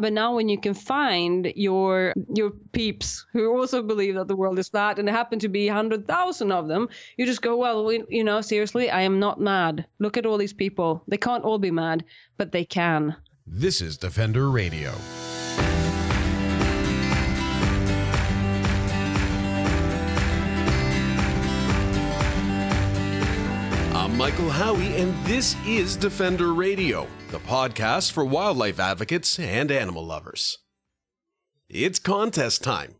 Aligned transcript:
But 0.00 0.12
now 0.12 0.34
when 0.34 0.48
you 0.48 0.58
can 0.58 0.74
find 0.74 1.52
your 1.56 2.14
your 2.34 2.50
peeps 2.72 3.26
who 3.32 3.56
also 3.56 3.82
believe 3.82 4.14
that 4.14 4.28
the 4.28 4.36
world 4.36 4.58
is 4.58 4.68
flat 4.68 4.98
and 4.98 5.06
there 5.06 5.14
happen 5.14 5.38
to 5.40 5.48
be 5.48 5.66
100,000 5.66 6.52
of 6.52 6.68
them, 6.68 6.88
you 7.16 7.26
just 7.26 7.42
go, 7.42 7.56
well, 7.56 7.84
we, 7.84 8.04
you 8.08 8.24
know, 8.24 8.40
seriously, 8.40 8.90
I 8.90 9.02
am 9.02 9.18
not 9.18 9.40
mad. 9.40 9.86
Look 9.98 10.16
at 10.16 10.26
all 10.26 10.38
these 10.38 10.52
people. 10.52 11.02
They 11.08 11.18
can't 11.18 11.44
all 11.44 11.58
be 11.58 11.70
mad, 11.70 12.04
but 12.36 12.52
they 12.52 12.64
can. 12.64 13.16
This 13.46 13.80
is 13.80 13.96
Defender 13.96 14.50
Radio. 14.50 14.92
Michael 24.18 24.50
Howie, 24.50 24.96
and 24.96 25.14
this 25.24 25.54
is 25.64 25.94
Defender 25.94 26.52
Radio, 26.52 27.06
the 27.30 27.38
podcast 27.38 28.10
for 28.10 28.24
wildlife 28.24 28.80
advocates 28.80 29.38
and 29.38 29.70
animal 29.70 30.04
lovers. 30.04 30.58
It's 31.68 32.00
contest 32.00 32.64
time. 32.64 32.96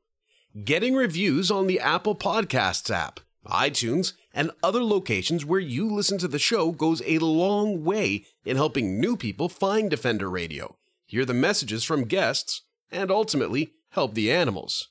Getting 0.65 0.95
reviews 0.95 1.51
on 1.51 1.66
the 1.66 1.80
Apple 1.80 2.15
Podcasts 2.15 2.88
app, 2.88 3.19
iTunes, 3.45 4.12
and 4.33 4.52
other 4.62 4.84
locations 4.84 5.45
where 5.45 5.59
you 5.59 5.91
listen 5.93 6.19
to 6.19 6.29
the 6.29 6.38
show 6.38 6.70
goes 6.70 7.02
a 7.05 7.19
long 7.19 7.82
way 7.82 8.24
in 8.45 8.57
helping 8.57 9.01
new 9.01 9.16
people 9.16 9.48
find 9.48 9.91
Defender 9.91 10.30
Radio, 10.30 10.77
hear 11.05 11.24
the 11.24 11.35
messages 11.35 11.82
from 11.82 12.05
guests, 12.05 12.62
and 12.93 13.10
ultimately 13.10 13.73
help 13.91 14.15
the 14.15 14.30
animals. 14.30 14.91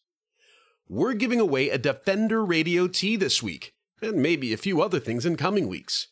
We're 0.89 1.13
giving 1.13 1.39
away 1.39 1.69
a 1.69 1.77
Defender 1.77 2.44
Radio 2.44 2.89
tee 2.89 3.16
this 3.16 3.41
week, 3.41 3.75
and 4.02 4.17
maybe 4.17 4.52
a 4.52 4.57
few 4.57 4.81
other 4.81 4.99
things 4.99 5.25
in 5.25 5.38
coming 5.38 5.69
weeks. 5.69 6.09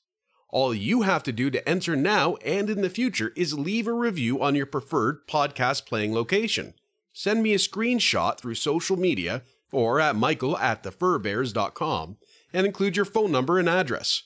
All 0.55 0.73
you 0.73 1.01
have 1.01 1.21
to 1.23 1.33
do 1.33 1.49
to 1.49 1.67
enter 1.67 1.97
now 1.97 2.35
and 2.35 2.69
in 2.69 2.79
the 2.79 2.89
future 2.89 3.33
is 3.35 3.59
leave 3.59 3.87
a 3.87 3.91
review 3.91 4.41
on 4.41 4.55
your 4.55 4.65
preferred 4.65 5.27
podcast 5.27 5.85
playing 5.85 6.13
location. 6.13 6.75
Send 7.11 7.43
me 7.43 7.53
a 7.53 7.57
screenshot 7.57 8.39
through 8.39 8.55
social 8.55 8.95
media 8.95 9.43
or 9.73 9.99
at 9.99 10.15
michael 10.15 10.57
at 10.57 10.81
thefurbearers.com 10.83 12.15
and 12.53 12.65
include 12.65 12.95
your 12.95 13.03
phone 13.03 13.33
number 13.33 13.59
and 13.59 13.67
address. 13.67 14.23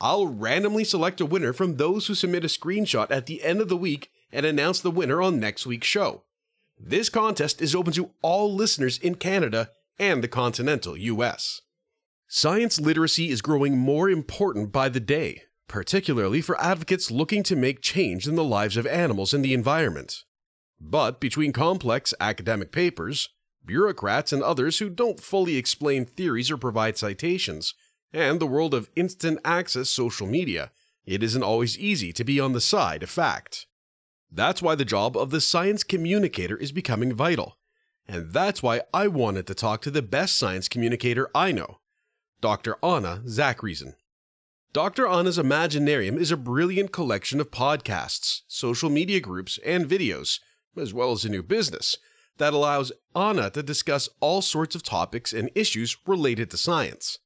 I'll 0.00 0.26
randomly 0.26 0.82
select 0.82 1.20
a 1.20 1.24
winner 1.24 1.52
from 1.52 1.76
those 1.76 2.08
who 2.08 2.16
submit 2.16 2.42
a 2.42 2.48
screenshot 2.48 3.08
at 3.12 3.26
the 3.26 3.44
end 3.44 3.60
of 3.60 3.68
the 3.68 3.76
week 3.76 4.10
and 4.32 4.44
announce 4.44 4.80
the 4.80 4.90
winner 4.90 5.22
on 5.22 5.38
next 5.38 5.66
week's 5.66 5.86
show. 5.86 6.24
This 6.76 7.08
contest 7.08 7.62
is 7.62 7.76
open 7.76 7.92
to 7.92 8.10
all 8.22 8.52
listeners 8.52 8.98
in 8.98 9.14
Canada 9.14 9.70
and 10.00 10.20
the 10.20 10.26
continental 10.26 10.96
US. 10.96 11.60
Science 12.26 12.80
literacy 12.80 13.30
is 13.30 13.40
growing 13.40 13.78
more 13.78 14.10
important 14.10 14.72
by 14.72 14.88
the 14.88 14.98
day, 14.98 15.42
particularly 15.68 16.40
for 16.40 16.60
advocates 16.60 17.10
looking 17.10 17.42
to 17.42 17.56
make 17.56 17.80
change 17.80 18.28
in 18.28 18.34
the 18.34 18.44
lives 18.44 18.76
of 18.76 18.86
animals 18.86 19.32
and 19.32 19.44
the 19.44 19.54
environment. 19.54 20.24
But 20.80 21.20
between 21.20 21.52
complex 21.52 22.12
academic 22.20 22.72
papers, 22.72 23.30
bureaucrats, 23.64 24.32
and 24.32 24.42
others 24.42 24.78
who 24.78 24.90
don't 24.90 25.20
fully 25.20 25.56
explain 25.56 26.04
theories 26.04 26.50
or 26.50 26.56
provide 26.56 26.98
citations, 26.98 27.74
and 28.12 28.38
the 28.38 28.46
world 28.46 28.74
of 28.74 28.90
instant 28.94 29.40
access 29.44 29.88
social 29.88 30.26
media, 30.26 30.70
it 31.04 31.22
isn't 31.22 31.42
always 31.42 31.78
easy 31.78 32.12
to 32.12 32.24
be 32.24 32.38
on 32.38 32.52
the 32.52 32.60
side 32.60 33.02
of 33.02 33.10
fact. 33.10 33.66
That's 34.30 34.62
why 34.62 34.74
the 34.74 34.84
job 34.84 35.16
of 35.16 35.30
the 35.30 35.40
science 35.40 35.84
communicator 35.84 36.56
is 36.56 36.72
becoming 36.72 37.12
vital. 37.12 37.56
And 38.06 38.32
that's 38.32 38.62
why 38.62 38.82
I 38.92 39.08
wanted 39.08 39.46
to 39.46 39.54
talk 39.54 39.80
to 39.82 39.90
the 39.90 40.02
best 40.02 40.36
science 40.36 40.68
communicator 40.68 41.30
I 41.34 41.52
know, 41.52 41.78
Dr. 42.40 42.76
Anna 42.82 43.22
Zachariasen. 43.26 43.94
Dr. 44.74 45.06
Anna's 45.06 45.38
Imaginarium 45.38 46.18
is 46.18 46.32
a 46.32 46.36
brilliant 46.36 46.90
collection 46.90 47.40
of 47.40 47.52
podcasts, 47.52 48.40
social 48.48 48.90
media 48.90 49.20
groups, 49.20 49.56
and 49.64 49.88
videos, 49.88 50.40
as 50.76 50.92
well 50.92 51.12
as 51.12 51.24
a 51.24 51.28
new 51.28 51.44
business, 51.44 51.96
that 52.38 52.52
allows 52.52 52.90
Anna 53.14 53.50
to 53.50 53.62
discuss 53.62 54.08
all 54.18 54.42
sorts 54.42 54.74
of 54.74 54.82
topics 54.82 55.32
and 55.32 55.48
issues 55.54 55.96
related 56.08 56.50
to 56.50 56.56
science. 56.56 57.20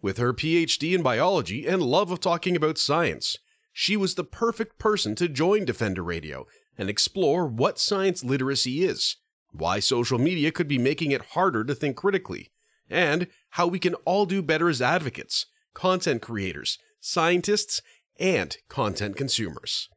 With 0.00 0.16
her 0.16 0.32
PhD 0.32 0.94
in 0.94 1.02
biology 1.02 1.66
and 1.66 1.82
love 1.82 2.10
of 2.10 2.18
talking 2.18 2.56
about 2.56 2.78
science, 2.78 3.36
she 3.74 3.94
was 3.94 4.14
the 4.14 4.24
perfect 4.24 4.78
person 4.78 5.14
to 5.16 5.28
join 5.28 5.66
Defender 5.66 6.02
Radio 6.02 6.46
and 6.78 6.88
explore 6.88 7.46
what 7.46 7.78
science 7.78 8.24
literacy 8.24 8.84
is, 8.84 9.16
why 9.52 9.80
social 9.80 10.18
media 10.18 10.50
could 10.50 10.66
be 10.66 10.78
making 10.78 11.10
it 11.10 11.32
harder 11.32 11.62
to 11.62 11.74
think 11.74 11.98
critically, 11.98 12.48
and 12.88 13.26
how 13.50 13.66
we 13.66 13.78
can 13.78 13.92
all 14.06 14.24
do 14.24 14.40
better 14.40 14.70
as 14.70 14.80
advocates, 14.80 15.44
content 15.74 16.22
creators, 16.22 16.78
scientists, 17.00 17.82
and 18.18 18.56
content 18.68 19.16
consumers. 19.16 19.88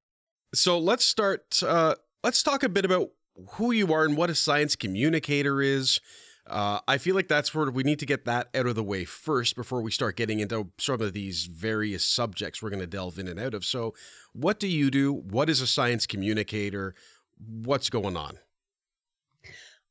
So 0.53 0.77
let's 0.79 1.05
start. 1.05 1.61
Uh, 1.63 1.95
let's 2.23 2.43
talk 2.43 2.63
a 2.63 2.69
bit 2.69 2.85
about 2.85 3.09
who 3.53 3.71
you 3.71 3.91
are 3.93 4.05
and 4.05 4.15
what 4.15 4.29
a 4.29 4.35
science 4.35 4.75
communicator 4.75 5.61
is. 5.61 5.99
Uh, 6.45 6.79
I 6.87 6.97
feel 6.97 7.15
like 7.15 7.29
that's 7.29 7.55
where 7.55 7.71
we 7.71 7.83
need 7.83 7.99
to 7.99 8.05
get 8.05 8.25
that 8.25 8.49
out 8.53 8.67
of 8.67 8.75
the 8.75 8.83
way 8.83 9.05
first 9.05 9.55
before 9.55 9.81
we 9.81 9.91
start 9.91 10.17
getting 10.17 10.41
into 10.41 10.69
some 10.77 11.01
of 11.01 11.13
these 11.13 11.45
various 11.45 12.05
subjects 12.05 12.61
we're 12.61 12.69
going 12.69 12.81
to 12.81 12.87
delve 12.87 13.17
in 13.17 13.29
and 13.29 13.39
out 13.39 13.53
of. 13.53 13.63
So, 13.63 13.93
what 14.33 14.59
do 14.59 14.67
you 14.67 14.91
do? 14.91 15.13
What 15.13 15.49
is 15.49 15.61
a 15.61 15.67
science 15.67 16.05
communicator? 16.05 16.95
What's 17.37 17.89
going 17.89 18.17
on? 18.17 18.39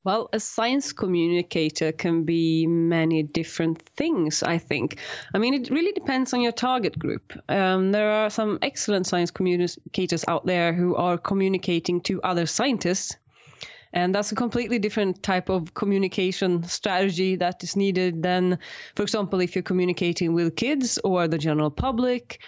Well, 0.04 0.28
a 0.32 0.40
science 0.40 0.92
communicator 0.92 1.92
can 1.92 2.24
be 2.24 2.66
many 2.66 3.22
different 3.22 3.82
things, 3.96 4.42
I 4.42 4.58
think. 4.58 4.98
I 5.32 5.38
mean, 5.38 5.54
it 5.54 5.70
really 5.70 5.92
depends 5.92 6.34
on 6.34 6.40
your 6.40 6.50
target 6.50 6.98
group. 6.98 7.32
Um, 7.48 7.92
there 7.92 8.10
are 8.10 8.28
some 8.28 8.58
excellent 8.62 9.06
science 9.06 9.30
communicators 9.30 10.24
out 10.26 10.44
there 10.44 10.72
who 10.72 10.96
are 10.96 11.16
communicating 11.16 12.00
to 12.02 12.20
other 12.22 12.46
scientists. 12.46 13.16
And 13.92 14.12
that's 14.12 14.32
a 14.32 14.34
completely 14.34 14.80
different 14.80 15.22
type 15.22 15.48
of 15.48 15.74
communication 15.74 16.64
strategy 16.64 17.36
that 17.36 17.62
is 17.62 17.76
needed 17.76 18.24
than, 18.24 18.58
for 18.96 19.04
example, 19.04 19.40
if 19.40 19.54
you're 19.54 19.62
communicating 19.62 20.34
with 20.34 20.56
kids 20.56 20.98
or 21.04 21.28
the 21.28 21.38
general 21.38 21.70
public 21.70 22.40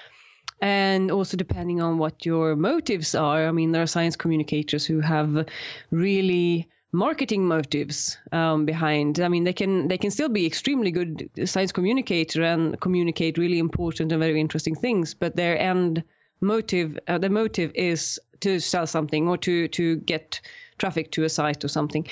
and 0.61 1.11
also 1.11 1.37
depending 1.37 1.81
on 1.81 1.99
what 1.99 2.27
your 2.27 2.57
motives 2.57 3.15
are. 3.15 3.47
I 3.47 3.53
mean, 3.53 3.71
there 3.71 3.83
are 3.83 3.87
science 3.87 4.17
communicators 4.17 4.85
who 4.87 5.01
have 5.01 5.47
really 5.91 6.69
marketing 6.95 7.47
motives 7.47 8.17
um, 8.31 8.65
behind. 8.65 9.19
I 9.19 9.29
mean, 9.29 9.45
they 9.45 9.53
can 9.53 9.89
they 9.89 9.99
can 9.99 10.11
still 10.11 10.29
be 10.29 10.47
extremely 10.47 10.93
good 10.93 11.29
science 11.45 11.73
communicator 11.73 12.43
and 12.43 12.81
communicate 12.81 13.37
really 13.37 13.59
important 13.59 14.13
and 14.13 14.21
very 14.21 14.41
interesting 14.41 14.77
things, 14.77 15.13
but 15.13 15.35
their 15.35 15.59
end 15.59 16.05
motive, 16.41 16.99
uh, 17.09 17.19
the 17.19 17.29
motive 17.29 17.73
is 17.75 18.21
to 18.41 18.61
sell 18.61 18.87
something 18.87 19.29
or 19.29 19.37
to 19.39 19.69
to 19.69 19.97
get 19.97 20.41
traffic 20.79 21.11
to 21.13 21.25
a 21.25 21.29
site 21.29 21.65
or 21.65 21.69
something. 21.69 22.07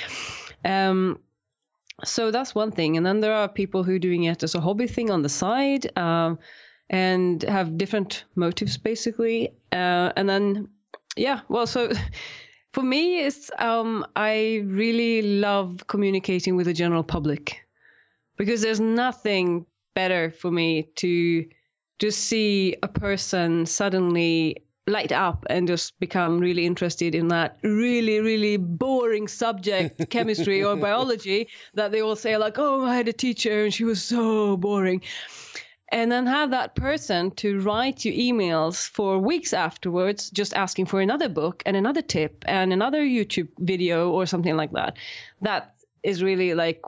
Um, 0.65 1.21
so 2.05 2.33
that's 2.33 2.55
one 2.55 2.73
thing, 2.73 2.97
and 2.97 3.07
then 3.07 3.21
there 3.21 3.35
are 3.35 3.49
people 3.49 3.85
who 3.85 3.95
are 3.95 4.07
doing 4.11 4.25
it 4.25 4.43
as 4.43 4.57
a 4.57 4.61
hobby 4.61 4.89
thing 4.89 5.11
on 5.11 5.23
the 5.23 5.29
side. 5.29 5.97
Um, 5.97 6.39
and 6.91 7.43
have 7.45 7.79
different 7.79 8.25
motives 8.35 8.77
basically 8.77 9.49
uh, 9.73 10.13
and 10.15 10.29
then 10.29 10.69
yeah 11.17 11.41
well 11.49 11.67
so 11.67 11.91
For 12.73 12.83
me, 12.83 13.21
it's 13.21 13.51
um, 13.59 14.07
I 14.17 14.63
really 14.65 15.23
love 15.23 15.85
communicating 15.87 16.57
with 16.57 16.67
the 16.67 16.73
general 16.73 17.03
public 17.03 17.67
because 18.37 18.63
there's 18.63 18.81
nothing 18.81 19.67
better 19.95 20.31
for 20.31 20.51
me 20.51 20.89
to 20.97 21.47
just 21.99 22.21
see 22.21 22.77
a 22.83 22.89
person 22.89 23.67
suddenly 23.67 24.57
light 24.89 25.13
up 25.13 25.47
and 25.49 25.69
just 25.69 25.99
become 26.01 26.41
really 26.41 26.67
interested 26.67 27.15
in 27.15 27.29
that 27.29 27.57
really 27.63 28.19
really 28.19 28.57
boring 28.57 29.29
subject 29.29 30.11
chemistry 30.11 30.65
or 30.65 30.75
biology 30.75 31.47
that 31.75 31.93
they 31.93 32.01
all 32.01 32.17
say 32.17 32.37
like 32.37 32.59
oh 32.59 32.85
i 32.85 32.97
had 32.97 33.07
a 33.07 33.13
teacher 33.13 33.63
and 33.63 33.73
she 33.73 33.85
was 33.85 34.03
so 34.03 34.57
boring 34.57 35.01
and 35.93 36.11
then 36.11 36.27
have 36.27 36.51
that 36.51 36.75
person 36.75 37.31
to 37.33 37.61
write 37.61 38.05
you 38.05 38.13
emails 38.13 38.89
for 38.89 39.19
weeks 39.19 39.53
afterwards 39.53 40.31
just 40.31 40.55
asking 40.55 40.87
for 40.87 41.01
another 41.01 41.29
book 41.29 41.63
and 41.67 41.77
another 41.77 42.01
tip 42.01 42.43
and 42.49 42.73
another 42.73 43.03
youtube 43.03 43.49
video 43.59 44.11
or 44.11 44.25
something 44.25 44.57
like 44.57 44.73
that. 44.73 44.97
That 45.43 45.75
is 46.03 46.23
really 46.23 46.55
like 46.55 46.81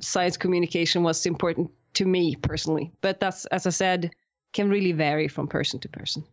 science 0.00 0.36
communication 0.36 1.02
was 1.02 1.26
important 1.26 1.70
to 1.94 2.06
me 2.06 2.36
personally. 2.36 2.90
But 3.02 3.20
that's 3.20 3.44
as 3.46 3.66
i 3.66 3.70
said 3.70 4.10
can 4.54 4.70
really 4.70 4.92
vary 4.92 5.28
from 5.28 5.46
person 5.46 5.78
to 5.80 5.88
person. 5.88 6.24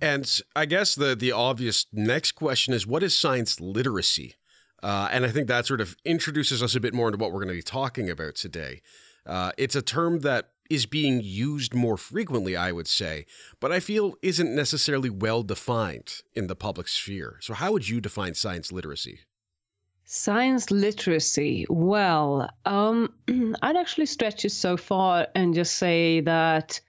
And 0.00 0.26
i 0.56 0.64
guess 0.64 0.94
the 0.94 1.14
the 1.14 1.32
obvious 1.32 1.86
next 1.92 2.32
question 2.32 2.72
is 2.72 2.86
what 2.86 3.02
is 3.02 3.16
science 3.18 3.60
literacy? 3.60 4.34
Uh, 4.82 5.08
and 5.12 5.26
i 5.26 5.28
think 5.28 5.48
that 5.48 5.66
sort 5.66 5.82
of 5.82 5.94
introduces 6.06 6.62
us 6.62 6.74
a 6.74 6.80
bit 6.80 6.94
more 6.94 7.08
into 7.08 7.18
what 7.18 7.32
we're 7.32 7.44
going 7.44 7.48
to 7.48 7.54
be 7.54 7.62
talking 7.62 8.08
about 8.08 8.34
today. 8.34 8.80
Uh, 9.26 9.52
it's 9.56 9.74
a 9.74 9.82
term 9.82 10.20
that 10.20 10.53
is 10.70 10.86
being 10.86 11.20
used 11.22 11.74
more 11.74 11.96
frequently, 11.96 12.56
I 12.56 12.72
would 12.72 12.88
say, 12.88 13.26
but 13.60 13.70
I 13.70 13.80
feel 13.80 14.14
isn't 14.22 14.54
necessarily 14.54 15.10
well 15.10 15.42
defined 15.42 16.22
in 16.34 16.46
the 16.46 16.56
public 16.56 16.88
sphere. 16.88 17.38
So, 17.40 17.54
how 17.54 17.72
would 17.72 17.88
you 17.88 18.00
define 18.00 18.34
science 18.34 18.72
literacy? 18.72 19.20
Science 20.04 20.70
literacy. 20.70 21.66
Well, 21.68 22.48
um, 22.64 23.12
I'd 23.62 23.76
actually 23.76 24.06
stretch 24.06 24.44
it 24.44 24.52
so 24.52 24.76
far 24.76 25.28
and 25.34 25.54
just 25.54 25.76
say 25.76 26.20
that 26.20 26.80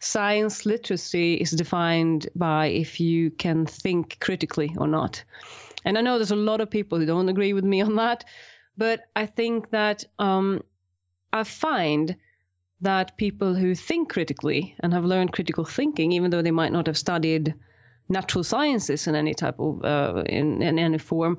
science 0.00 0.64
literacy 0.64 1.34
is 1.34 1.50
defined 1.50 2.28
by 2.34 2.66
if 2.66 3.00
you 3.00 3.30
can 3.30 3.66
think 3.66 4.18
critically 4.20 4.74
or 4.78 4.88
not. 4.88 5.22
And 5.84 5.98
I 5.98 6.00
know 6.00 6.18
there's 6.18 6.30
a 6.30 6.36
lot 6.36 6.60
of 6.60 6.70
people 6.70 6.98
who 6.98 7.06
don't 7.06 7.28
agree 7.28 7.52
with 7.52 7.64
me 7.64 7.80
on 7.80 7.96
that, 7.96 8.24
but 8.76 9.04
I 9.16 9.26
think 9.26 9.70
that 9.70 10.04
um, 10.18 10.62
I 11.32 11.44
find 11.44 12.16
that 12.80 13.16
people 13.16 13.54
who 13.54 13.74
think 13.74 14.08
critically 14.08 14.74
and 14.80 14.92
have 14.92 15.04
learned 15.04 15.32
critical 15.32 15.64
thinking, 15.64 16.12
even 16.12 16.30
though 16.30 16.42
they 16.42 16.50
might 16.50 16.72
not 16.72 16.86
have 16.86 16.96
studied 16.96 17.54
natural 18.08 18.42
sciences 18.42 19.06
in 19.06 19.14
any 19.14 19.34
type 19.34 19.58
of 19.58 19.84
uh, 19.84 20.22
in, 20.26 20.62
in 20.62 20.78
any 20.78 20.98
form, 20.98 21.38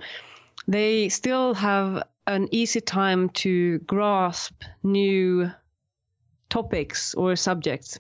they 0.68 1.10
still 1.10 1.54
have 1.54 2.04
an 2.28 2.48
easy 2.52 2.80
time 2.80 3.30
to 3.30 3.80
grasp 3.80 4.64
new 4.84 5.52
topics 6.50 7.14
or 7.16 7.36
subjects. 7.36 8.00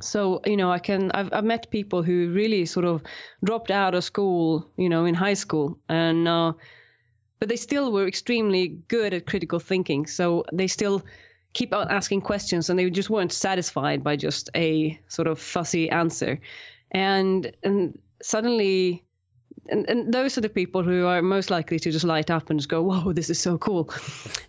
So 0.00 0.40
you 0.46 0.56
know, 0.56 0.70
I 0.70 0.78
can 0.78 1.10
I've, 1.12 1.32
I've 1.32 1.44
met 1.44 1.70
people 1.70 2.02
who 2.02 2.30
really 2.32 2.66
sort 2.66 2.86
of 2.86 3.02
dropped 3.44 3.70
out 3.70 3.94
of 3.94 4.04
school, 4.04 4.70
you 4.76 4.88
know, 4.88 5.04
in 5.04 5.14
high 5.14 5.34
school, 5.34 5.78
and 5.88 6.28
uh, 6.28 6.52
but 7.40 7.48
they 7.48 7.56
still 7.56 7.92
were 7.92 8.06
extremely 8.06 8.68
good 8.88 9.14
at 9.14 9.26
critical 9.26 9.58
thinking. 9.58 10.06
So 10.06 10.44
they 10.52 10.66
still 10.66 11.02
keep 11.56 11.72
on 11.72 11.90
asking 11.90 12.20
questions, 12.20 12.68
and 12.68 12.78
they 12.78 12.90
just 12.90 13.10
weren't 13.10 13.32
satisfied 13.32 14.04
by 14.04 14.14
just 14.14 14.50
a 14.54 15.00
sort 15.08 15.26
of 15.26 15.40
fussy 15.40 15.88
answer, 15.90 16.38
and 16.90 17.50
and 17.62 17.98
suddenly 18.22 19.02
and, 19.68 19.88
and 19.90 20.12
those 20.12 20.36
are 20.36 20.42
the 20.42 20.48
people 20.48 20.82
who 20.82 21.06
are 21.06 21.22
most 21.22 21.50
likely 21.50 21.78
to 21.80 21.90
just 21.90 22.04
light 22.04 22.30
up 22.30 22.50
and 22.50 22.60
just 22.60 22.68
go, 22.68 22.82
"Whoa, 22.82 23.12
this 23.12 23.30
is 23.30 23.40
so 23.40 23.58
cool!" 23.58 23.90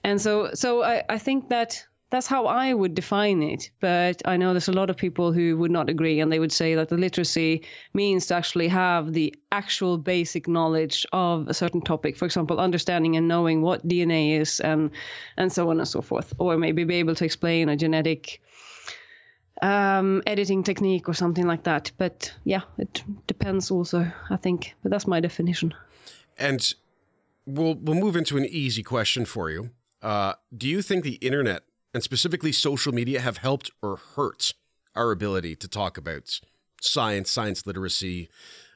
And 0.04 0.22
so, 0.22 0.52
so 0.54 0.84
I, 0.84 1.04
I 1.10 1.18
think 1.18 1.50
that 1.50 1.86
that's 2.10 2.28
how 2.28 2.46
I 2.46 2.74
would 2.74 2.96
define 2.96 3.44
it. 3.44 3.70
But 3.80 4.22
I 4.26 4.38
know 4.38 4.54
there's 4.54 4.70
a 4.70 4.74
lot 4.74 4.90
of 4.90 4.96
people 4.96 5.34
who 5.34 5.58
would 5.58 5.72
not 5.72 5.90
agree, 5.90 6.20
and 6.20 6.32
they 6.32 6.40
would 6.40 6.52
say 6.52 6.76
that 6.76 6.90
the 6.90 6.98
literacy 6.98 7.64
means 7.94 8.28
to 8.28 8.36
actually 8.36 8.70
have 8.70 9.14
the 9.14 9.36
actual 9.52 9.98
basic 9.98 10.48
knowledge 10.48 11.06
of 11.12 11.48
a 11.48 11.54
certain 11.54 11.82
topic. 11.82 12.16
For 12.16 12.26
example, 12.26 12.60
understanding 12.60 13.18
and 13.18 13.28
knowing 13.28 13.62
what 13.62 13.88
DNA 13.88 14.40
is, 14.40 14.60
and 14.62 14.92
and 15.38 15.52
so 15.52 15.70
on 15.70 15.80
and 15.80 15.88
so 15.88 16.02
forth, 16.02 16.34
or 16.40 16.58
maybe 16.58 16.84
be 16.86 16.96
able 16.96 17.16
to 17.16 17.26
explain 17.26 17.68
a 17.70 17.76
genetic 17.76 18.42
um, 19.62 20.24
editing 20.26 20.64
technique 20.64 21.10
or 21.10 21.14
something 21.14 21.46
like 21.46 21.64
that. 21.64 21.92
But 21.98 22.34
yeah, 22.46 22.62
it 22.78 23.04
depends 23.28 23.70
also, 23.70 24.10
I 24.30 24.38
think. 24.38 24.76
But 24.82 24.92
that's 24.92 25.08
my 25.08 25.20
definition. 25.20 25.74
And 26.38 26.74
we'll 27.46 27.76
we'll 27.76 28.00
move 28.00 28.16
into 28.16 28.38
an 28.38 28.46
easy 28.46 28.84
question 28.84 29.26
for 29.26 29.50
you. 29.50 29.72
Uh, 30.02 30.34
do 30.56 30.70
you 30.70 30.82
think 30.82 31.04
the 31.04 31.16
internet 31.16 31.64
and 31.98 32.04
specifically 32.04 32.52
social 32.52 32.94
media 32.94 33.20
have 33.20 33.38
helped 33.38 33.72
or 33.82 33.98
hurt 34.16 34.54
our 34.96 35.10
ability 35.10 35.56
to 35.56 35.68
talk 35.68 35.98
about 35.98 36.40
science, 36.80 37.32
science 37.32 37.66
literacy, 37.66 38.30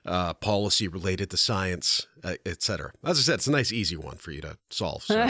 uh, 0.07 0.33
policy 0.33 0.87
related 0.87 1.29
to 1.29 1.37
science, 1.37 2.07
uh, 2.23 2.33
etc. 2.47 2.91
As 3.03 3.19
I 3.19 3.21
said, 3.21 3.35
it's 3.35 3.45
a 3.45 3.51
nice, 3.51 3.71
easy 3.71 3.95
one 3.95 4.15
for 4.15 4.31
you 4.31 4.41
to 4.41 4.57
solve. 4.71 5.03
So. 5.03 5.23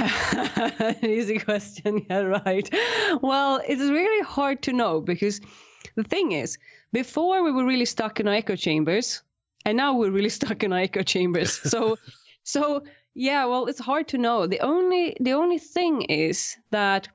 easy 1.04 1.38
question, 1.38 2.06
yeah, 2.10 2.20
right. 2.20 2.74
Well, 3.22 3.62
it's 3.68 3.82
really 3.82 4.24
hard 4.24 4.62
to 4.62 4.72
know 4.72 5.02
because 5.02 5.42
the 5.98 6.06
thing 6.06 6.32
is, 6.32 6.58
before 6.94 7.44
we 7.44 7.52
were 7.52 7.66
really 7.66 7.84
stuck 7.84 8.22
in 8.22 8.28
our 8.30 8.36
echo 8.36 8.56
chambers, 8.56 9.22
and 9.66 9.76
now 9.76 9.98
we're 9.98 10.12
really 10.12 10.30
stuck 10.40 10.64
in 10.64 10.72
our 10.72 10.80
echo 10.80 11.04
chambers. 11.04 11.52
So, 11.70 11.98
so 12.46 12.84
yeah, 13.16 13.44
well, 13.48 13.66
it's 13.66 13.82
hard 13.82 14.08
to 14.08 14.18
know. 14.18 14.48
The 14.48 14.62
only 14.62 15.18
the 15.20 15.34
only 15.34 15.60
thing 15.60 16.04
is 16.04 16.56
that 16.70 17.10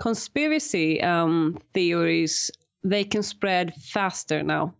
conspiracy 0.00 1.00
um, 1.02 1.58
theories 1.74 2.50
they 2.82 3.04
can 3.04 3.22
spread 3.22 3.74
faster 3.74 4.42
now 4.42 4.74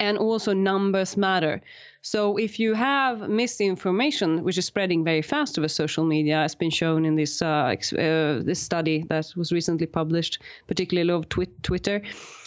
and 0.00 0.18
also 0.18 0.52
numbers 0.52 1.16
matter. 1.16 1.62
So 2.02 2.36
if 2.36 2.58
you 2.60 2.74
have 2.74 3.28
misinformation, 3.28 4.44
which 4.44 4.58
is 4.58 4.66
spreading 4.66 5.04
very 5.04 5.22
fast 5.22 5.58
over 5.58 5.68
social 5.68 6.04
media, 6.04 6.36
has 6.36 6.54
been 6.54 6.70
shown 6.70 7.04
in 7.04 7.16
this 7.16 7.42
uh, 7.42 7.74
uh, 7.92 8.42
this 8.42 8.60
study 8.60 9.04
that 9.08 9.32
was 9.36 9.52
recently 9.52 9.86
published, 9.86 10.42
particularly 10.66 11.12
of 11.12 11.28
twi- 11.28 11.58
Twitter. 11.62 12.02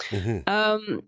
Mm-hmm. 0.09 0.49
Um, 0.49 1.01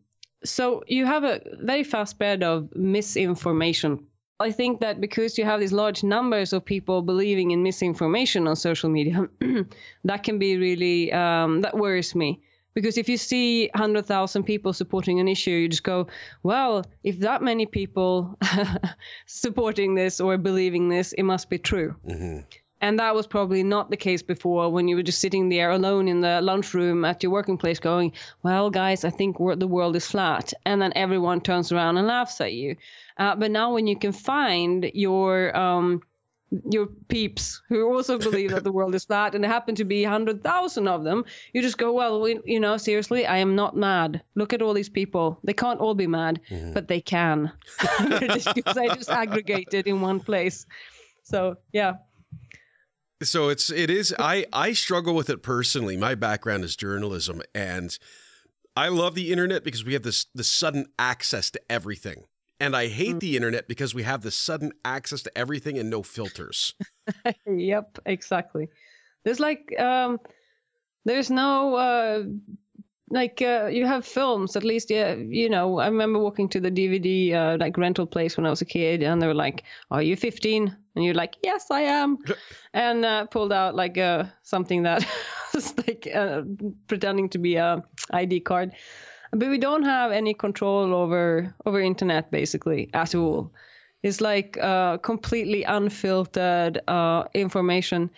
so 0.43 0.83
you 0.87 1.05
have 1.05 1.23
a 1.23 1.41
very 1.61 1.83
fast 1.83 2.11
spread 2.11 2.43
of 2.43 2.75
misinformation. 2.75 4.07
I 4.41 4.51
think 4.51 4.79
that 4.81 4.99
because 4.99 5.37
you 5.37 5.45
have 5.45 5.59
these 5.59 5.71
large 5.71 6.03
numbers 6.03 6.53
of 6.53 6.65
people 6.65 7.01
believing 7.01 7.51
in 7.51 7.63
misinformation 7.63 8.47
on 8.47 8.55
social 8.55 8.89
media, 8.89 9.27
that 10.03 10.23
can 10.23 10.39
be 10.39 10.57
really 10.57 11.13
um, 11.13 11.61
that 11.61 11.77
worries 11.77 12.15
me 12.15 12.41
because 12.73 12.97
if 12.97 13.09
you 13.09 13.17
see 13.17 13.69
100,000 13.73 14.43
people 14.43 14.73
supporting 14.73 15.19
an 15.19 15.27
issue, 15.27 15.51
you 15.51 15.67
just 15.67 15.83
go, 15.83 16.07
well, 16.43 16.85
if 17.03 17.19
that 17.19 17.41
many 17.41 17.65
people 17.65 18.37
supporting 19.25 19.95
this 19.95 20.19
or 20.19 20.37
believing 20.37 20.89
this, 20.89 21.13
it 21.13 21.23
must 21.23 21.49
be 21.49 21.57
true. 21.57 21.95
Mm-hmm. 22.07 22.39
And 22.81 22.97
that 22.97 23.13
was 23.13 23.27
probably 23.27 23.63
not 23.63 23.91
the 23.91 23.97
case 23.97 24.23
before 24.23 24.71
when 24.71 24.87
you 24.87 24.95
were 24.95 25.03
just 25.03 25.21
sitting 25.21 25.49
there 25.49 25.69
alone 25.69 26.07
in 26.07 26.21
the 26.21 26.41
lunchroom 26.41 27.05
at 27.05 27.21
your 27.21 27.31
working 27.31 27.57
place 27.57 27.79
going, 27.79 28.13
well, 28.41 28.71
guys, 28.71 29.05
I 29.05 29.11
think 29.11 29.37
the 29.37 29.67
world 29.67 29.95
is 29.95 30.07
flat. 30.07 30.51
And 30.65 30.81
then 30.81 30.91
everyone 30.95 31.41
turns 31.41 31.71
around 31.71 31.97
and 31.97 32.07
laughs 32.07 32.41
at 32.41 32.53
you. 32.53 32.75
Uh, 33.17 33.35
but 33.35 33.51
now 33.51 33.73
when 33.73 33.85
you 33.85 33.97
can 33.97 34.11
find 34.11 34.89
your, 34.95 35.55
um, 35.55 36.01
your 36.69 36.87
peeps 37.07 37.61
who 37.69 37.93
also 37.93 38.17
believe 38.17 38.49
that 38.49 38.63
the 38.63 38.71
world 38.71 38.95
is 38.95 39.05
flat 39.05 39.35
and 39.35 39.43
there 39.43 39.51
happen 39.51 39.75
to 39.75 39.85
be 39.85 40.03
100,000 40.03 40.87
of 40.87 41.03
them, 41.03 41.23
you 41.53 41.61
just 41.61 41.77
go, 41.77 41.93
well, 41.93 42.19
we, 42.19 42.39
you 42.45 42.59
know, 42.59 42.77
seriously, 42.77 43.27
I 43.27 43.37
am 43.37 43.55
not 43.55 43.77
mad. 43.77 44.23
Look 44.35 44.53
at 44.53 44.61
all 44.61 44.73
these 44.73 44.89
people. 44.89 45.39
They 45.43 45.53
can't 45.53 45.79
all 45.79 45.93
be 45.93 46.07
mad, 46.07 46.41
mm-hmm. 46.49 46.73
but 46.73 46.87
they 46.87 46.99
can. 46.99 47.51
because 48.09 48.77
I 48.77 48.87
just 48.95 49.09
aggregated 49.09 49.85
in 49.85 50.01
one 50.01 50.19
place. 50.19 50.65
So, 51.23 51.57
yeah. 51.71 51.93
So 53.23 53.49
it's 53.49 53.69
it 53.71 53.89
is 53.89 54.15
I 54.17 54.45
I 54.51 54.73
struggle 54.73 55.13
with 55.13 55.29
it 55.29 55.43
personally. 55.43 55.95
My 55.95 56.15
background 56.15 56.63
is 56.63 56.75
journalism 56.75 57.41
and 57.53 57.97
I 58.75 58.87
love 58.87 59.15
the 59.15 59.31
internet 59.31 59.63
because 59.63 59.83
we 59.83 59.93
have 59.93 60.03
this 60.03 60.25
the 60.33 60.43
sudden 60.43 60.87
access 60.97 61.51
to 61.51 61.61
everything. 61.69 62.23
And 62.59 62.75
I 62.75 62.87
hate 62.87 63.15
mm. 63.15 63.19
the 63.19 63.35
internet 63.35 63.67
because 63.67 63.93
we 63.93 64.03
have 64.03 64.21
the 64.21 64.31
sudden 64.31 64.71
access 64.85 65.23
to 65.23 65.37
everything 65.37 65.77
and 65.77 65.89
no 65.89 66.03
filters. 66.03 66.73
yep, 67.47 67.97
exactly. 68.05 68.69
There's 69.23 69.39
like 69.39 69.73
um 69.79 70.19
there's 71.05 71.29
no 71.29 71.75
uh 71.75 72.23
like 73.11 73.41
uh, 73.41 73.67
you 73.71 73.85
have 73.85 74.05
films 74.05 74.55
at 74.55 74.63
least 74.63 74.89
yeah 74.89 75.13
you 75.13 75.49
know 75.49 75.79
i 75.79 75.87
remember 75.87 76.17
walking 76.17 76.47
to 76.49 76.59
the 76.59 76.71
dvd 76.71 77.33
uh, 77.33 77.57
like 77.59 77.77
rental 77.77 78.05
place 78.05 78.37
when 78.37 78.45
i 78.45 78.49
was 78.49 78.61
a 78.61 78.65
kid 78.65 79.03
and 79.03 79.21
they 79.21 79.27
were 79.27 79.33
like 79.33 79.63
are 79.91 80.01
you 80.01 80.15
15 80.15 80.75
and 80.95 81.05
you're 81.05 81.13
like 81.13 81.35
yes 81.43 81.71
i 81.71 81.81
am. 81.81 82.17
And 82.73 83.05
uh, 83.05 83.25
pulled 83.25 83.51
out 83.53 83.75
like 83.75 83.97
uh, 83.97 84.25
something 84.43 84.83
that 84.83 85.05
was 85.53 85.77
like 85.77 86.07
uh, 86.13 86.43
pretending 86.87 87.29
to 87.29 87.37
be 87.37 87.55
a 87.55 87.83
id 88.11 88.41
card. 88.41 88.71
But 89.31 89.49
we 89.49 89.57
don't 89.57 89.83
have 89.83 90.11
any 90.11 90.33
control 90.33 90.93
over 90.93 91.53
over 91.65 91.79
internet 91.79 92.31
basically 92.31 92.89
at 92.93 93.15
all. 93.15 93.51
It's 94.03 94.19
like 94.19 94.57
uh, 94.61 94.97
completely 94.97 95.63
unfiltered 95.63 96.81
uh, 96.87 97.25
information 97.33 98.09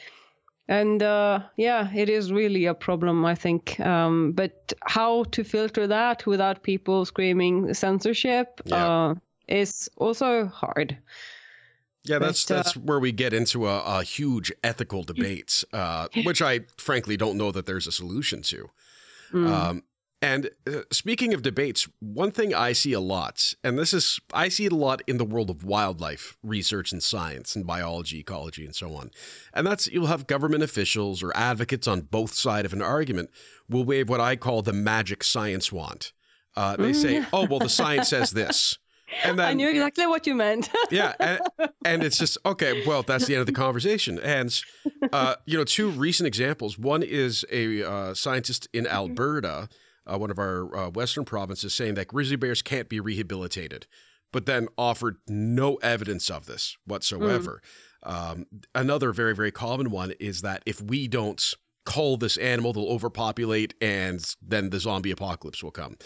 and 0.68 1.04
uh, 1.04 1.40
yeah 1.58 1.94
it 1.94 2.10
is 2.10 2.32
really 2.32 2.66
a 2.66 2.74
problem 2.74 3.26
i 3.26 3.36
think 3.36 3.80
um, 3.80 4.32
but 4.32 4.74
how 4.86 5.24
to 5.26 5.44
filter 5.44 5.88
that 5.88 6.26
without 6.26 6.64
people 6.64 7.06
screaming 7.06 7.74
censorship 7.74 8.62
yeah. 8.66 8.88
Uh, 8.88 9.16
is 9.48 9.90
also 9.98 10.46
hard 10.46 10.98
yeah, 12.06 12.20
that's 12.20 12.46
but, 12.46 12.54
uh, 12.54 12.58
that's 12.58 12.76
where 12.76 13.00
we 13.00 13.12
get 13.12 13.34
into 13.34 13.68
a, 13.68 13.80
a 13.80 14.04
huge 14.04 14.52
ethical 14.64 15.04
debate, 15.04 15.64
uh, 15.72 16.08
which 16.26 16.42
I 16.42 16.62
frankly 16.78 17.16
don't 17.16 17.38
know 17.38 17.52
that 17.52 17.66
there's 17.66 17.88
a 17.88 17.92
solution 17.92 18.42
to. 18.44 18.70
Mm. 19.32 19.50
Um, 19.50 19.84
and 20.24 20.52
uh, 20.66 20.84
speaking 20.90 21.34
of 21.34 21.42
debates, 21.42 21.86
one 22.00 22.32
thing 22.32 22.56
I 22.56 22.72
see 22.72 22.94
a 22.94 23.02
lot, 23.02 23.54
and 23.62 23.78
this 23.78 23.94
is, 23.94 24.22
I 24.34 24.48
see 24.48 24.64
it 24.64 24.72
a 24.72 24.78
lot 24.78 25.02
in 25.06 25.18
the 25.18 25.26
world 25.26 25.50
of 25.50 25.66
wildlife 25.66 26.38
research 26.42 26.94
and 26.94 27.04
science 27.04 27.58
and 27.58 27.68
biology, 27.68 28.20
ecology, 28.20 28.64
and 28.64 28.74
so 28.74 28.96
on. 28.96 29.12
And 29.54 29.68
that's 29.68 29.88
you'll 29.88 30.06
have 30.06 30.26
government 30.26 30.64
officials 30.64 31.22
or 31.22 31.36
advocates 31.36 31.90
on 31.90 32.02
both 32.02 32.34
side 32.36 32.64
of 32.66 32.72
an 32.72 32.82
argument 32.82 33.32
will 33.68 33.84
wave 33.84 34.08
what 34.08 34.22
I 34.22 34.38
call 34.38 34.62
the 34.62 34.72
magic 34.72 35.26
science 35.26 35.74
wand. 35.74 36.14
Uh, 36.56 36.78
they 36.78 36.94
say, 36.94 37.16
mm. 37.16 37.28
oh, 37.34 37.46
well, 37.46 37.60
the 37.60 37.68
science 37.82 38.08
says 38.08 38.32
this. 38.32 38.78
And 39.26 39.38
then, 39.38 39.46
I 39.46 39.54
knew 39.54 39.70
exactly 39.70 40.08
what 40.08 40.26
you 40.26 40.36
meant. 40.36 40.70
yeah, 40.90 41.14
and, 41.20 41.42
and, 41.84 42.04
it's 42.04 42.18
just 42.18 42.38
okay. 42.46 42.88
Well, 42.88 43.04
that's 43.04 43.26
the 43.26 43.36
end 43.36 43.42
of 43.42 43.46
the 43.46 43.52
conversation. 43.52 44.20
And 44.20 44.58
uh, 45.12 45.36
you 45.46 45.58
know, 45.58 45.66
two 45.66 45.90
recent 45.90 46.28
examples. 46.28 46.80
One 46.80 47.04
is 47.04 47.46
a 47.52 47.84
uh, 47.84 48.14
scientist 48.14 48.70
in 48.74 48.88
Alberta 48.88 49.68
uh, 50.12 50.18
one 50.18 50.32
of 50.32 50.40
our 50.40 50.76
uh, 50.76 50.90
western 50.90 51.26
provinces, 51.26 51.74
saying 51.74 51.96
that 51.96 52.08
grizzly 52.08 52.36
bears 52.36 52.62
can't 52.62 52.90
be 52.90 53.00
rehabilitated, 53.00 53.88
but 54.32 54.46
then 54.46 54.68
offered 54.78 55.18
no 55.28 55.76
evidence 55.76 56.30
of 56.30 56.46
this 56.46 56.78
whatsoever. 56.86 57.62
Mm. 57.62 58.32
Um, 58.32 58.46
another 58.76 59.14
very, 59.14 59.34
very 59.36 59.52
common 59.52 59.90
one 59.90 60.12
is 60.20 60.42
that 60.42 60.62
if 60.66 60.82
we 60.82 61.08
don't 61.08 61.42
cull 61.86 62.18
this 62.18 62.38
animal, 62.38 62.74
they'll 62.74 62.88
overpopulate 62.88 63.74
and 63.82 64.36
then 64.42 64.70
the 64.70 64.80
zombie 64.80 65.12
apocalypse 65.12 65.64
will 65.64 65.72
come. 65.72 65.98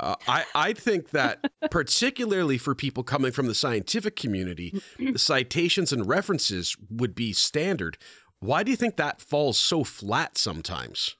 Uh, 0.00 0.14
I, 0.28 0.44
I 0.54 0.72
think 0.74 1.10
that 1.10 1.50
particularly 1.70 2.58
for 2.58 2.74
people 2.74 3.02
coming 3.02 3.32
from 3.32 3.46
the 3.46 3.54
scientific 3.54 4.16
community, 4.16 4.80
the 4.98 5.18
citations 5.18 5.92
and 5.92 6.06
references 6.06 6.76
would 6.90 7.14
be 7.14 7.32
standard. 7.32 7.98
Why 8.40 8.62
do 8.62 8.70
you 8.70 8.76
think 8.76 8.96
that 8.96 9.20
falls 9.20 9.58
so 9.58 9.82
flat 9.84 10.38
sometimes? 10.38 11.16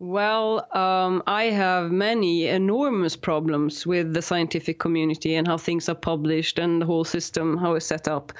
Well, 0.00 0.66
um, 0.76 1.22
I 1.26 1.44
have 1.44 1.90
many 1.90 2.48
enormous 2.48 3.16
problems 3.16 3.86
with 3.86 4.12
the 4.12 4.22
scientific 4.22 4.78
community 4.80 5.36
and 5.36 5.46
how 5.46 5.56
things 5.56 5.88
are 5.88 5.94
published 5.94 6.58
and 6.58 6.82
the 6.82 6.86
whole 6.86 7.04
system, 7.04 7.56
how 7.56 7.74
it's 7.74 7.86
set 7.86 8.08
up. 8.08 8.32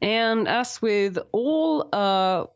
And 0.00 0.48
as 0.48 0.80
with 0.80 1.18
all 1.32 1.88
uh, 1.92 2.46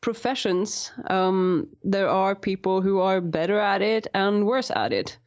professions, 0.00 0.92
um, 1.08 1.68
there 1.82 2.08
are 2.08 2.34
people 2.34 2.82
who 2.82 3.00
are 3.00 3.20
better 3.20 3.58
at 3.58 3.80
it 3.80 4.06
and 4.14 4.46
worse 4.46 4.70
at 4.70 4.92
it. 4.92 5.18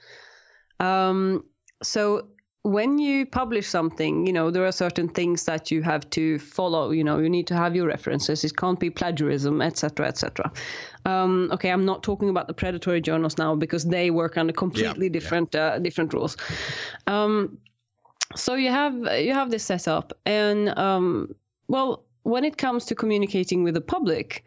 Um, 0.79 1.43
so 1.81 2.27
when 2.63 2.99
you 2.99 3.25
publish 3.25 3.67
something, 3.67 4.27
you 4.27 4.33
know, 4.33 4.51
there 4.51 4.65
are 4.65 4.71
certain 4.71 5.09
things 5.09 5.45
that 5.45 5.71
you 5.71 5.81
have 5.81 6.07
to 6.11 6.37
follow. 6.37 6.91
You 6.91 7.03
know, 7.03 7.17
you 7.17 7.29
need 7.29 7.47
to 7.47 7.55
have 7.55 7.75
your 7.75 7.87
references. 7.87 8.43
It 8.43 8.55
can't 8.55 8.79
be 8.79 8.91
plagiarism, 8.91 9.61
etc., 9.61 10.07
etc. 10.07 10.51
Um, 11.05 11.49
okay, 11.51 11.69
I'm 11.69 11.85
not 11.85 12.03
talking 12.03 12.29
about 12.29 12.47
the 12.47 12.53
predatory 12.53 13.01
journals 13.01 13.37
now 13.37 13.55
because 13.55 13.85
they 13.85 14.11
work 14.11 14.37
under 14.37 14.53
completely 14.53 15.07
yeah, 15.07 15.11
different 15.11 15.53
yeah. 15.53 15.65
Uh, 15.65 15.79
different 15.79 16.13
rules. 16.13 16.37
Um, 17.07 17.57
so 18.35 18.55
you 18.55 18.69
have 18.69 18.95
you 19.19 19.33
have 19.33 19.49
this 19.51 19.63
setup, 19.63 20.13
and 20.25 20.69
um, 20.77 21.35
well, 21.67 22.05
when 22.23 22.45
it 22.45 22.57
comes 22.57 22.85
to 22.85 22.95
communicating 22.95 23.63
with 23.63 23.73
the 23.73 23.81
public 23.81 24.43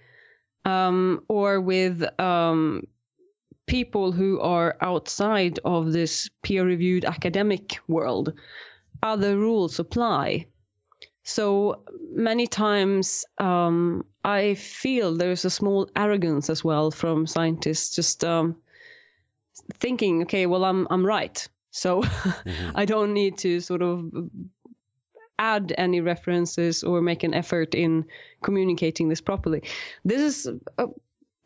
um, 0.64 1.22
or 1.28 1.60
with 1.60 2.02
um, 2.20 2.86
people 3.66 4.12
who 4.12 4.40
are 4.40 4.76
outside 4.80 5.58
of 5.64 5.92
this 5.92 6.28
peer 6.42 6.64
reviewed 6.64 7.04
academic 7.04 7.78
world, 7.88 8.32
other 9.02 9.36
rules 9.36 9.78
apply. 9.78 10.46
So 11.24 11.82
many 12.12 12.46
times 12.46 13.24
um, 13.38 14.04
I 14.22 14.54
feel 14.54 15.16
there's 15.16 15.44
a 15.44 15.50
small 15.50 15.88
arrogance 15.96 16.50
as 16.50 16.62
well 16.62 16.90
from 16.90 17.26
scientists, 17.26 17.96
just 17.96 18.22
um, 18.24 18.56
thinking, 19.78 20.22
okay, 20.22 20.46
well, 20.46 20.64
I'm, 20.64 20.86
I'm 20.90 21.04
right. 21.04 21.46
So 21.70 22.02
mm-hmm. 22.02 22.70
I 22.74 22.84
don't 22.84 23.14
need 23.14 23.38
to 23.38 23.60
sort 23.60 23.82
of 23.82 24.10
add 25.38 25.74
any 25.78 26.00
references 26.00 26.84
or 26.84 27.00
make 27.00 27.24
an 27.24 27.34
effort 27.34 27.74
in 27.74 28.04
communicating 28.42 29.08
this 29.08 29.20
properly. 29.20 29.62
This 30.04 30.20
is 30.20 30.54
uh, 30.78 30.86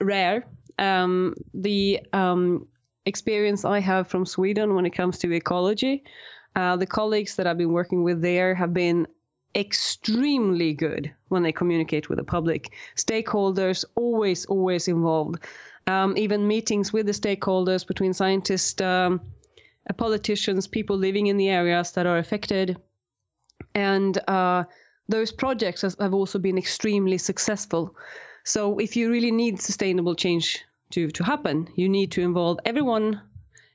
rare 0.00 0.44
um, 0.78 1.35
the 1.54 2.00
um, 2.12 2.66
experience 3.06 3.64
I 3.64 3.80
have 3.80 4.08
from 4.08 4.26
Sweden 4.26 4.75
when 4.75 4.87
it 4.87 4.90
comes 4.90 5.18
to 5.18 5.32
ecology, 5.32 6.04
uh, 6.56 6.76
the 6.76 6.87
colleagues 6.87 7.37
that 7.37 7.47
I've 7.47 7.58
been 7.58 7.73
working 7.73 8.02
with 8.02 8.20
there 8.23 8.54
have 8.54 8.73
been 8.73 9.06
extremely 9.54 10.72
good 10.74 11.12
when 11.28 11.42
they 11.42 11.52
communicate 11.52 12.08
with 12.08 12.18
the 12.18 12.24
public. 12.24 12.72
Stakeholders 12.96 13.84
always, 13.94 14.44
always 14.46 14.88
involved. 14.88 15.44
Um, 15.86 16.16
even 16.16 16.46
meetings 16.46 16.92
with 16.92 17.06
the 17.06 17.12
stakeholders 17.12 17.86
between 17.86 18.12
scientists, 18.12 18.80
um, 18.80 19.20
uh, 19.88 19.94
politicians, 19.94 20.66
people 20.66 20.96
living 20.96 21.28
in 21.28 21.38
the 21.38 21.48
areas 21.48 21.92
that 21.92 22.06
are 22.06 22.18
affected. 22.18 22.76
And 23.74 24.18
uh, 24.28 24.64
those 25.08 25.32
projects 25.32 25.82
have 25.82 26.14
also 26.14 26.38
been 26.38 26.58
extremely 26.58 27.18
successful. 27.18 27.96
So 28.44 28.78
if 28.78 28.96
you 28.96 29.10
really 29.10 29.30
need 29.30 29.60
sustainable 29.60 30.14
change 30.14 30.62
to, 30.90 31.10
to 31.10 31.24
happen, 31.24 31.68
you 31.74 31.88
need 31.88 32.12
to 32.12 32.22
involve 32.22 32.58
everyone 32.64 33.20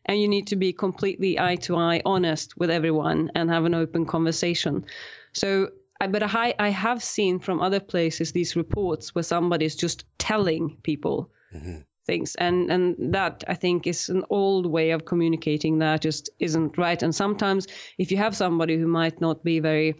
and 0.05 0.19
you 0.19 0.27
need 0.27 0.47
to 0.47 0.55
be 0.55 0.73
completely 0.73 1.39
eye 1.39 1.55
to 1.55 1.75
eye 1.77 2.01
honest 2.05 2.57
with 2.57 2.69
everyone 2.69 3.31
and 3.35 3.49
have 3.49 3.65
an 3.65 3.73
open 3.73 4.05
conversation. 4.05 4.85
So, 5.33 5.69
but 5.99 6.23
I, 6.23 6.53
I 6.59 6.69
have 6.69 7.01
seen 7.03 7.39
from 7.39 7.61
other 7.61 7.79
places 7.79 8.31
these 8.31 8.55
reports 8.55 9.15
where 9.15 9.23
somebody 9.23 9.65
is 9.65 9.75
just 9.75 10.05
telling 10.17 10.77
people 10.83 11.31
mm-hmm. 11.53 11.79
things, 12.05 12.35
and 12.35 12.69
and 12.71 13.13
that 13.13 13.43
I 13.47 13.55
think 13.55 13.87
is 13.87 14.09
an 14.09 14.23
old 14.29 14.65
way 14.65 14.91
of 14.91 15.05
communicating 15.05 15.79
that 15.79 16.01
just 16.01 16.29
isn't 16.39 16.77
right. 16.77 17.01
And 17.01 17.15
sometimes 17.15 17.67
if 17.97 18.11
you 18.11 18.17
have 18.17 18.35
somebody 18.35 18.77
who 18.77 18.87
might 18.87 19.21
not 19.21 19.43
be 19.43 19.59
very 19.59 19.95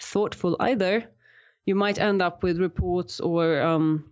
thoughtful 0.00 0.56
either, 0.60 1.04
you 1.64 1.74
might 1.74 1.98
end 1.98 2.22
up 2.22 2.42
with 2.42 2.60
reports 2.60 3.20
or 3.20 3.60
um, 3.60 4.04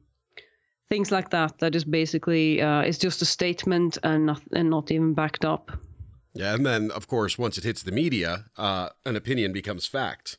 things 0.88 1.10
like 1.10 1.30
that. 1.30 1.58
That 1.58 1.74
is 1.74 1.84
basically 1.84 2.60
uh, 2.60 2.80
it's 2.80 2.98
just 2.98 3.22
a 3.22 3.26
statement 3.26 3.98
and 4.02 4.26
not 4.26 4.42
and 4.52 4.70
not 4.70 4.90
even 4.90 5.14
backed 5.14 5.44
up. 5.44 5.70
Yeah, 6.34 6.54
and 6.54 6.66
then 6.66 6.90
of 6.90 7.06
course 7.06 7.38
once 7.38 7.58
it 7.58 7.64
hits 7.64 7.82
the 7.82 7.92
media, 7.92 8.46
uh, 8.56 8.90
an 9.04 9.16
opinion 9.16 9.52
becomes 9.52 9.86
fact. 9.86 10.38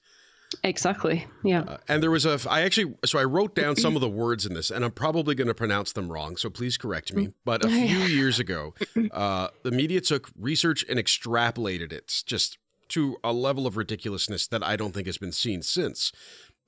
Exactly. 0.63 1.25
Yeah. 1.43 1.61
Uh, 1.61 1.77
and 1.87 2.03
there 2.03 2.11
was 2.11 2.25
a 2.25 2.39
I 2.49 2.61
actually 2.61 2.95
so 3.05 3.19
I 3.19 3.23
wrote 3.23 3.55
down 3.55 3.75
some 3.75 3.95
of 3.95 4.01
the 4.01 4.09
words 4.09 4.45
in 4.45 4.53
this, 4.53 4.71
and 4.71 4.85
I'm 4.85 4.91
probably 4.91 5.35
going 5.35 5.47
to 5.47 5.53
pronounce 5.53 5.91
them 5.91 6.11
wrong, 6.11 6.37
so 6.37 6.49
please 6.49 6.77
correct 6.77 7.13
me. 7.13 7.29
But 7.43 7.65
a 7.65 7.69
few 7.87 7.99
years 7.99 8.39
ago, 8.39 8.73
uh, 9.11 9.49
the 9.63 9.71
media 9.71 10.01
took 10.01 10.29
research 10.37 10.85
and 10.87 10.99
extrapolated 10.99 11.91
it 11.91 12.23
just 12.25 12.57
to 12.89 13.17
a 13.23 13.33
level 13.33 13.65
of 13.65 13.77
ridiculousness 13.77 14.47
that 14.47 14.63
I 14.63 14.75
don't 14.75 14.93
think 14.93 15.07
has 15.07 15.17
been 15.17 15.31
seen 15.31 15.61
since. 15.61 16.11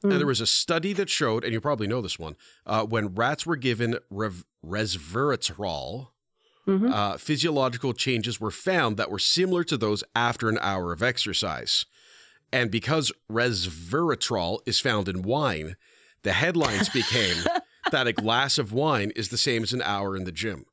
Mm. 0.04 0.12
And 0.12 0.20
there 0.20 0.28
was 0.28 0.42
a 0.42 0.48
study 0.48 0.94
that 0.94 1.10
showed, 1.10 1.44
and 1.44 1.54
you 1.54 1.62
probably 1.62 1.88
know 1.88 2.02
this 2.02 2.20
one, 2.20 2.36
uh, 2.66 2.86
when 2.86 3.16
rats 3.16 3.46
were 3.46 3.56
given 3.56 3.98
rev- 4.10 4.46
resveratrol, 4.66 6.08
mm-hmm. 6.68 6.92
uh, 6.92 7.18
physiological 7.18 7.94
changes 7.94 8.40
were 8.40 8.52
found 8.52 8.98
that 8.98 9.10
were 9.10 9.20
similar 9.20 9.64
to 9.64 9.78
those 9.78 10.04
after 10.16 10.50
an 10.50 10.58
hour 10.62 10.92
of 10.92 11.02
exercise. 11.02 11.86
And 12.52 12.70
because 12.72 13.12
resveratrol 13.32 14.60
is 14.66 14.80
found 14.80 15.08
in 15.08 15.22
wine, 15.22 15.76
the 16.24 16.34
headlines 16.34 16.90
became 16.90 17.38
that 17.92 18.08
a 18.08 18.14
glass 18.14 18.58
of 18.58 18.74
wine 18.74 19.12
is 19.16 19.30
the 19.30 19.38
same 19.38 19.64
as 19.64 19.74
an 19.74 19.82
hour 19.82 20.16
in 20.16 20.26
the 20.26 20.32
gym. 20.32 20.66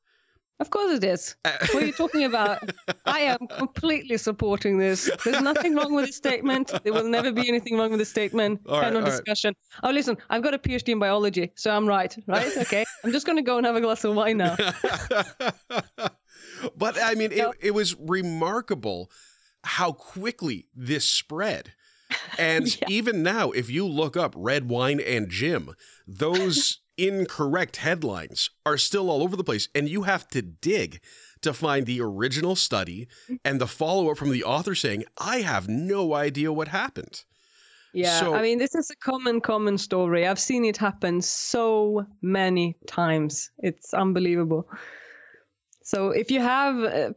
Of 0.59 0.69
course 0.69 0.97
it 0.97 1.03
is. 1.03 1.35
Uh, 1.43 1.51
what 1.71 1.83
are 1.83 1.85
you 1.85 1.91
talking 1.91 2.23
about? 2.23 2.71
I 3.05 3.19
am 3.19 3.45
completely 3.47 4.17
supporting 4.17 4.77
this. 4.77 5.11
There's 5.25 5.41
nothing 5.41 5.75
wrong 5.75 5.93
with 5.93 6.05
the 6.05 6.13
statement. 6.13 6.71
There 6.83 6.93
will 6.93 7.09
never 7.09 7.33
be 7.33 7.49
anything 7.49 7.77
wrong 7.77 7.89
with 7.89 7.99
the 7.99 8.05
statement. 8.05 8.61
All 8.67 8.79
right, 8.79 8.95
of 8.95 9.03
discussion. 9.03 9.53
Right. 9.83 9.89
Oh, 9.89 9.93
listen, 9.93 10.15
I've 10.29 10.43
got 10.43 10.53
a 10.53 10.57
PhD 10.57 10.89
in 10.89 10.99
biology, 10.99 11.51
so 11.55 11.71
I'm 11.71 11.85
right, 11.85 12.15
right? 12.27 12.45
Okay. 12.65 12.85
I'm 13.03 13.11
just 13.11 13.25
going 13.25 13.37
to 13.37 13.41
go 13.41 13.57
and 13.57 13.65
have 13.65 13.75
a 13.75 13.81
glass 13.81 14.05
of 14.05 14.15
wine 14.15 14.37
now. 14.37 14.55
but 16.77 16.97
I 17.01 17.15
mean, 17.15 17.33
it, 17.33 17.47
it 17.59 17.71
was 17.71 17.95
remarkable 17.99 19.11
how 19.63 19.91
quickly 19.91 20.67
this 20.73 21.03
spread. 21.05 21.73
And 22.37 22.67
yeah. 22.81 22.87
even 22.89 23.23
now, 23.23 23.51
if 23.51 23.69
you 23.69 23.87
look 23.87 24.17
up 24.17 24.33
red 24.37 24.69
wine 24.69 24.99
and 24.99 25.29
gym, 25.29 25.73
those 26.05 26.79
incorrect 26.97 27.77
headlines 27.77 28.49
are 28.65 28.77
still 28.77 29.09
all 29.09 29.23
over 29.23 29.35
the 29.35 29.43
place, 29.43 29.67
and 29.75 29.89
you 29.89 30.03
have 30.03 30.27
to 30.29 30.41
dig 30.41 31.01
to 31.41 31.53
find 31.53 31.85
the 31.85 32.01
original 32.01 32.55
study 32.55 33.07
and 33.43 33.61
the 33.61 33.67
follow 33.67 34.09
up 34.09 34.17
from 34.17 34.31
the 34.31 34.43
author 34.43 34.75
saying, 34.75 35.03
I 35.17 35.37
have 35.37 35.67
no 35.67 36.13
idea 36.13 36.51
what 36.51 36.69
happened. 36.69 37.23
Yeah, 37.93 38.19
so, 38.19 38.35
I 38.35 38.41
mean, 38.41 38.57
this 38.57 38.75
is 38.75 38.89
a 38.89 38.95
common, 38.95 39.39
common 39.39 39.77
story. 39.77 40.27
I've 40.27 40.39
seen 40.39 40.65
it 40.65 40.75
happen 40.75 41.21
so 41.21 42.05
many 42.21 42.75
times. 42.87 43.51
It's 43.59 43.93
unbelievable. 43.93 44.67
So 45.83 46.09
if 46.09 46.31
you 46.31 46.41
have 46.41 46.75
uh, 46.83 47.11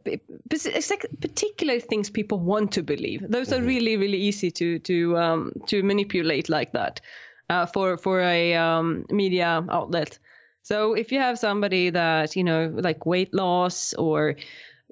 particular 1.19 1.79
things 1.79 2.09
people 2.09 2.39
want 2.39 2.71
to 2.73 2.83
believe, 2.83 3.25
those 3.27 3.49
mm-hmm. 3.49 3.63
are 3.63 3.67
really, 3.67 3.97
really 3.97 4.19
easy 4.19 4.51
to 4.51 4.77
to 4.79 5.17
um, 5.17 5.51
to 5.67 5.81
manipulate 5.81 6.49
like 6.49 6.71
that 6.73 7.01
uh, 7.49 7.65
for 7.65 7.97
for 7.97 8.21
a 8.21 8.55
um, 8.55 9.05
media 9.09 9.65
outlet. 9.69 10.19
So 10.61 10.93
if 10.93 11.11
you 11.11 11.19
have 11.19 11.39
somebody 11.39 11.89
that 11.89 12.35
you 12.35 12.43
know 12.43 12.71
like 12.73 13.05
weight 13.05 13.33
loss 13.33 13.93
or 13.93 14.35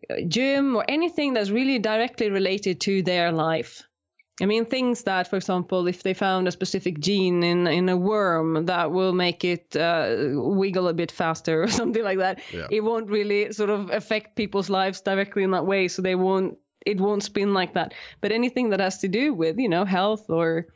uh, 0.10 0.16
gym 0.28 0.76
or 0.76 0.86
anything 0.88 1.34
that's 1.34 1.50
really 1.50 1.80
directly 1.80 2.30
related 2.30 2.82
to 2.82 3.02
their 3.04 3.32
life. 3.32 3.84
I 4.40 4.46
mean, 4.46 4.66
things 4.66 5.04
that, 5.04 5.28
for 5.28 5.38
example, 5.38 5.88
if 5.88 6.04
they 6.04 6.14
found 6.14 6.48
a 6.48 6.52
specific 6.52 7.00
gene 7.00 7.44
in 7.44 7.66
in 7.66 7.90
a 7.90 7.98
worm 7.98 8.68
that 8.68 8.92
will 8.92 9.14
make 9.14 9.44
it 9.44 9.76
uh, 9.76 10.16
wiggle 10.34 10.88
a 10.88 10.94
bit 10.94 11.12
faster 11.12 11.64
or 11.64 11.68
something 11.80 12.04
like 12.04 12.20
that, 12.20 12.40
yeah. 12.54 12.68
it 12.70 12.82
won't 12.82 13.10
really 13.10 13.52
sort 13.52 13.72
of 13.72 13.90
affect 13.90 14.36
people's 14.36 14.70
lives 14.70 15.02
directly 15.02 15.44
in 15.44 15.52
that 15.52 15.66
way. 15.66 15.88
So 15.88 16.04
they 16.04 16.16
won't 16.16 16.58
it 16.86 17.02
won't 17.02 17.24
spin 17.24 17.54
like 17.56 17.74
that. 17.74 17.94
But 18.22 18.32
anything 18.32 18.70
that 18.70 18.80
has 18.80 19.00
to 19.00 19.08
do 19.08 19.34
with 19.34 19.58
you 19.58 19.70
know 19.70 19.86
health 19.86 20.30
or 20.30 20.68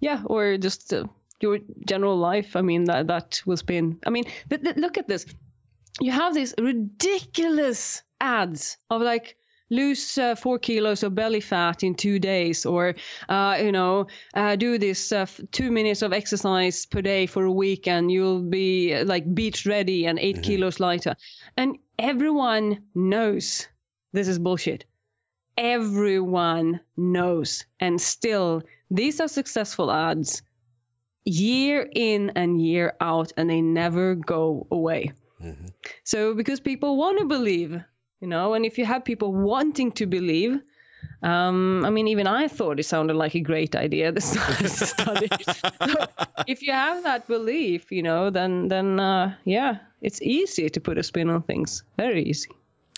yeah, 0.00 0.22
or 0.26 0.56
just 0.56 0.92
uh, 0.92 1.04
your 1.40 1.58
general 1.86 2.16
life. 2.16 2.56
I 2.56 2.62
mean, 2.62 2.84
that 2.84 3.06
that 3.06 3.42
will 3.46 3.56
spin. 3.56 3.98
I 4.06 4.10
mean, 4.10 4.24
but, 4.48 4.62
but 4.62 4.76
look 4.76 4.98
at 4.98 5.08
this. 5.08 5.26
You 6.00 6.12
have 6.12 6.34
these 6.34 6.54
ridiculous 6.58 8.02
ads 8.20 8.76
of 8.90 9.02
like 9.02 9.36
lose 9.70 10.18
uh, 10.18 10.34
four 10.34 10.58
kilos 10.58 11.02
of 11.02 11.14
belly 11.14 11.40
fat 11.40 11.82
in 11.82 11.94
two 11.94 12.18
days 12.18 12.66
or 12.66 12.94
uh, 13.28 13.56
you 13.62 13.72
know 13.72 14.06
uh, 14.34 14.56
do 14.56 14.78
this 14.78 15.12
uh, 15.12 15.26
two 15.52 15.70
minutes 15.70 16.02
of 16.02 16.12
exercise 16.12 16.86
per 16.86 17.00
day 17.00 17.26
for 17.26 17.44
a 17.44 17.52
week 17.52 17.86
and 17.86 18.10
you'll 18.10 18.42
be 18.42 18.92
uh, 18.94 19.04
like 19.04 19.32
beach 19.32 19.66
ready 19.66 20.06
and 20.06 20.18
8 20.18 20.34
mm-hmm. 20.34 20.42
kilos 20.42 20.80
lighter 20.80 21.14
and 21.56 21.78
everyone 21.98 22.82
knows 22.94 23.68
this 24.12 24.26
is 24.26 24.38
bullshit. 24.38 24.84
Everyone 25.60 26.80
knows. 26.96 27.64
And 27.80 28.00
still, 28.00 28.62
these 28.90 29.20
are 29.20 29.28
successful 29.28 29.92
ads 29.92 30.42
year 31.26 31.86
in 31.92 32.30
and 32.34 32.60
year 32.62 32.94
out, 33.00 33.32
and 33.36 33.50
they 33.50 33.60
never 33.60 34.14
go 34.14 34.66
away. 34.70 35.12
Mm-hmm. 35.42 35.66
So, 36.04 36.34
because 36.34 36.60
people 36.60 36.96
want 36.96 37.18
to 37.18 37.26
believe, 37.26 37.72
you 38.20 38.28
know, 38.28 38.54
and 38.54 38.64
if 38.64 38.78
you 38.78 38.86
have 38.86 39.04
people 39.04 39.34
wanting 39.34 39.92
to 39.92 40.06
believe, 40.06 40.60
um, 41.22 41.84
I 41.84 41.90
mean, 41.90 42.08
even 42.08 42.26
I 42.26 42.48
thought 42.48 42.80
it 42.80 42.84
sounded 42.84 43.14
like 43.14 43.34
a 43.34 43.40
great 43.40 43.76
idea. 43.76 44.12
This 44.12 44.30
study. 44.88 45.28
so 45.42 46.06
if 46.46 46.62
you 46.62 46.72
have 46.72 47.02
that 47.02 47.26
belief, 47.26 47.92
you 47.92 48.02
know, 48.02 48.30
then 48.30 48.68
then 48.68 48.98
uh, 48.98 49.34
yeah, 49.44 49.78
it's 50.00 50.22
easy 50.22 50.70
to 50.70 50.80
put 50.80 50.96
a 50.96 51.02
spin 51.02 51.28
on 51.28 51.42
things. 51.42 51.82
Very 51.98 52.24
easy. 52.24 52.50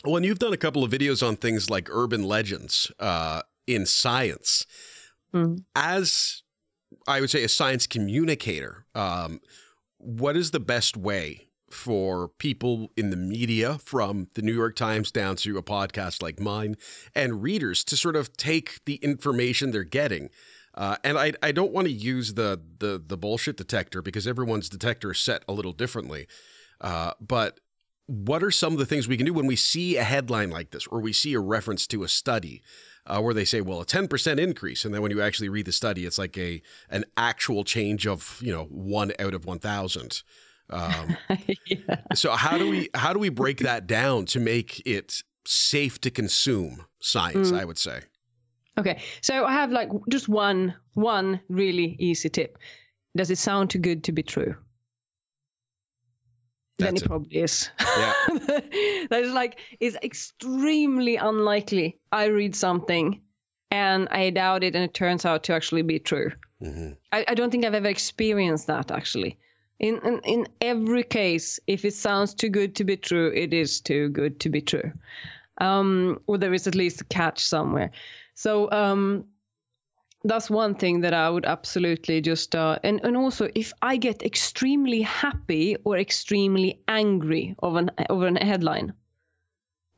Well, 0.04 0.16
and 0.16 0.26
you've 0.26 0.38
done 0.38 0.52
a 0.52 0.58
couple 0.58 0.82
of 0.82 0.90
videos 0.90 1.26
on 1.26 1.36
things 1.36 1.70
like 1.70 1.88
urban 1.90 2.24
legends 2.24 2.90
uh, 2.98 3.42
in 3.66 3.86
science. 3.86 4.66
Mm. 5.34 5.64
As 5.74 6.42
I 7.06 7.20
would 7.20 7.30
say, 7.30 7.44
a 7.44 7.48
science 7.48 7.86
communicator, 7.86 8.86
um, 8.94 9.40
what 9.98 10.36
is 10.36 10.50
the 10.50 10.60
best 10.60 10.96
way 10.96 11.48
for 11.70 12.28
people 12.28 12.90
in 12.96 13.10
the 13.10 13.16
media, 13.16 13.78
from 13.78 14.28
the 14.34 14.42
New 14.42 14.52
York 14.52 14.76
Times 14.76 15.10
down 15.10 15.36
to 15.36 15.56
a 15.56 15.62
podcast 15.62 16.20
like 16.20 16.38
mine, 16.38 16.76
and 17.14 17.42
readers 17.42 17.82
to 17.84 17.96
sort 17.96 18.16
of 18.16 18.36
take 18.36 18.84
the 18.84 18.96
information 18.96 19.70
they're 19.70 19.84
getting? 19.84 20.28
Uh, 20.74 20.96
and 21.04 21.18
I, 21.18 21.32
I 21.42 21.52
don't 21.52 21.72
want 21.72 21.86
to 21.86 21.92
use 21.92 22.34
the, 22.34 22.60
the 22.78 23.02
the 23.04 23.16
bullshit 23.16 23.56
detector 23.56 24.02
because 24.02 24.26
everyone's 24.26 24.68
detector 24.68 25.12
is 25.12 25.20
set 25.20 25.44
a 25.46 25.52
little 25.52 25.72
differently. 25.72 26.26
Uh, 26.80 27.12
but 27.20 27.60
what 28.12 28.42
are 28.42 28.50
some 28.50 28.74
of 28.74 28.78
the 28.78 28.84
things 28.84 29.08
we 29.08 29.16
can 29.16 29.24
do 29.24 29.32
when 29.32 29.46
we 29.46 29.56
see 29.56 29.96
a 29.96 30.04
headline 30.04 30.50
like 30.50 30.70
this 30.70 30.86
or 30.88 31.00
we 31.00 31.14
see 31.14 31.32
a 31.32 31.40
reference 31.40 31.86
to 31.86 32.02
a 32.02 32.08
study 32.08 32.62
uh, 33.06 33.20
where 33.20 33.32
they 33.32 33.44
say 33.44 33.62
well 33.62 33.80
a 33.80 33.86
10% 33.86 34.38
increase 34.38 34.84
and 34.84 34.94
then 34.94 35.00
when 35.00 35.10
you 35.10 35.22
actually 35.22 35.48
read 35.48 35.64
the 35.64 35.72
study 35.72 36.04
it's 36.04 36.18
like 36.18 36.36
a 36.36 36.60
an 36.90 37.06
actual 37.16 37.64
change 37.64 38.06
of 38.06 38.38
you 38.42 38.52
know 38.52 38.64
one 38.64 39.12
out 39.18 39.32
of 39.32 39.46
1000 39.46 40.22
um, 40.68 41.16
yeah. 41.66 41.96
so 42.14 42.32
how 42.32 42.58
do 42.58 42.68
we 42.68 42.90
how 42.94 43.14
do 43.14 43.18
we 43.18 43.30
break 43.30 43.58
that 43.60 43.86
down 43.86 44.26
to 44.26 44.38
make 44.38 44.82
it 44.86 45.22
safe 45.46 45.98
to 46.02 46.10
consume 46.10 46.84
science 47.00 47.50
mm. 47.50 47.58
i 47.58 47.64
would 47.64 47.78
say 47.78 48.00
okay 48.76 49.00
so 49.22 49.46
i 49.46 49.52
have 49.52 49.72
like 49.72 49.88
just 50.10 50.28
one 50.28 50.74
one 50.94 51.40
really 51.48 51.96
easy 51.98 52.28
tip 52.28 52.58
does 53.16 53.30
it 53.30 53.38
sound 53.38 53.70
too 53.70 53.78
good 53.78 54.04
to 54.04 54.12
be 54.12 54.22
true 54.22 54.54
then 56.82 56.96
it, 56.96 57.02
it, 57.02 57.08
probably 57.08 57.38
is. 57.38 57.70
Yeah. 57.80 58.12
that 59.10 59.20
is 59.22 59.32
like 59.32 59.58
it's 59.80 59.96
extremely 60.02 61.16
unlikely 61.16 61.98
I 62.10 62.26
read 62.26 62.54
something 62.54 63.20
and 63.70 64.08
I 64.10 64.30
doubt 64.30 64.64
it 64.64 64.74
and 64.74 64.84
it 64.84 64.94
turns 64.94 65.24
out 65.24 65.44
to 65.44 65.54
actually 65.54 65.82
be 65.82 65.98
true. 65.98 66.30
Mm-hmm. 66.62 66.92
I, 67.10 67.24
I, 67.28 67.34
don't 67.34 67.50
think 67.50 67.64
I've 67.64 67.74
ever 67.74 67.88
experienced 67.88 68.66
that 68.68 68.90
actually. 68.90 69.38
In, 69.80 69.98
in 70.04 70.20
in 70.24 70.46
every 70.60 71.02
case, 71.02 71.58
if 71.66 71.84
it 71.84 71.94
sounds 71.94 72.34
too 72.34 72.50
good 72.50 72.76
to 72.76 72.84
be 72.84 72.96
true, 72.96 73.32
it 73.34 73.52
is 73.52 73.80
too 73.80 74.10
good 74.10 74.38
to 74.40 74.48
be 74.48 74.60
true. 74.60 74.92
Um, 75.58 76.20
or 76.26 76.38
there 76.38 76.54
is 76.54 76.66
at 76.66 76.74
least 76.74 77.00
a 77.00 77.04
catch 77.04 77.44
somewhere. 77.44 77.90
So 78.34 78.70
um, 78.70 79.24
that's 80.24 80.48
one 80.50 80.74
thing 80.74 81.00
that 81.00 81.14
I 81.14 81.28
would 81.28 81.44
absolutely 81.44 82.20
just 82.20 82.54
uh, 82.54 82.78
and 82.82 83.00
and 83.04 83.16
also 83.16 83.48
if 83.54 83.72
I 83.82 83.96
get 83.96 84.22
extremely 84.22 85.02
happy 85.02 85.76
or 85.84 85.98
extremely 85.98 86.80
angry 86.88 87.54
of 87.62 87.76
an 87.76 87.90
over 88.08 88.26
an 88.26 88.36
headline. 88.36 88.92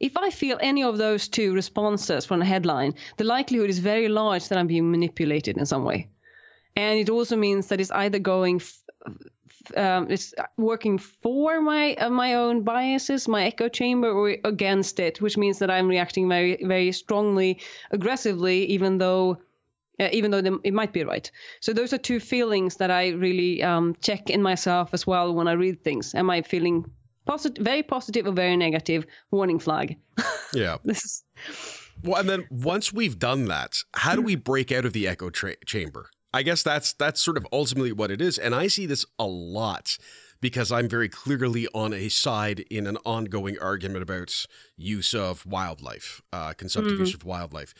If 0.00 0.16
I 0.16 0.30
feel 0.30 0.58
any 0.60 0.82
of 0.82 0.98
those 0.98 1.28
two 1.28 1.54
responses 1.54 2.26
from 2.26 2.42
a 2.42 2.44
headline, 2.44 2.94
the 3.16 3.24
likelihood 3.24 3.70
is 3.70 3.78
very 3.78 4.08
large 4.08 4.48
that 4.48 4.58
I'm 4.58 4.66
being 4.66 4.90
manipulated 4.90 5.56
in 5.56 5.66
some 5.66 5.84
way, 5.84 6.08
and 6.76 6.98
it 6.98 7.08
also 7.10 7.36
means 7.36 7.68
that 7.68 7.80
it's 7.80 7.92
either 7.92 8.18
going, 8.18 8.56
f- 8.56 8.82
um, 9.76 10.10
it's 10.10 10.34
working 10.58 10.98
for 10.98 11.62
my 11.62 11.94
uh, 11.94 12.10
my 12.10 12.34
own 12.34 12.64
biases, 12.64 13.28
my 13.28 13.44
echo 13.44 13.68
chamber, 13.68 14.10
or 14.10 14.36
against 14.44 15.00
it, 15.00 15.20
which 15.20 15.36
means 15.36 15.58
that 15.60 15.70
I'm 15.70 15.88
reacting 15.88 16.28
very 16.28 16.58
very 16.62 16.92
strongly, 16.92 17.60
aggressively, 17.90 18.66
even 18.66 18.98
though 18.98 19.38
uh, 20.00 20.08
even 20.12 20.30
though 20.30 20.40
they, 20.40 20.50
it 20.64 20.74
might 20.74 20.92
be 20.92 21.04
right. 21.04 21.30
So 21.60 21.72
those 21.72 21.92
are 21.92 21.98
two 21.98 22.20
feelings 22.20 22.76
that 22.76 22.90
I 22.90 23.10
really 23.10 23.62
um, 23.62 23.96
check 24.00 24.30
in 24.30 24.42
myself 24.42 24.90
as 24.92 25.06
well 25.06 25.34
when 25.34 25.48
I 25.48 25.52
read 25.52 25.82
things. 25.84 26.14
Am 26.14 26.30
I 26.30 26.42
feeling 26.42 26.84
positive, 27.26 27.64
very 27.64 27.82
positive, 27.82 28.26
or 28.26 28.32
very 28.32 28.56
negative? 28.56 29.06
Warning 29.30 29.58
flag. 29.58 29.96
Yeah. 30.52 30.76
this 30.84 31.04
is. 31.04 31.24
Well, 32.04 32.20
and 32.20 32.28
then 32.28 32.46
once 32.48 32.92
we've 32.92 33.18
done 33.18 33.46
that, 33.46 33.78
how 33.92 34.14
do 34.14 34.22
we 34.22 34.36
break 34.36 34.70
out 34.70 34.84
of 34.84 34.92
the 34.92 35.08
echo 35.08 35.30
tra- 35.30 35.56
chamber? 35.66 36.10
I 36.32 36.42
guess 36.42 36.62
that's 36.62 36.92
that's 36.92 37.20
sort 37.20 37.36
of 37.36 37.46
ultimately 37.52 37.92
what 37.92 38.10
it 38.10 38.20
is, 38.20 38.38
and 38.38 38.54
I 38.54 38.66
see 38.66 38.86
this 38.86 39.04
a 39.18 39.26
lot 39.26 39.98
because 40.40 40.70
I'm 40.70 40.88
very 40.88 41.08
clearly 41.08 41.66
on 41.74 41.94
a 41.94 42.08
side 42.08 42.60
in 42.70 42.86
an 42.86 42.98
ongoing 43.06 43.56
argument 43.60 44.02
about 44.02 44.46
use 44.76 45.14
of 45.14 45.46
wildlife, 45.46 46.20
uh, 46.32 46.52
consumptive 46.52 46.94
mm-hmm. 46.94 47.04
use 47.04 47.14
of 47.14 47.24
wildlife. 47.24 47.72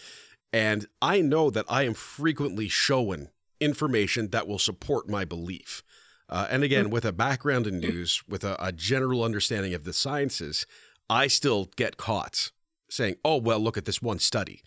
And 0.54 0.86
I 1.02 1.20
know 1.20 1.50
that 1.50 1.64
I 1.68 1.82
am 1.82 1.94
frequently 1.94 2.68
shown 2.68 3.30
information 3.58 4.30
that 4.30 4.46
will 4.46 4.60
support 4.60 5.08
my 5.08 5.24
belief. 5.24 5.82
Uh, 6.28 6.46
and 6.48 6.62
again, 6.62 6.90
with 6.90 7.04
a 7.04 7.12
background 7.12 7.66
in 7.66 7.80
news, 7.80 8.22
with 8.28 8.44
a, 8.44 8.56
a, 8.64 8.70
general 8.70 9.24
understanding 9.24 9.74
of 9.74 9.82
the 9.82 9.92
sciences, 9.92 10.64
I 11.10 11.26
still 11.26 11.70
get 11.74 11.96
caught 11.96 12.52
saying, 12.88 13.16
oh, 13.24 13.38
well, 13.38 13.58
look 13.58 13.76
at 13.76 13.84
this 13.84 14.00
one 14.00 14.20
study. 14.20 14.62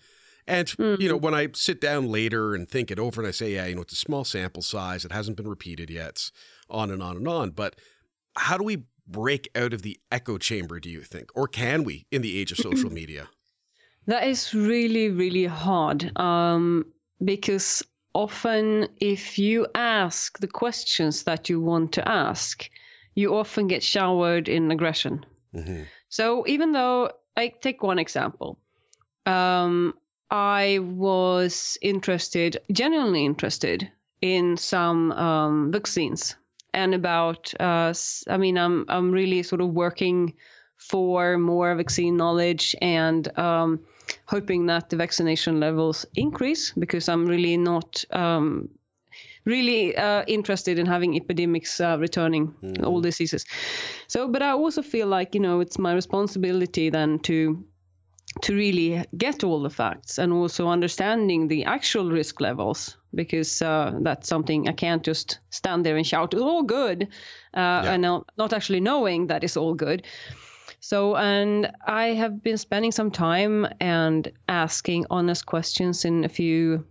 And, 0.46 0.68
mm-hmm. 0.68 1.02
you 1.02 1.08
know, 1.08 1.16
mm-hmm. 1.16 1.24
when 1.24 1.34
I 1.34 1.48
sit 1.54 1.80
down 1.80 2.12
later 2.12 2.54
and 2.54 2.68
think 2.68 2.92
it 2.92 3.00
over 3.00 3.22
and 3.22 3.28
I 3.28 3.32
say, 3.32 3.54
yeah, 3.54 3.68
you 3.68 3.76
know, 3.76 3.82
it's 3.84 3.94
a 3.94 3.96
small 3.96 4.26
sample 4.26 4.64
size, 4.64 5.06
it 5.06 5.14
hasn't 5.14 5.38
been 5.38 5.48
repeated 5.48 5.90
yet, 5.90 6.32
on 6.70 6.92
and 6.92 7.02
on 7.02 7.16
and 7.16 7.30
on. 7.30 7.52
But 7.52 7.78
how 8.36 8.58
do 8.58 8.66
we 8.66 8.84
break 9.08 9.50
out 9.56 9.72
of 9.72 9.84
the 9.84 9.98
echo 10.12 10.38
chamber, 10.38 10.82
do 10.82 10.90
you 10.90 11.00
think? 11.00 11.30
Or 11.34 11.48
can 11.48 11.86
we 11.86 12.08
in 12.12 12.22
the 12.22 12.38
age 12.38 12.52
of 12.52 12.58
social 12.62 12.92
media? 12.92 13.30
That 14.08 14.28
is 14.28 14.54
really, 14.54 15.10
really 15.10 15.46
hard 15.46 16.18
um, 16.18 16.86
because 17.24 17.84
often 18.14 18.88
if 19.02 19.38
you 19.38 19.68
ask 19.76 20.40
the 20.40 20.48
questions 20.48 21.24
that 21.24 21.50
you 21.50 21.60
want 21.60 21.92
to 21.94 22.08
ask, 22.08 22.70
you 23.16 23.36
often 23.36 23.68
get 23.68 23.84
showered 23.84 24.48
in 24.48 24.72
aggression. 24.72 25.26
Mm-hmm. 25.54 25.84
So 26.10 26.46
even 26.48 26.72
though 26.72 27.12
I 27.36 27.50
take 27.50 27.84
one 27.84 28.00
example, 28.00 28.58
um, 29.26 29.94
I 30.32 30.80
was 30.82 31.78
interested, 31.82 32.58
genuinely 32.72 33.26
interested 33.26 33.92
in 34.22 34.58
some 34.58 35.12
um, 35.12 35.72
vaccines 35.72 36.36
and 36.74 36.94
about. 36.94 37.54
Uh, 37.60 37.94
I 38.30 38.38
mean, 38.38 38.58
I'm 38.58 38.86
I'm 38.88 39.12
really 39.12 39.44
sort 39.44 39.62
of 39.62 39.70
working 39.70 40.34
for 40.78 41.38
more 41.38 41.76
vaccine 41.76 42.18
knowledge 42.18 42.76
and 42.82 43.38
um, 43.38 43.80
hoping 44.26 44.66
that 44.68 44.90
the 44.90 44.96
vaccination 44.96 45.60
levels 45.60 46.06
increase 46.16 46.74
because 46.74 47.10
I'm 47.10 47.26
really 47.26 47.58
not 47.58 48.04
um, 48.12 48.70
really 49.46 49.96
uh, 49.96 50.24
interested 50.28 50.78
in 50.78 50.86
having 50.86 51.16
epidemics 51.16 51.80
uh, 51.80 51.98
returning 52.00 52.54
mm. 52.62 52.84
all 52.86 53.02
diseases. 53.02 53.46
So, 54.08 54.28
but 54.28 54.42
I 54.42 54.52
also 54.52 54.82
feel 54.82 55.08
like 55.08 55.34
you 55.34 55.42
know 55.42 55.62
it's 55.62 55.80
my 55.80 55.94
responsibility 55.94 56.90
then 56.90 57.20
to 57.20 57.64
to 58.42 58.56
really 58.56 59.04
get 59.18 59.44
all 59.44 59.62
the 59.64 59.70
facts 59.70 60.20
and 60.20 60.32
also 60.32 60.68
understanding 60.68 61.48
the 61.48 61.66
actual 61.66 62.12
risk 62.12 62.40
levels 62.40 62.98
because 63.16 63.62
uh, 63.62 63.94
that's 64.02 64.28
something 64.28 64.68
I 64.68 64.74
can't 64.74 65.02
just 65.02 65.40
stand 65.50 65.86
there 65.86 65.98
and 65.98 66.06
shout 66.06 66.34
it's 66.34 66.44
all 66.44 66.62
good 66.62 67.04
uh, 67.56 67.82
yeah. 67.84 67.94
and 67.94 68.02
not, 68.02 68.30
not 68.38 68.54
actually 68.54 68.82
knowing 68.82 69.28
that 69.28 69.44
it's 69.44 69.58
all 69.58 69.74
good. 69.74 70.06
So, 70.80 71.16
and 71.16 71.72
I 71.86 72.08
have 72.08 72.44
been 72.44 72.58
spending 72.58 72.92
some 72.92 73.12
time 73.12 73.68
and 73.80 74.32
asking 74.48 75.06
honest 75.10 75.46
questions 75.46 76.06
in 76.06 76.24
a 76.24 76.30
few 76.30 76.86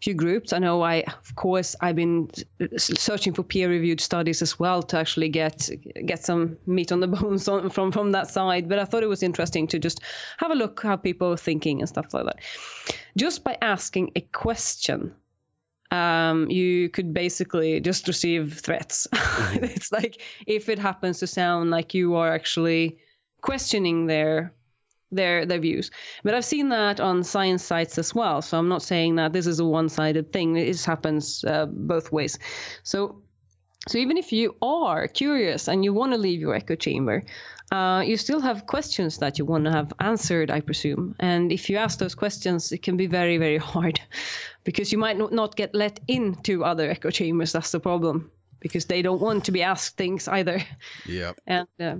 few 0.00 0.14
groups. 0.14 0.52
I 0.52 0.58
know 0.58 0.82
I, 0.82 1.02
of 1.02 1.34
course, 1.34 1.76
I've 1.80 1.96
been 1.96 2.30
searching 2.78 3.34
for 3.34 3.42
peer-reviewed 3.42 4.00
studies 4.00 4.40
as 4.40 4.58
well 4.58 4.82
to 4.84 4.98
actually 4.98 5.28
get 5.28 5.68
get 6.06 6.24
some 6.24 6.56
meat 6.66 6.90
on 6.92 7.00
the 7.00 7.06
bones 7.16 7.48
on, 7.48 7.70
from 7.70 7.92
from 7.92 8.12
that 8.12 8.30
side. 8.30 8.68
But 8.68 8.78
I 8.78 8.84
thought 8.84 9.02
it 9.02 9.08
was 9.08 9.22
interesting 9.22 9.66
to 9.68 9.78
just 9.78 10.00
have 10.38 10.50
a 10.50 10.54
look 10.54 10.82
how 10.82 10.96
people 10.96 11.32
are 11.32 11.36
thinking 11.36 11.80
and 11.80 11.88
stuff 11.88 12.14
like 12.14 12.24
that. 12.24 12.40
Just 13.16 13.44
by 13.44 13.58
asking 13.60 14.12
a 14.16 14.20
question, 14.20 15.14
um, 15.90 16.50
you 16.50 16.88
could 16.88 17.12
basically 17.12 17.80
just 17.80 18.06
receive 18.08 18.60
threats. 18.60 19.06
Mm-hmm. 19.40 19.64
it's 19.64 19.90
like 19.92 20.20
if 20.46 20.68
it 20.68 20.78
happens 20.78 21.18
to 21.20 21.26
sound 21.26 21.70
like 21.70 21.94
you 21.94 22.14
are 22.16 22.32
actually 22.32 22.98
questioning 23.40 24.06
their 24.06 24.52
their 25.10 25.44
their 25.46 25.58
views. 25.58 25.90
But 26.22 26.34
I've 26.34 26.44
seen 26.44 26.68
that 26.70 27.00
on 27.00 27.24
science 27.24 27.64
sites 27.64 27.98
as 27.98 28.14
well. 28.14 28.42
So 28.42 28.58
I'm 28.58 28.68
not 28.68 28.82
saying 28.82 29.16
that 29.16 29.32
this 29.32 29.46
is 29.46 29.58
a 29.60 29.64
one-sided 29.64 30.32
thing. 30.32 30.56
It 30.56 30.84
happens 30.84 31.44
uh, 31.44 31.66
both 31.66 32.12
ways. 32.12 32.38
So 32.82 33.22
So 33.88 33.98
even 33.98 34.16
if 34.18 34.32
you 34.32 34.56
are 34.62 35.08
curious 35.08 35.68
and 35.68 35.84
you 35.84 35.94
want 35.94 36.12
to 36.12 36.18
leave 36.18 36.40
your 36.40 36.54
echo 36.54 36.76
chamber, 36.76 37.24
uh, 37.70 38.02
you 38.04 38.16
still 38.16 38.40
have 38.40 38.66
questions 38.66 39.18
that 39.18 39.38
you 39.38 39.44
want 39.44 39.64
to 39.64 39.70
have 39.70 39.92
answered, 40.00 40.50
I 40.50 40.60
presume. 40.60 41.14
And 41.20 41.52
if 41.52 41.70
you 41.70 41.76
ask 41.76 41.98
those 41.98 42.14
questions, 42.14 42.72
it 42.72 42.82
can 42.82 42.96
be 42.96 43.06
very, 43.06 43.38
very 43.38 43.58
hard 43.72 44.00
because 44.64 44.90
you 44.92 44.98
might 44.98 45.18
not 45.18 45.56
get 45.56 45.74
let 45.74 46.00
into 46.08 46.64
other 46.64 46.90
echo 46.90 47.10
chambers. 47.10 47.52
That's 47.52 47.70
the 47.70 47.80
problem 47.80 48.30
because 48.58 48.86
they 48.86 49.02
don't 49.02 49.20
want 49.20 49.44
to 49.44 49.52
be 49.52 49.62
asked 49.62 49.96
things 49.96 50.28
either. 50.28 50.62
Yeah. 51.06 51.32
And 51.46 51.68
uh, 51.80 51.96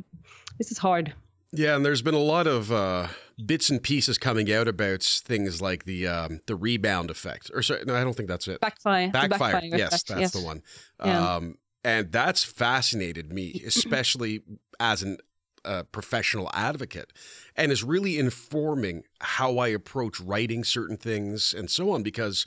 this 0.59 0.71
is 0.71 0.79
hard. 0.79 1.15
Yeah, 1.53 1.75
and 1.75 1.85
there's 1.85 2.03
been 2.03 2.15
a 2.15 2.19
lot 2.19 2.47
of 2.47 2.71
uh, 2.71 3.09
bits 3.45 3.71
and 3.71 3.83
pieces 3.83 4.19
coming 4.19 4.53
out 4.53 4.69
about 4.69 5.03
things 5.03 5.61
like 5.61 5.85
the 5.85 6.07
um, 6.07 6.41
the 6.47 6.55
rebound 6.55 7.11
effect, 7.11 7.51
or 7.53 7.61
sorry, 7.63 7.83
no, 7.85 7.97
I 7.97 8.05
don't 8.05 8.15
think 8.15 8.29
that's 8.29 8.47
it. 8.47 8.61
Backfire. 8.61 9.11
Backfire. 9.11 9.53
backfire 9.53 9.71
yes, 9.77 9.89
effect, 9.89 10.09
that's 10.09 10.21
yes. 10.21 10.31
the 10.31 10.43
one. 10.43 10.63
Yeah. 11.05 11.35
Um, 11.35 11.59
and 11.83 12.13
that's 12.13 12.45
fascinated 12.45 13.33
me, 13.33 13.63
especially 13.67 14.43
as 14.79 15.03
an 15.03 15.19
uh, 15.65 15.83
professional 15.93 16.51
advocate, 16.53 17.13
and 17.57 17.71
is 17.73 17.85
really 17.85 18.19
informing 18.19 19.05
how 19.21 19.59
I 19.59 19.69
approach 19.69 20.21
writing 20.21 20.65
certain 20.65 20.97
things 20.97 21.55
and 21.57 21.71
so 21.71 21.93
on. 21.93 22.03
Because, 22.03 22.47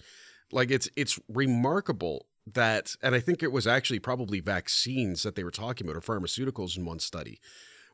like, 0.52 0.72
it's 0.72 0.90
it's 0.96 1.20
remarkable 1.28 2.26
that, 2.46 2.96
and 3.02 3.16
I 3.16 3.20
think 3.20 3.42
it 3.42 3.52
was 3.52 3.66
actually 3.66 4.00
probably 4.00 4.40
vaccines 4.42 5.24
that 5.24 5.36
they 5.36 5.44
were 5.44 5.52
talking 5.52 5.88
about, 5.88 5.96
or 5.98 6.02
pharmaceuticals 6.02 6.78
in 6.78 6.86
one 6.86 7.00
study. 7.00 7.40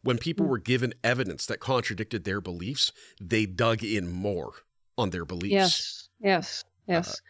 When 0.01 0.17
people 0.17 0.45
Mm. 0.45 0.49
were 0.49 0.59
given 0.59 0.93
evidence 1.03 1.45
that 1.47 1.59
contradicted 1.59 2.23
their 2.23 2.41
beliefs, 2.41 2.91
they 3.21 3.45
dug 3.45 3.83
in 3.83 4.09
more 4.11 4.53
on 4.97 5.09
their 5.09 5.25
beliefs. 5.25 5.51
Yes. 5.53 6.09
Yes. 6.19 6.63
Yes. 6.87 7.21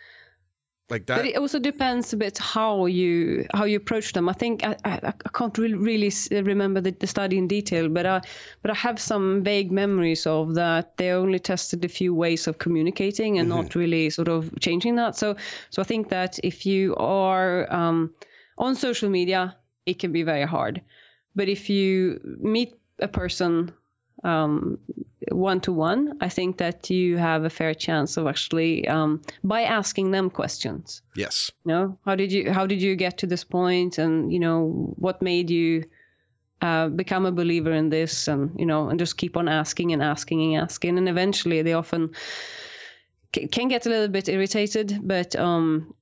Like 0.89 1.05
that. 1.05 1.17
but 1.17 1.25
it 1.27 1.37
also 1.37 1.59
depends 1.59 2.13
a 2.13 2.17
bit 2.17 2.39
how 2.39 2.87
you 2.87 3.45
how 3.53 3.65
you 3.65 3.77
approach 3.77 4.13
them. 4.13 4.27
I 4.27 4.33
think 4.33 4.65
I, 4.65 4.75
I, 4.83 4.99
I 5.03 5.29
can't 5.33 5.55
really 5.57 5.75
really 5.75 6.11
remember 6.31 6.81
the, 6.81 6.91
the 6.91 7.05
study 7.05 7.37
in 7.37 7.47
detail, 7.47 7.89
but 7.89 8.05
I 8.05 8.21
but 8.61 8.71
I 8.71 8.73
have 8.73 8.99
some 8.99 9.43
vague 9.43 9.71
memories 9.71 10.25
of 10.25 10.55
that. 10.55 10.97
They 10.97 11.11
only 11.11 11.39
tested 11.39 11.85
a 11.85 11.89
few 11.89 12.15
ways 12.15 12.47
of 12.47 12.57
communicating 12.57 13.37
and 13.37 13.49
not 13.49 13.75
really 13.75 14.09
sort 14.09 14.29
of 14.29 14.51
changing 14.59 14.95
that. 14.95 15.15
So 15.15 15.35
so 15.69 15.81
I 15.81 15.85
think 15.85 16.09
that 16.09 16.39
if 16.43 16.65
you 16.65 16.95
are 16.95 17.71
um, 17.71 18.13
on 18.57 18.75
social 18.75 19.09
media, 19.09 19.55
it 19.85 19.99
can 19.99 20.11
be 20.11 20.23
very 20.23 20.45
hard. 20.45 20.81
But 21.35 21.49
if 21.49 21.69
you 21.69 22.19
meet 22.41 22.73
a 22.99 23.07
person 23.07 23.71
one 24.23 25.59
to 25.61 25.71
one, 25.71 26.17
I 26.21 26.29
think 26.29 26.57
that 26.57 26.89
you 26.89 27.17
have 27.17 27.43
a 27.43 27.49
fair 27.49 27.73
chance 27.73 28.17
of 28.17 28.27
actually 28.27 28.87
um, 28.87 29.21
by 29.43 29.61
asking 29.61 30.11
them 30.11 30.29
questions. 30.29 31.01
yes. 31.15 31.51
You 31.65 31.71
know, 31.71 31.97
how 32.05 32.15
did 32.15 32.31
you 32.31 32.51
how 32.51 32.65
did 32.65 32.81
you 32.81 32.95
get 32.95 33.17
to 33.19 33.27
this 33.27 33.43
point, 33.43 33.97
and 33.97 34.31
you 34.33 34.39
know 34.39 34.93
what 34.97 35.21
made 35.21 35.49
you 35.49 35.83
uh, 36.61 36.89
become 36.89 37.25
a 37.25 37.31
believer 37.31 37.71
in 37.71 37.89
this, 37.89 38.27
and 38.27 38.51
you 38.59 38.65
know, 38.65 38.89
and 38.89 38.99
just 38.99 39.17
keep 39.17 39.37
on 39.37 39.47
asking 39.47 39.93
and 39.93 40.03
asking 40.03 40.55
and 40.55 40.63
asking, 40.63 40.97
and 40.97 41.09
eventually 41.09 41.61
they 41.61 41.73
often 41.73 42.11
ca- 43.33 43.47
can 43.47 43.67
get 43.67 43.85
a 43.85 43.89
little 43.89 44.07
bit 44.07 44.29
irritated, 44.29 44.99
but 45.03 45.35
um, 45.35 45.93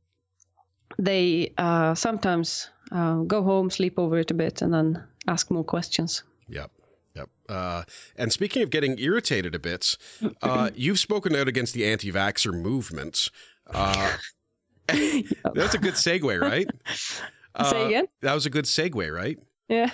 they 0.97 1.53
uh, 1.57 1.93
sometimes 1.95 2.69
uh, 2.91 3.17
go 3.27 3.43
home, 3.43 3.69
sleep 3.69 3.99
over 3.99 4.17
it 4.17 4.31
a 4.31 4.33
bit, 4.33 4.61
and 4.61 4.73
then 4.73 5.03
ask 5.27 5.51
more 5.51 5.65
questions. 5.65 6.23
Yep. 6.49 6.71
Uh, 7.49 7.83
and 8.15 8.31
speaking 8.33 8.61
of 8.61 8.69
getting 8.69 8.97
irritated 8.99 9.55
a 9.55 9.59
bit, 9.59 9.95
uh, 10.41 10.69
you've 10.75 10.99
spoken 10.99 11.35
out 11.35 11.47
against 11.47 11.73
the 11.73 11.85
anti 11.85 12.11
vaxxer 12.11 12.53
movement. 12.53 13.29
Uh, 13.69 14.15
that's 14.87 15.73
a 15.73 15.77
good 15.79 15.93
segue, 15.95 16.39
right? 16.41 16.67
Say 16.95 17.21
Uh, 17.55 17.87
again? 17.87 18.07
That 18.21 18.33
was 18.33 18.45
a 18.45 18.49
good 18.49 18.65
segue, 18.65 19.13
right? 19.13 19.37
Yeah. 19.67 19.89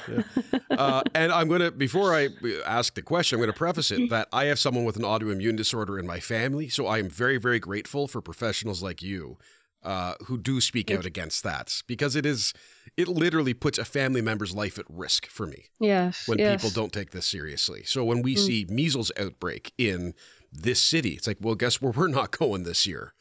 Uh, 0.70 1.02
and 1.16 1.32
I'm 1.32 1.48
going 1.48 1.62
to, 1.62 1.72
before 1.72 2.14
I 2.14 2.30
ask 2.66 2.94
the 2.94 3.02
question, 3.02 3.38
I'm 3.38 3.40
going 3.42 3.52
to 3.52 3.58
preface 3.58 3.90
it 3.90 4.10
that 4.12 4.28
I 4.32 4.46
have 4.46 4.60
someone 4.60 4.84
with 4.84 4.98
an 4.98 5.02
autoimmune 5.04 5.56
disorder 5.56 5.98
in 5.98 6.06
my 6.06 6.20
family. 6.20 6.70
So 6.70 6.86
I 6.86 7.00
am 7.00 7.10
very, 7.10 7.38
very 7.40 7.60
grateful 7.60 8.08
for 8.08 8.22
professionals 8.22 8.84
like 8.84 9.02
you 9.02 9.38
uh, 9.84 10.14
who 10.26 10.38
do 10.38 10.60
speak 10.62 10.90
out 10.92 11.06
against 11.06 11.44
that 11.44 11.82
because 11.88 12.16
it 12.16 12.26
is, 12.26 12.54
it 12.98 13.08
literally 13.08 13.54
puts 13.54 13.78
a 13.78 13.86
family 13.86 14.22
member's 14.22 14.54
life 14.56 14.78
at 14.80 14.86
risk 14.90 15.28
for 15.28 15.46
me 15.48 15.66
Yes. 15.80 16.28
when 16.28 16.40
yes. 16.40 16.62
people 16.62 16.70
don't 16.74 16.94
take 16.94 17.12
this 17.12 17.26
seriously. 17.28 17.84
So 17.84 18.04
when 18.04 18.22
we 18.22 18.36
see 18.36 18.66
measles 18.70 19.12
outbreak 19.20 19.74
in 19.78 20.14
this 20.52 20.82
city, 20.82 21.12
it's 21.12 21.28
like, 21.28 21.38
well, 21.42 21.56
guess 21.56 21.82
where 21.82 21.92
we're 21.92 22.08
not 22.08 22.32
going 22.38 22.64
this 22.64 22.86
year 22.88 23.14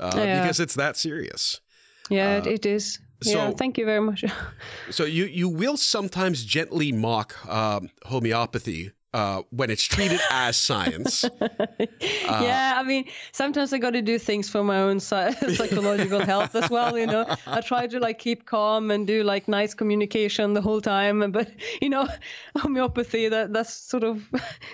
uh, 0.00 0.12
Yeah. 0.16 0.42
because 0.42 0.60
it's 0.60 0.74
that 0.74 0.96
serious. 0.96 1.60
Yeah, 2.08 2.38
it- 2.38 2.46
it 2.46 2.66
is. 2.66 2.98
yeah, 3.22 3.50
so- 3.50 3.56
thank 3.56 3.78
you 3.78 3.84
very 3.84 4.00
much. 4.00 4.24
So 4.90 5.04
you 5.04 5.26
you 5.26 5.48
will 5.48 5.76
sometimes 5.76 6.44
gently 6.44 6.90
mock 6.90 7.36
um, 7.48 7.90
homeopathy 8.06 8.90
uh, 9.12 9.42
when 9.50 9.70
it's 9.70 9.82
treated 9.82 10.20
as 10.30 10.56
science. 10.56 11.24
yeah, 12.00 12.74
I 12.76 12.82
mean, 12.84 13.06
sometimes 13.32 13.72
I 13.72 13.78
got 13.78 13.90
to 13.90 14.02
do 14.02 14.18
things 14.18 14.48
for 14.48 14.62
my 14.62 14.78
own 14.78 15.00
psy- 15.00 15.30
psychological 15.54 16.20
health 16.20 16.54
as 16.54 16.70
well. 16.70 16.96
You 16.96 17.06
know, 17.06 17.26
I 17.46 17.60
try 17.60 17.86
to 17.88 17.98
like 17.98 18.18
keep 18.18 18.46
calm 18.46 18.90
and 18.90 19.06
do 19.06 19.24
like 19.24 19.48
nice 19.48 19.74
communication 19.74 20.54
the 20.54 20.62
whole 20.62 20.80
time. 20.80 21.32
But 21.40 21.50
you 21.80 21.88
know, 21.88 22.08
homeopathy 22.56 23.28
that 23.28 23.52
that's 23.52 23.72
sort 23.72 24.04
of 24.04 24.28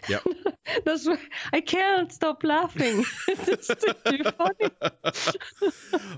Yep. 0.08 0.22
that's 0.84 1.08
I 1.52 1.60
can't 1.60 2.12
stop 2.12 2.44
laughing. 2.44 3.04
it's 3.28 3.68
too 3.68 4.24
funny. 4.36 4.70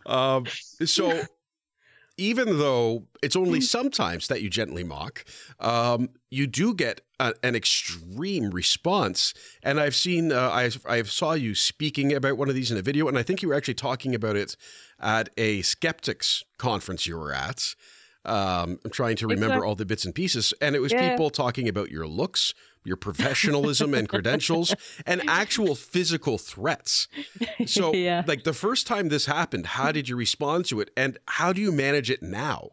Um, 0.07 0.47
so 0.85 1.23
even 2.17 2.59
though 2.59 3.07
it's 3.23 3.37
only 3.37 3.61
sometimes 3.61 4.29
that 4.29 4.43
you 4.43 4.51
gently 4.51 4.85
mock, 4.85 5.25
um, 5.61 6.11
you 6.31 6.47
do 6.47 6.75
get 6.75 7.01
a, 7.21 7.35
an 7.43 7.55
extreme 7.55 8.51
response. 8.51 9.35
And 9.63 9.81
I've 9.81 9.95
seen, 9.97 10.33
uh, 10.33 10.51
I 10.51 10.71
I 10.87 11.03
saw 11.03 11.33
you 11.33 11.55
speaking 11.55 12.13
about 12.15 12.37
one 12.37 12.49
of 12.49 12.55
these 12.55 12.71
in 12.71 12.79
a 12.79 12.83
video, 12.83 13.09
and 13.09 13.19
I 13.19 13.23
think 13.23 13.43
you 13.43 13.49
were 13.49 13.55
actually 13.55 13.75
talking 13.75 14.15
about 14.15 14.37
it 14.37 14.57
at 15.01 15.29
a 15.37 15.63
skeptics 15.63 16.45
conference 16.59 17.07
you 17.07 17.17
were 17.17 17.33
at. 17.33 17.75
Um, 18.25 18.79
I'm 18.85 18.91
trying 18.91 19.17
to 19.17 19.27
remember 19.27 19.65
all 19.65 19.75
the 19.75 19.87
bits 19.87 20.05
and 20.05 20.15
pieces, 20.15 20.53
and 20.61 20.75
it 20.77 20.81
was 20.81 20.93
Yeah. 20.93 21.09
people 21.11 21.31
talking 21.31 21.69
about 21.69 21.91
your 21.91 22.07
looks, 22.07 22.53
your 22.85 22.97
professionalism 22.97 23.95
and 23.95 24.09
credentials, 24.09 24.75
and 25.07 25.23
actual 25.29 25.75
physical 25.75 26.37
threats. 26.39 27.09
So, 27.67 27.93
Yeah. 27.95 28.23
like 28.27 28.45
the 28.45 28.53
first 28.53 28.87
time 28.87 29.09
this 29.09 29.27
happened, 29.27 29.67
how 29.67 29.93
did 29.93 30.09
you 30.09 30.17
respond 30.17 30.67
to 30.67 30.81
it, 30.81 30.91
and 30.97 31.19
how 31.27 31.53
do 31.53 31.61
you 31.61 31.73
manage 31.73 32.11
it 32.11 32.23
now? 32.23 32.71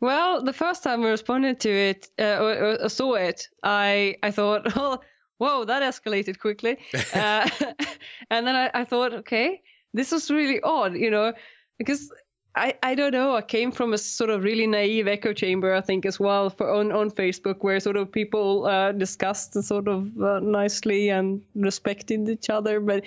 Well, 0.00 0.42
the 0.42 0.52
first 0.52 0.82
time 0.84 1.02
I 1.02 1.08
responded 1.08 1.60
to 1.60 1.70
it 1.70 2.08
uh, 2.18 2.38
or, 2.40 2.82
or 2.84 2.88
saw 2.88 3.14
it, 3.14 3.48
I 3.62 4.16
I 4.22 4.30
thought, 4.30 4.62
oh, 4.76 5.00
whoa, 5.38 5.64
that 5.64 5.82
escalated 5.82 6.38
quickly, 6.38 6.78
uh, 7.14 7.48
and 8.30 8.46
then 8.46 8.54
I, 8.54 8.70
I 8.74 8.84
thought, 8.84 9.12
okay, 9.14 9.62
this 9.94 10.12
was 10.12 10.30
really 10.30 10.60
odd, 10.62 10.94
you 10.94 11.10
know, 11.10 11.32
because. 11.78 12.10
I, 12.56 12.74
I 12.82 12.96
don't 12.96 13.12
know. 13.12 13.36
I 13.36 13.42
came 13.42 13.70
from 13.70 13.92
a 13.92 13.98
sort 13.98 14.30
of 14.30 14.42
really 14.42 14.66
naive 14.66 15.06
echo 15.06 15.32
chamber, 15.32 15.72
I 15.74 15.80
think, 15.80 16.04
as 16.04 16.18
well, 16.18 16.50
for 16.50 16.68
on, 16.74 16.90
on 16.90 17.10
Facebook, 17.10 17.58
where 17.60 17.78
sort 17.78 17.96
of 17.96 18.10
people 18.10 18.66
uh, 18.66 18.90
discussed 18.90 19.52
sort 19.62 19.86
of 19.86 20.20
uh, 20.20 20.40
nicely 20.40 21.10
and 21.10 21.40
respected 21.54 22.28
each 22.28 22.50
other. 22.50 22.80
But 22.80 23.04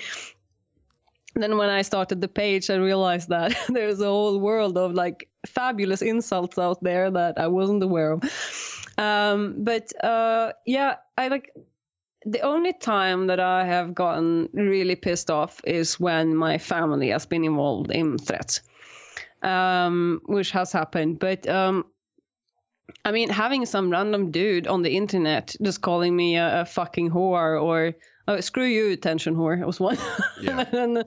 then 1.35 1.57
when 1.57 1.69
I 1.69 1.81
started 1.81 2.21
the 2.21 2.29
page, 2.29 2.69
I 2.69 2.75
realized 2.75 3.27
that 3.29 3.53
there's 3.67 3.99
a 3.99 4.05
whole 4.05 4.39
world 4.39 4.77
of 4.77 4.93
like 4.93 5.27
fabulous 5.45 6.01
insults 6.01 6.57
out 6.57 6.81
there 6.83 7.11
that 7.11 7.39
I 7.39 7.47
wasn't 7.47 7.83
aware 7.83 8.11
of. 8.11 8.23
Um, 8.97 9.55
but 9.59 9.91
uh, 10.03 10.53
yeah, 10.65 10.97
I 11.17 11.27
like 11.29 11.51
the 12.25 12.41
only 12.41 12.73
time 12.73 13.27
that 13.27 13.39
I 13.39 13.65
have 13.65 13.95
gotten 13.95 14.49
really 14.53 14.95
pissed 14.95 15.31
off 15.31 15.61
is 15.63 15.99
when 15.99 16.35
my 16.35 16.57
family 16.57 17.09
has 17.09 17.25
been 17.25 17.43
involved 17.43 17.91
in 17.91 18.17
threats, 18.17 18.61
um, 19.41 20.21
which 20.25 20.51
has 20.51 20.71
happened. 20.71 21.19
But 21.19 21.47
um, 21.47 21.85
I 23.05 23.11
mean, 23.11 23.29
having 23.29 23.65
some 23.65 23.89
random 23.89 24.31
dude 24.31 24.67
on 24.67 24.83
the 24.83 24.95
internet 24.95 25.55
just 25.61 25.81
calling 25.81 26.15
me 26.15 26.37
a, 26.37 26.61
a 26.61 26.65
fucking 26.65 27.09
whore 27.09 27.61
or 27.61 27.93
oh, 28.27 28.39
screw 28.39 28.65
you, 28.65 28.91
attention 28.91 29.35
whore 29.35 29.65
was 29.65 29.79
one. 29.79 29.97
Yeah. 30.41 30.65
and, 30.71 31.03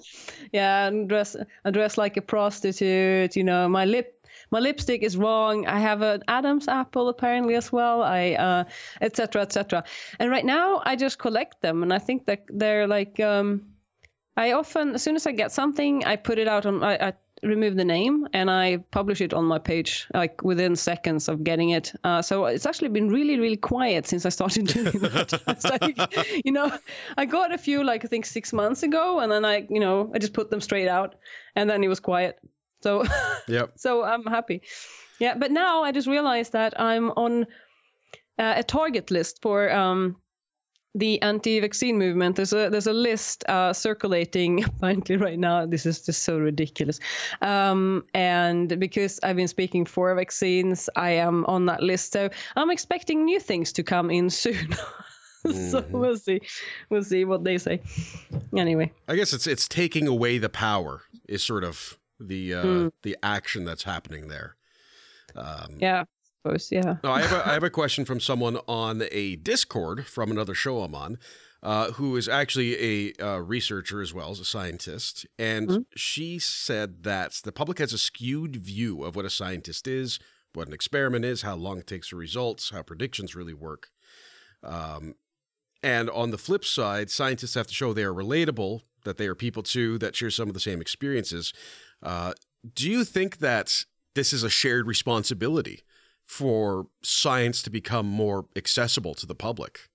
yeah, 0.52 0.88
and 0.88 1.08
dress 1.08 1.36
I 1.64 1.70
dress 1.70 1.96
like 1.96 2.16
a 2.16 2.22
prostitute. 2.22 3.36
You 3.36 3.44
know, 3.44 3.68
my 3.68 3.84
lip 3.84 4.13
my 4.54 4.60
lipstick 4.60 5.02
is 5.02 5.16
wrong. 5.16 5.66
I 5.66 5.80
have 5.80 6.00
an 6.02 6.22
Adam's 6.28 6.68
apple 6.68 7.08
apparently 7.08 7.56
as 7.56 7.72
well. 7.72 8.02
I 8.02 8.34
uh, 8.34 8.64
etc. 9.00 9.42
etc. 9.42 9.82
And 10.20 10.30
right 10.30 10.46
now 10.46 10.80
I 10.84 10.94
just 10.94 11.18
collect 11.18 11.60
them, 11.60 11.82
and 11.82 11.92
I 11.92 11.98
think 11.98 12.26
that 12.26 12.44
they're 12.48 12.86
like. 12.86 13.20
Um, 13.20 13.66
I 14.36 14.50
often, 14.52 14.94
as 14.96 15.02
soon 15.02 15.14
as 15.14 15.28
I 15.28 15.32
get 15.32 15.52
something, 15.52 16.04
I 16.04 16.16
put 16.16 16.38
it 16.38 16.48
out 16.48 16.66
on. 16.66 16.82
I, 16.82 16.94
I 17.08 17.12
remove 17.44 17.76
the 17.76 17.84
name 17.84 18.26
and 18.32 18.50
I 18.50 18.78
publish 18.90 19.20
it 19.20 19.34
on 19.34 19.44
my 19.44 19.58
page 19.58 20.08
like 20.14 20.42
within 20.42 20.76
seconds 20.76 21.28
of 21.28 21.44
getting 21.44 21.70
it. 21.70 21.92
Uh, 22.02 22.22
so 22.22 22.46
it's 22.46 22.66
actually 22.66 22.88
been 22.88 23.08
really, 23.10 23.38
really 23.38 23.56
quiet 23.56 24.06
since 24.06 24.26
I 24.26 24.30
started 24.30 24.66
doing 24.74 24.98
that. 24.98 25.62
like, 25.82 26.44
you 26.44 26.52
know, 26.52 26.76
I 27.16 27.26
got 27.26 27.52
a 27.52 27.58
few 27.58 27.84
like 27.84 28.04
I 28.04 28.08
think 28.08 28.26
six 28.26 28.52
months 28.52 28.82
ago, 28.82 29.20
and 29.20 29.30
then 29.30 29.44
I, 29.44 29.66
you 29.70 29.80
know, 29.80 30.10
I 30.14 30.18
just 30.18 30.32
put 30.32 30.50
them 30.50 30.60
straight 30.60 30.88
out, 30.88 31.14
and 31.54 31.68
then 31.68 31.84
it 31.84 31.88
was 31.88 32.00
quiet. 32.00 32.38
So, 32.84 33.04
Yep. 33.48 33.72
so 33.76 34.04
I'm 34.04 34.24
happy. 34.24 34.60
Yeah, 35.18 35.34
but 35.38 35.50
now 35.50 35.82
I 35.84 35.90
just 35.92 36.06
realized 36.06 36.52
that 36.52 36.78
I'm 36.78 37.10
on 37.12 37.46
uh, 38.38 38.54
a 38.56 38.62
target 38.62 39.10
list 39.10 39.40
for 39.40 39.72
um, 39.72 40.16
the 40.94 41.22
anti-vaccine 41.22 41.96
movement. 41.98 42.36
There's 42.36 42.52
a 42.52 42.68
there's 42.68 42.86
a 42.86 42.92
list 42.92 43.44
uh, 43.48 43.72
circulating 43.72 44.64
apparently 44.68 45.16
right 45.16 45.38
now. 45.38 45.66
This 45.66 45.86
is 45.86 46.02
just 46.02 46.24
so 46.24 46.38
ridiculous. 46.38 47.00
Um, 47.40 48.04
and 48.12 48.78
because 48.78 49.18
I've 49.22 49.36
been 49.36 49.48
speaking 49.48 49.86
for 49.86 50.14
vaccines, 50.14 50.90
I 50.94 51.10
am 51.12 51.46
on 51.46 51.64
that 51.66 51.82
list. 51.82 52.12
So 52.12 52.28
I'm 52.56 52.70
expecting 52.70 53.24
new 53.24 53.40
things 53.40 53.72
to 53.72 53.82
come 53.82 54.10
in 54.10 54.28
soon. 54.28 54.68
so 55.44 55.50
mm-hmm. 55.50 55.98
we'll 55.98 56.16
see 56.16 56.40
we'll 56.88 57.04
see 57.04 57.24
what 57.26 57.44
they 57.44 57.58
say 57.58 57.78
anyway 58.56 58.90
i 59.08 59.14
guess 59.14 59.34
it's 59.34 59.46
it's 59.46 59.68
taking 59.68 60.08
away 60.08 60.38
the 60.38 60.48
power 60.48 61.02
is 61.28 61.44
sort 61.44 61.62
of 61.62 61.98
the 62.28 62.54
uh 62.54 62.64
mm. 62.64 62.92
the 63.02 63.16
action 63.22 63.64
that's 63.64 63.84
happening 63.84 64.28
there 64.28 64.56
um 65.36 65.76
yeah 65.78 66.04
suppose 66.42 66.68
yeah 66.70 66.96
no, 67.02 67.12
I, 67.12 67.22
have 67.22 67.32
a, 67.32 67.48
I 67.48 67.52
have 67.52 67.64
a 67.64 67.70
question 67.80 68.04
from 68.04 68.20
someone 68.20 68.58
on 68.66 69.02
a 69.10 69.36
discord 69.36 70.06
from 70.06 70.30
another 70.30 70.54
show 70.54 70.80
i'm 70.80 70.94
on 70.94 71.18
uh, 71.64 71.92
who 71.92 72.14
is 72.14 72.28
actually 72.28 72.76
a 72.78 73.24
uh, 73.24 73.38
researcher 73.38 74.02
as 74.02 74.12
well 74.12 74.30
as 74.30 74.38
a 74.38 74.44
scientist. 74.44 75.26
And 75.38 75.68
mm-hmm. 75.68 75.82
she 75.96 76.38
said 76.38 77.04
that 77.04 77.40
the 77.42 77.52
public 77.52 77.78
has 77.78 77.94
a 77.94 77.98
skewed 77.98 78.56
view 78.56 79.02
of 79.02 79.16
what 79.16 79.24
a 79.24 79.30
scientist 79.30 79.88
is, 79.88 80.18
what 80.52 80.68
an 80.68 80.74
experiment 80.74 81.24
is, 81.24 81.40
how 81.40 81.54
long 81.54 81.78
it 81.78 81.86
takes 81.86 82.08
for 82.08 82.16
results, 82.16 82.68
how 82.68 82.82
predictions 82.82 83.34
really 83.34 83.54
work. 83.54 83.88
Um, 84.62 85.14
and 85.82 86.10
on 86.10 86.30
the 86.30 86.38
flip 86.38 86.66
side, 86.66 87.10
scientists 87.10 87.54
have 87.54 87.66
to 87.66 87.74
show 87.74 87.94
they 87.94 88.04
are 88.04 88.12
relatable, 88.12 88.82
that 89.04 89.16
they 89.16 89.26
are 89.26 89.34
people 89.34 89.62
too, 89.62 89.96
that 89.98 90.14
share 90.14 90.30
some 90.30 90.48
of 90.48 90.54
the 90.54 90.60
same 90.60 90.82
experiences. 90.82 91.54
Uh, 92.04 92.34
do 92.74 92.88
you 92.88 93.04
think 93.04 93.38
that 93.38 93.84
this 94.14 94.32
is 94.32 94.42
a 94.42 94.50
shared 94.50 94.86
responsibility 94.86 95.82
for 96.22 96.86
science 97.02 97.62
to 97.62 97.70
become 97.70 98.06
more 98.06 98.46
accessible 98.56 99.14
to 99.14 99.26
the 99.26 99.34
public? 99.34 99.88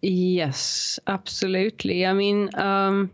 Yes, 0.00 0.98
absolutely. 1.06 2.06
I 2.06 2.12
mean, 2.12 2.50
um, 2.54 3.10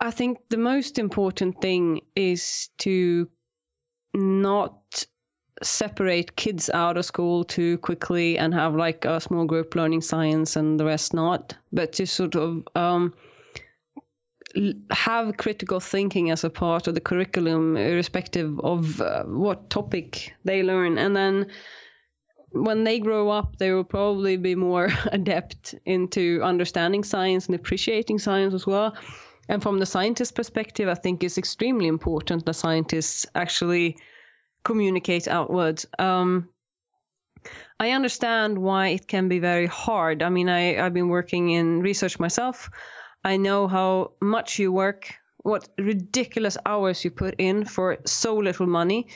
I 0.00 0.10
think 0.10 0.38
the 0.50 0.56
most 0.56 0.98
important 0.98 1.60
thing 1.60 2.00
is 2.16 2.70
to 2.78 3.28
not 4.14 5.06
separate 5.62 6.34
kids 6.34 6.68
out 6.70 6.96
of 6.96 7.04
school 7.04 7.44
too 7.44 7.78
quickly 7.78 8.36
and 8.36 8.52
have 8.52 8.74
like 8.74 9.04
a 9.04 9.20
small 9.20 9.44
group 9.44 9.76
learning 9.76 10.00
science 10.00 10.56
and 10.56 10.78
the 10.78 10.84
rest 10.84 11.14
not, 11.14 11.56
but 11.72 11.92
to 11.92 12.06
sort 12.06 12.34
of 12.34 12.66
um, 12.74 13.14
have 14.90 15.36
critical 15.36 15.80
thinking 15.80 16.30
as 16.30 16.44
a 16.44 16.50
part 16.50 16.86
of 16.86 16.94
the 16.94 17.00
curriculum, 17.00 17.76
irrespective 17.76 18.58
of 18.60 19.00
uh, 19.00 19.24
what 19.24 19.70
topic 19.70 20.34
they 20.44 20.62
learn. 20.62 20.98
And 20.98 21.16
then 21.16 21.46
when 22.50 22.84
they 22.84 22.98
grow 22.98 23.30
up, 23.30 23.56
they 23.56 23.72
will 23.72 23.84
probably 23.84 24.36
be 24.36 24.54
more 24.54 24.88
adept 25.12 25.74
into 25.86 26.40
understanding 26.42 27.04
science 27.04 27.46
and 27.46 27.54
appreciating 27.54 28.18
science 28.18 28.54
as 28.54 28.66
well. 28.66 28.94
And 29.48 29.62
from 29.62 29.78
the 29.78 29.86
scientist 29.86 30.34
perspective, 30.34 30.88
I 30.88 30.94
think 30.94 31.24
it's 31.24 31.38
extremely 31.38 31.86
important 31.86 32.46
that 32.46 32.54
scientists 32.54 33.26
actually 33.34 33.96
communicate 34.64 35.26
outwards. 35.26 35.86
Um, 35.98 36.48
I 37.80 37.90
understand 37.90 38.58
why 38.58 38.88
it 38.88 39.08
can 39.08 39.28
be 39.28 39.40
very 39.40 39.66
hard. 39.66 40.22
I 40.22 40.28
mean, 40.28 40.48
I, 40.48 40.78
I've 40.84 40.94
been 40.94 41.08
working 41.08 41.50
in 41.50 41.80
research 41.80 42.20
myself. 42.20 42.70
I 43.24 43.36
know 43.36 43.68
how 43.68 44.12
much 44.20 44.58
you 44.58 44.72
work, 44.72 45.14
what 45.38 45.68
ridiculous 45.78 46.56
hours 46.66 47.04
you 47.04 47.10
put 47.10 47.34
in 47.38 47.64
for 47.64 47.98
so 48.06 48.36
little 48.36 48.66
money. 48.66 49.08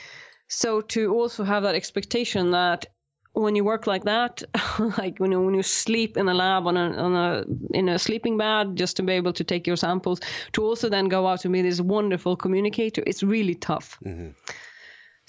So 0.47 0.81
to 0.81 1.13
also 1.13 1.43
have 1.43 1.63
that 1.63 1.75
expectation 1.75 2.51
that 2.51 2.85
when 3.33 3.55
you 3.55 3.63
work 3.63 3.85
like 3.85 4.03
that, 4.05 4.41
like 4.97 5.19
when 5.19 5.31
you, 5.31 5.41
when 5.41 5.53
you 5.53 5.63
sleep 5.63 6.17
in 6.17 6.27
a 6.27 6.33
lab 6.33 6.65
on 6.67 6.77
a, 6.77 6.91
on 6.97 7.15
a 7.15 7.45
in 7.77 7.89
a 7.89 7.99
sleeping 7.99 8.37
bag 8.37 8.75
just 8.75 8.97
to 8.97 9.03
be 9.03 9.13
able 9.13 9.33
to 9.33 9.43
take 9.43 9.67
your 9.67 9.75
samples, 9.75 10.19
to 10.53 10.63
also 10.63 10.89
then 10.89 11.07
go 11.07 11.27
out 11.27 11.41
to 11.41 11.49
be 11.49 11.61
this 11.61 11.81
wonderful 11.81 12.35
communicator, 12.35 13.03
it's 13.05 13.23
really 13.23 13.55
tough. 13.55 13.99
Mm-hmm. 14.05 14.29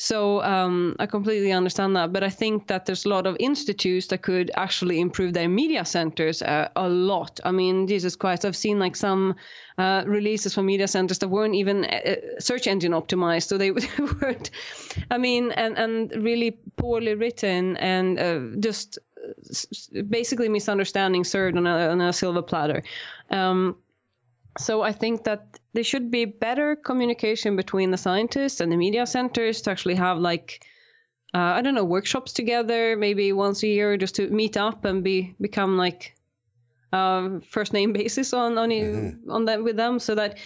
So 0.00 0.40
um, 0.42 0.94
I 1.00 1.06
completely 1.06 1.50
understand 1.50 1.96
that, 1.96 2.12
but 2.12 2.22
I 2.22 2.30
think 2.30 2.68
that 2.68 2.86
there's 2.86 3.04
a 3.04 3.08
lot 3.08 3.26
of 3.26 3.36
institutes 3.40 4.06
that 4.06 4.22
could 4.22 4.48
actually 4.54 5.00
improve 5.00 5.32
their 5.32 5.48
media 5.48 5.84
centers 5.84 6.40
uh, 6.40 6.68
a 6.76 6.88
lot. 6.88 7.40
I 7.44 7.50
mean, 7.50 7.88
Jesus 7.88 8.14
Christ, 8.14 8.44
I've 8.44 8.56
seen 8.56 8.78
like 8.78 8.94
some 8.94 9.34
uh, 9.76 10.04
releases 10.06 10.54
from 10.54 10.66
media 10.66 10.86
centers 10.86 11.18
that 11.18 11.28
weren't 11.28 11.56
even 11.56 11.84
uh, 11.84 12.14
search 12.38 12.68
engine 12.68 12.92
optimized, 12.92 13.48
so 13.48 13.58
they 13.58 13.72
weren't. 14.22 14.50
I 15.10 15.18
mean, 15.18 15.50
and 15.50 15.76
and 15.76 16.12
really 16.24 16.52
poorly 16.76 17.16
written 17.16 17.76
and 17.78 18.18
uh, 18.20 18.60
just 18.60 19.00
basically 20.08 20.48
misunderstanding 20.48 21.24
served 21.24 21.56
on 21.56 21.66
a, 21.66 21.88
on 21.88 22.00
a 22.00 22.12
silver 22.12 22.42
platter. 22.42 22.84
Um, 23.30 23.76
so 24.58 24.82
I 24.82 24.92
think 24.92 25.24
that 25.24 25.58
there 25.72 25.84
should 25.84 26.10
be 26.10 26.24
better 26.24 26.76
communication 26.76 27.56
between 27.56 27.90
the 27.90 27.96
scientists 27.96 28.60
and 28.60 28.70
the 28.70 28.76
media 28.76 29.06
centers 29.06 29.62
to 29.62 29.70
actually 29.70 29.94
have 29.94 30.18
like 30.18 30.66
uh, 31.34 31.38
I 31.38 31.62
don't 31.62 31.74
know 31.74 31.84
workshops 31.84 32.32
together, 32.32 32.96
maybe 32.96 33.32
once 33.32 33.62
a 33.62 33.66
year, 33.68 33.96
just 33.96 34.14
to 34.16 34.28
meet 34.30 34.56
up 34.56 34.84
and 34.84 35.04
be 35.04 35.34
become 35.40 35.76
like 35.76 36.14
uh, 36.92 37.40
first 37.50 37.72
name 37.72 37.92
basis 38.00 38.32
on 38.32 38.56
on 38.58 38.70
mm-hmm. 38.70 39.30
on 39.30 39.44
that 39.44 39.62
with 39.62 39.76
them, 39.76 39.98
so 39.98 40.14
that 40.14 40.38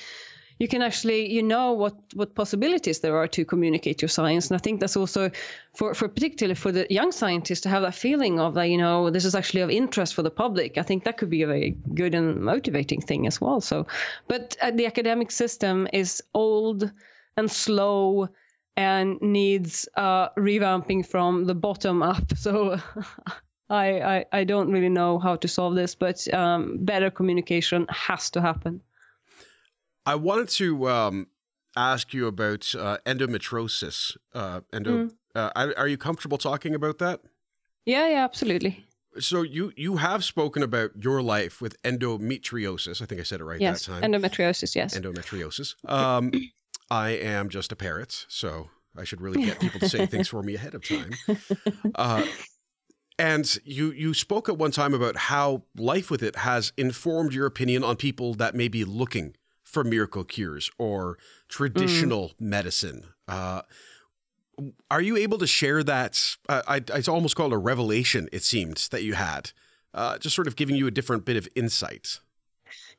you 0.63 0.69
can 0.69 0.81
actually 0.81 1.29
you 1.37 1.43
know 1.43 1.73
what 1.73 1.97
what 2.15 2.37
possibilities 2.37 3.01
there 3.01 3.17
are 3.17 3.27
to 3.27 3.45
communicate 3.45 4.01
your 4.01 4.09
science. 4.09 4.49
And 4.49 4.57
i 4.57 4.63
think 4.63 4.79
that's 4.79 4.97
also 4.97 5.31
for 5.75 5.93
for 5.93 6.07
particularly 6.09 6.55
for 6.55 6.71
the 6.71 6.87
young 6.89 7.11
scientists 7.11 7.63
to 7.63 7.69
have 7.69 7.83
that 7.83 7.97
feeling 7.97 8.39
of 8.39 8.55
that 8.55 8.69
you 8.71 8.79
know 8.79 9.11
this 9.11 9.25
is 9.25 9.35
actually 9.35 9.63
of 9.63 9.71
interest 9.71 10.15
for 10.15 10.23
the 10.23 10.31
public. 10.31 10.79
I 10.79 10.83
think 10.83 11.03
that 11.03 11.17
could 11.19 11.31
be 11.31 11.43
a 11.43 11.49
very 11.49 11.71
good 11.95 12.15
and 12.15 12.41
motivating 12.41 13.01
thing 13.01 13.27
as 13.27 13.41
well. 13.41 13.61
So 13.61 13.87
but 14.29 14.57
uh, 14.63 14.71
the 14.71 14.87
academic 14.87 15.33
system 15.33 15.89
is 15.93 16.23
old 16.33 16.93
and 17.37 17.51
slow 17.51 18.29
and 18.77 19.21
needs 19.21 19.89
uh, 19.97 20.29
revamping 20.39 21.05
from 21.05 21.45
the 21.47 21.55
bottom 21.55 22.03
up. 22.03 22.27
So 22.37 22.79
I, 23.69 23.87
I, 24.15 24.25
I 24.41 24.45
don't 24.45 24.71
really 24.71 24.91
know 25.01 25.19
how 25.19 25.37
to 25.37 25.49
solve 25.49 25.75
this, 25.75 25.95
but 25.95 26.33
um, 26.35 26.79
better 26.85 27.11
communication 27.11 27.87
has 27.89 28.31
to 28.31 28.41
happen. 28.41 28.83
I 30.05 30.15
wanted 30.17 30.49
to 30.51 30.89
um, 30.89 31.27
ask 31.77 32.13
you 32.13 32.27
about 32.27 32.75
uh, 32.75 32.99
endometriosis. 33.07 34.17
Uh, 34.35 34.61
endo- 34.73 35.07
mm. 35.07 35.13
uh, 35.35 35.73
are 35.77 35.89
you 35.89 35.97
comfortable 35.97 36.39
talking 36.39 36.75
about 36.75 36.99
that? 36.99 37.21
Yeah, 37.85 38.09
yeah, 38.09 38.25
absolutely. 38.25 38.85
So 39.19 39.43
you 39.43 39.73
you 39.77 39.97
have 39.97 40.25
spoken 40.25 40.63
about 40.63 40.93
your 41.03 41.21
life 41.21 41.61
with 41.61 41.81
endometriosis. 41.83 43.03
I 43.03 43.07
think 43.07 43.21
I 43.21 43.25
said 43.25 43.41
it 43.41 43.45
right 43.45 43.61
yes, 43.61 43.85
that 43.87 44.01
time. 44.01 44.11
Endometriosis, 44.11 44.75
yes. 44.75 44.97
Endometriosis. 44.97 45.75
Um, 45.91 46.33
I 46.91 47.11
am 47.11 47.49
just 47.49 47.73
a 47.73 47.77
parrot, 47.77 48.25
so 48.29 48.71
I 48.97 49.05
should 49.05 49.21
really 49.21 49.45
get 49.45 49.61
people 49.61 49.81
to 49.81 49.89
say 49.89 50.07
things 50.07 50.29
for 50.29 50.43
me 50.43 50.55
ahead 50.55 50.75
of 50.75 50.87
time. 50.87 51.13
Uh, 51.95 52.25
and 53.19 53.59
you 53.65 53.93
you 53.93 54.15
spoke 54.15 54.49
at 54.49 54.57
one 54.57 54.71
time 54.71 54.95
about 54.95 55.17
how 55.17 55.63
life 55.77 56.11
with 56.11 56.23
it 56.23 56.37
has 56.37 56.73
informed 56.79 57.35
your 57.35 57.45
opinion 57.47 57.85
on 57.85 57.97
people 57.97 58.33
that 58.35 58.55
may 58.55 58.69
be 58.69 58.85
looking 58.85 59.35
for 59.73 59.83
miracle 59.83 60.25
cures 60.25 60.71
or 60.79 61.19
traditional 61.49 62.29
mm. 62.29 62.35
medicine. 62.41 63.07
Uh, 63.27 63.63
are 64.91 65.01
you 65.01 65.17
able 65.17 65.39
to 65.39 65.47
share 65.47 65.83
that? 65.83 66.37
Uh, 66.49 66.63
I, 66.69 66.77
it's 66.77 67.09
almost 67.09 67.35
called 67.37 67.53
a 67.53 67.59
revelation, 67.59 68.29
it 68.33 68.43
seemed, 68.43 68.89
that 68.91 69.03
you 69.03 69.15
had, 69.15 69.53
uh, 69.95 70.19
just 70.19 70.37
sort 70.37 70.47
of 70.47 70.57
giving 70.57 70.77
you 70.77 70.87
a 70.87 70.91
different 70.91 71.25
bit 71.25 71.37
of 71.37 71.49
insight. 71.55 72.21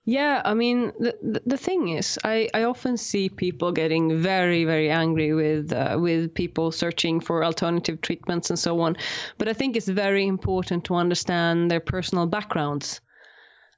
Yeah, 0.06 0.42
I 0.44 0.54
mean, 0.54 0.92
the, 1.00 1.42
the 1.46 1.58
thing 1.58 1.90
is, 1.90 2.20
I, 2.26 2.50
I 2.54 2.64
often 2.64 2.98
see 2.98 3.30
people 3.30 3.72
getting 3.72 4.22
very, 4.22 4.66
very 4.66 4.90
angry 4.90 5.34
with 5.34 5.72
uh, 5.72 5.98
with 5.98 6.34
people 6.34 6.72
searching 6.74 7.22
for 7.22 7.46
alternative 7.46 8.02
treatments 8.02 8.50
and 8.50 8.60
so 8.60 8.82
on. 8.82 8.98
But 9.38 9.48
I 9.48 9.54
think 9.54 9.78
it's 9.78 9.88
very 9.88 10.28
important 10.28 10.84
to 10.86 10.96
understand 10.96 11.72
their 11.72 11.80
personal 11.80 12.28
backgrounds. 12.28 13.00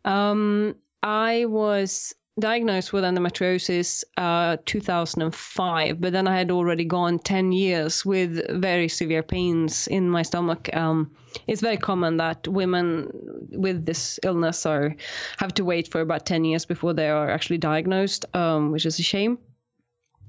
Um, 0.04 0.76
I 1.04 1.46
was 1.46 2.16
diagnosed 2.38 2.92
with 2.92 3.06
endometriosis 3.06 4.04
uh 4.18 4.58
2005 4.66 6.02
but 6.02 6.12
then 6.12 6.28
i 6.28 6.38
had 6.38 6.52
already 6.52 6.84
gone 6.84 7.18
10 7.18 7.54
years 7.54 8.06
with 8.06 8.62
very 8.62 8.90
severe 8.90 9.24
pains 9.24 9.88
in 9.88 10.10
my 10.10 10.22
stomach. 10.22 10.70
Um, 10.76 11.12
it's 11.48 11.62
very 11.62 11.78
common 11.78 12.18
that 12.18 12.48
women 12.48 13.10
with 13.52 13.86
this 13.86 14.20
illness 14.24 14.66
are 14.66 14.96
have 15.38 15.54
to 15.54 15.64
wait 15.64 15.88
for 15.88 16.02
about 16.02 16.26
10 16.26 16.44
years 16.44 16.66
before 16.66 16.94
they 16.94 17.10
are 17.10 17.30
actually 17.30 17.58
diagnosed 17.58 18.26
um, 18.34 18.72
which 18.72 18.86
is 18.86 19.00
a 19.00 19.04
shame. 19.04 19.38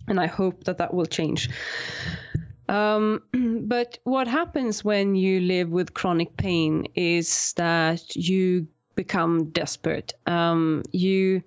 And 0.06 0.20
i 0.20 0.26
hope 0.26 0.64
that 0.64 0.78
that 0.78 0.94
will 0.94 1.06
change. 1.06 1.50
Um, 2.68 3.22
but 3.66 3.98
what 4.04 4.28
happens 4.28 4.84
when 4.84 5.16
you 5.16 5.40
live 5.40 5.70
with 5.70 5.94
chronic 5.94 6.36
pain 6.36 6.86
is 6.94 7.52
that 7.56 8.14
you 8.14 8.68
become 8.94 9.50
desperate. 9.50 10.14
Um, 10.26 10.82
you 10.92 11.42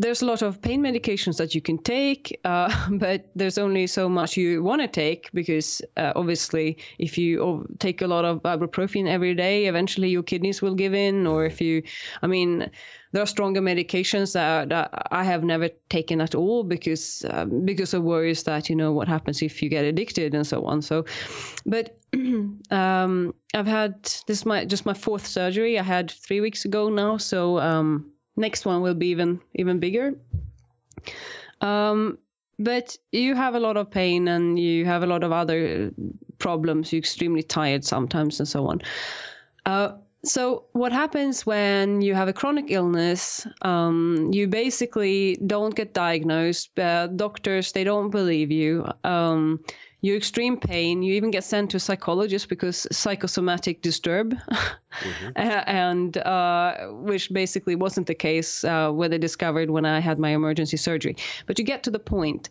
there's 0.00 0.22
a 0.22 0.26
lot 0.26 0.40
of 0.40 0.62
pain 0.62 0.82
medications 0.82 1.36
that 1.36 1.54
you 1.54 1.60
can 1.60 1.76
take, 1.76 2.40
uh, 2.44 2.88
but 2.92 3.30
there's 3.34 3.58
only 3.58 3.86
so 3.86 4.08
much 4.08 4.36
you 4.36 4.62
want 4.62 4.80
to 4.80 4.88
take 4.88 5.30
because 5.34 5.82
uh, 5.98 6.12
obviously, 6.16 6.78
if 6.98 7.18
you 7.18 7.66
take 7.78 8.00
a 8.00 8.06
lot 8.06 8.24
of 8.24 8.42
ibuprofen 8.42 9.06
every 9.06 9.34
day, 9.34 9.66
eventually 9.66 10.08
your 10.08 10.22
kidneys 10.22 10.62
will 10.62 10.74
give 10.74 10.94
in. 10.94 11.26
Or 11.26 11.44
if 11.44 11.60
you, 11.60 11.82
I 12.22 12.26
mean, 12.26 12.70
there 13.12 13.22
are 13.22 13.26
stronger 13.26 13.60
medications 13.60 14.32
that, 14.32 14.70
that 14.70 15.08
I 15.10 15.22
have 15.22 15.44
never 15.44 15.68
taken 15.90 16.22
at 16.22 16.34
all 16.34 16.64
because 16.64 17.24
um, 17.28 17.66
because 17.66 17.92
of 17.92 18.02
worries 18.02 18.44
that 18.44 18.70
you 18.70 18.76
know 18.76 18.92
what 18.92 19.06
happens 19.06 19.42
if 19.42 19.62
you 19.62 19.68
get 19.68 19.84
addicted 19.84 20.34
and 20.34 20.46
so 20.46 20.64
on. 20.64 20.80
So, 20.80 21.04
but 21.66 21.98
um, 22.70 23.34
I've 23.52 23.66
had 23.66 24.10
this 24.26 24.46
my 24.46 24.64
just 24.64 24.86
my 24.86 24.94
fourth 24.94 25.26
surgery. 25.26 25.78
I 25.78 25.82
had 25.82 26.10
three 26.10 26.40
weeks 26.40 26.64
ago 26.64 26.88
now, 26.88 27.18
so. 27.18 27.58
Um, 27.58 28.12
next 28.36 28.64
one 28.64 28.82
will 28.82 28.94
be 28.94 29.08
even 29.08 29.40
even 29.54 29.78
bigger. 29.78 30.14
Um, 31.60 32.18
but 32.58 32.96
you 33.12 33.34
have 33.34 33.54
a 33.54 33.60
lot 33.60 33.76
of 33.76 33.90
pain 33.90 34.28
and 34.28 34.58
you 34.58 34.84
have 34.84 35.02
a 35.02 35.06
lot 35.06 35.24
of 35.24 35.32
other 35.32 35.92
problems. 36.38 36.92
You're 36.92 36.98
extremely 36.98 37.42
tired 37.42 37.84
sometimes 37.84 38.38
and 38.38 38.48
so 38.48 38.66
on. 38.66 38.82
Uh, 39.64 39.92
so 40.22 40.64
what 40.72 40.92
happens 40.92 41.46
when 41.46 42.02
you 42.02 42.14
have 42.14 42.28
a 42.28 42.32
chronic 42.32 42.66
illness? 42.68 43.46
Um, 43.62 44.30
you 44.32 44.46
basically 44.46 45.38
don't 45.46 45.74
get 45.74 45.94
diagnosed. 45.94 46.78
Uh, 46.78 47.06
doctors 47.06 47.72
they 47.72 47.84
don't 47.84 48.10
believe 48.10 48.50
you. 48.50 48.86
Um, 49.04 49.64
you 50.02 50.16
extreme 50.16 50.58
pain. 50.58 51.02
You 51.02 51.14
even 51.14 51.30
get 51.30 51.44
sent 51.44 51.70
to 51.70 51.76
a 51.76 51.80
psychologist 51.80 52.48
because 52.48 52.86
psychosomatic 52.90 53.82
disturb, 53.82 54.34
mm-hmm. 54.50 55.30
and 55.36 56.16
uh, 56.16 56.88
which 56.88 57.32
basically 57.32 57.74
wasn't 57.74 58.06
the 58.06 58.14
case 58.14 58.64
uh, 58.64 58.90
where 58.90 59.08
they 59.08 59.18
discovered 59.18 59.70
when 59.70 59.84
I 59.84 60.00
had 60.00 60.18
my 60.18 60.30
emergency 60.30 60.76
surgery. 60.76 61.16
But 61.46 61.58
you 61.58 61.64
get 61.64 61.82
to 61.84 61.90
the 61.90 61.98
point. 61.98 62.48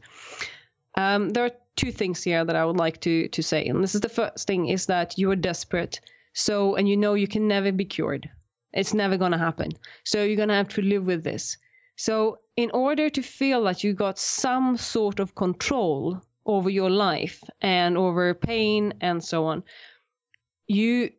Um, 0.96 1.30
there 1.30 1.46
are 1.46 1.52
two 1.76 1.92
things 1.92 2.24
here 2.24 2.44
that 2.46 2.56
I 2.56 2.66
would 2.66 2.78
like 2.78 3.02
to 3.02 3.28
to 3.30 3.42
say, 3.42 3.66
and 3.66 3.84
this 3.84 3.96
is 3.96 4.02
the 4.02 4.10
first 4.10 4.46
thing: 4.46 4.68
is 4.68 4.86
that 4.86 5.18
you 5.18 5.32
are 5.32 5.36
desperate. 5.36 6.02
So, 6.34 6.76
and 6.76 6.88
you 6.88 6.96
know 6.96 7.16
you 7.16 7.28
can 7.28 7.48
never 7.48 7.72
be 7.72 7.86
cured. 7.86 8.30
It's 8.72 8.94
never 8.94 9.18
going 9.18 9.32
to 9.32 9.38
happen. 9.38 9.72
So 10.04 10.24
you're 10.24 10.36
going 10.36 10.50
to 10.50 10.56
have 10.56 10.70
to 10.70 10.82
live 10.82 11.04
with 11.04 11.24
this. 11.24 11.58
So, 11.96 12.40
in 12.56 12.70
order 12.72 13.10
to 13.10 13.22
feel 13.24 13.64
that 13.64 13.84
you 13.84 13.94
got 13.94 14.20
some 14.20 14.78
sort 14.78 15.20
of 15.20 15.34
control 15.34 16.22
over 16.50 16.70
your 16.70 16.90
life 16.90 17.44
and 17.62 17.96
over 17.96 18.34
pain 18.34 18.94
and 19.02 19.24
so 19.24 19.46
on, 19.46 19.64
you 20.68 21.12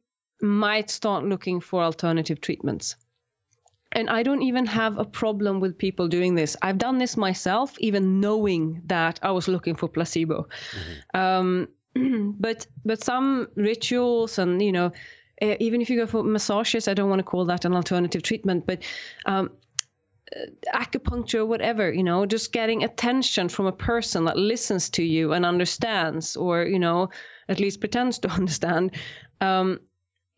might 0.42 0.90
start 0.90 1.24
looking 1.24 1.60
for 1.60 1.82
alternative 1.82 2.40
treatments. 2.40 2.96
And 3.92 4.10
I 4.10 4.22
don't 4.22 4.42
even 4.42 4.66
have 4.66 4.98
a 4.98 5.04
problem 5.04 5.60
with 5.60 5.78
people 5.78 6.08
doing 6.08 6.34
this. 6.34 6.56
I've 6.62 6.78
done 6.78 6.98
this 6.98 7.16
myself, 7.16 7.78
even 7.78 8.20
knowing 8.20 8.82
that 8.86 9.20
I 9.22 9.30
was 9.30 9.48
looking 9.48 9.76
for 9.76 9.88
placebo. 9.88 10.48
Mm-hmm. 11.14 11.20
Um, 11.20 11.68
but 12.40 12.66
but 12.84 13.02
some 13.02 13.48
rituals 13.56 14.38
and 14.38 14.62
you 14.62 14.72
know, 14.72 14.92
even 15.40 15.80
if 15.80 15.90
you 15.90 15.96
go 15.96 16.06
for 16.06 16.22
massages, 16.22 16.88
I 16.88 16.94
don't 16.94 17.08
want 17.08 17.20
to 17.20 17.30
call 17.30 17.44
that 17.46 17.64
an 17.64 17.74
alternative 17.74 18.22
treatment, 18.22 18.66
but 18.66 18.82
um, 19.26 19.50
acupuncture, 20.74 21.46
whatever, 21.46 21.92
you 21.92 22.02
know, 22.02 22.26
just 22.26 22.52
getting 22.52 22.84
attention 22.84 23.48
from 23.48 23.66
a 23.66 23.72
person 23.72 24.24
that 24.24 24.36
listens 24.36 24.90
to 24.90 25.02
you 25.02 25.32
and 25.32 25.44
understands, 25.44 26.36
or, 26.36 26.64
you 26.64 26.78
know, 26.78 27.08
at 27.48 27.60
least 27.60 27.80
pretends 27.80 28.18
to 28.20 28.28
understand, 28.40 28.92
um, 29.40 29.80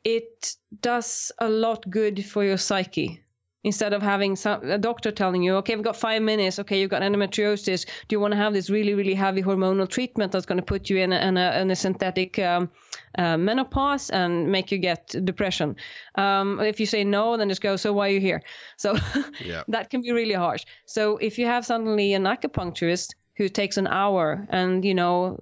it 0.04 0.56
does 0.80 1.30
a 1.38 1.48
lot 1.48 1.88
good 1.90 2.24
for 2.24 2.44
your 2.44 2.56
psyche 2.56 3.22
instead 3.64 3.92
of 3.92 4.02
having 4.02 4.36
some, 4.36 4.68
a 4.68 4.78
doctor 4.78 5.12
telling 5.12 5.42
you, 5.42 5.56
okay, 5.56 5.74
we've 5.74 5.84
got 5.84 5.96
five 5.96 6.22
minutes. 6.22 6.58
Okay, 6.58 6.80
you've 6.80 6.90
got 6.90 7.02
endometriosis. 7.02 7.86
Do 8.08 8.14
you 8.14 8.20
want 8.20 8.32
to 8.32 8.38
have 8.38 8.52
this 8.52 8.70
really, 8.70 8.94
really 8.94 9.14
heavy 9.14 9.42
hormonal 9.42 9.88
treatment 9.88 10.32
that's 10.32 10.46
going 10.46 10.58
to 10.58 10.64
put 10.64 10.90
you 10.90 10.98
in 10.98 11.12
a, 11.12 11.16
in 11.16 11.36
a, 11.36 11.60
in 11.60 11.70
a 11.70 11.76
synthetic 11.76 12.38
um, 12.38 12.70
uh, 13.16 13.36
menopause 13.36 14.10
and 14.10 14.50
make 14.50 14.72
you 14.72 14.78
get 14.78 15.14
depression? 15.24 15.76
Um, 16.16 16.60
if 16.60 16.80
you 16.80 16.86
say 16.86 17.04
no, 17.04 17.36
then 17.36 17.48
just 17.48 17.62
go, 17.62 17.76
so 17.76 17.92
why 17.92 18.08
are 18.08 18.12
you 18.12 18.20
here? 18.20 18.42
So 18.76 18.96
yeah. 19.44 19.62
that 19.68 19.90
can 19.90 20.02
be 20.02 20.12
really 20.12 20.34
harsh. 20.34 20.64
So 20.86 21.18
if 21.18 21.38
you 21.38 21.46
have 21.46 21.64
suddenly 21.64 22.14
an 22.14 22.24
acupuncturist 22.24 23.14
who 23.36 23.48
takes 23.48 23.76
an 23.76 23.86
hour 23.86 24.46
and, 24.50 24.84
you 24.84 24.94
know, 24.94 25.38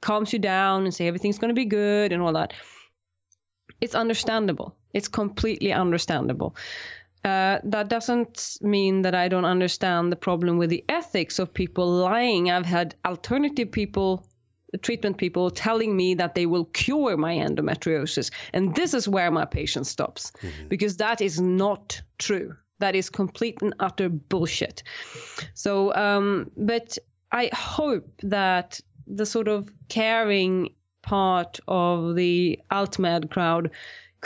calms 0.00 0.32
you 0.32 0.38
down 0.38 0.84
and 0.84 0.94
say 0.94 1.06
everything's 1.06 1.38
going 1.38 1.48
to 1.48 1.54
be 1.54 1.64
good 1.64 2.12
and 2.12 2.22
all 2.22 2.32
that, 2.34 2.52
it's 3.80 3.94
understandable. 3.94 4.74
It's 4.92 5.08
completely 5.08 5.72
understandable. 5.72 6.56
Uh, 7.26 7.58
that 7.64 7.88
doesn't 7.88 8.56
mean 8.60 9.02
that 9.02 9.14
I 9.14 9.26
don't 9.26 9.44
understand 9.44 10.12
the 10.12 10.16
problem 10.16 10.58
with 10.58 10.70
the 10.70 10.84
ethics 10.88 11.40
of 11.40 11.52
people 11.52 11.90
lying. 11.90 12.52
I've 12.52 12.64
had 12.64 12.94
alternative 13.04 13.72
people, 13.72 14.24
treatment 14.80 15.18
people, 15.18 15.50
telling 15.50 15.96
me 15.96 16.14
that 16.14 16.36
they 16.36 16.46
will 16.46 16.66
cure 16.66 17.16
my 17.16 17.34
endometriosis. 17.34 18.30
And 18.52 18.76
this 18.76 18.94
is 18.94 19.08
where 19.08 19.32
my 19.32 19.44
patience 19.44 19.90
stops 19.90 20.30
mm-hmm. 20.40 20.68
because 20.68 20.98
that 20.98 21.20
is 21.20 21.40
not 21.40 22.00
true. 22.18 22.54
That 22.78 22.94
is 22.94 23.10
complete 23.10 23.60
and 23.60 23.74
utter 23.80 24.08
bullshit. 24.08 24.84
So, 25.54 25.92
um, 25.96 26.52
but 26.56 26.96
I 27.32 27.50
hope 27.52 28.08
that 28.22 28.80
the 29.08 29.26
sort 29.26 29.48
of 29.48 29.68
caring 29.88 30.68
part 31.02 31.58
of 31.66 32.14
the 32.14 32.60
AltMed 32.70 33.30
crowd 33.30 33.70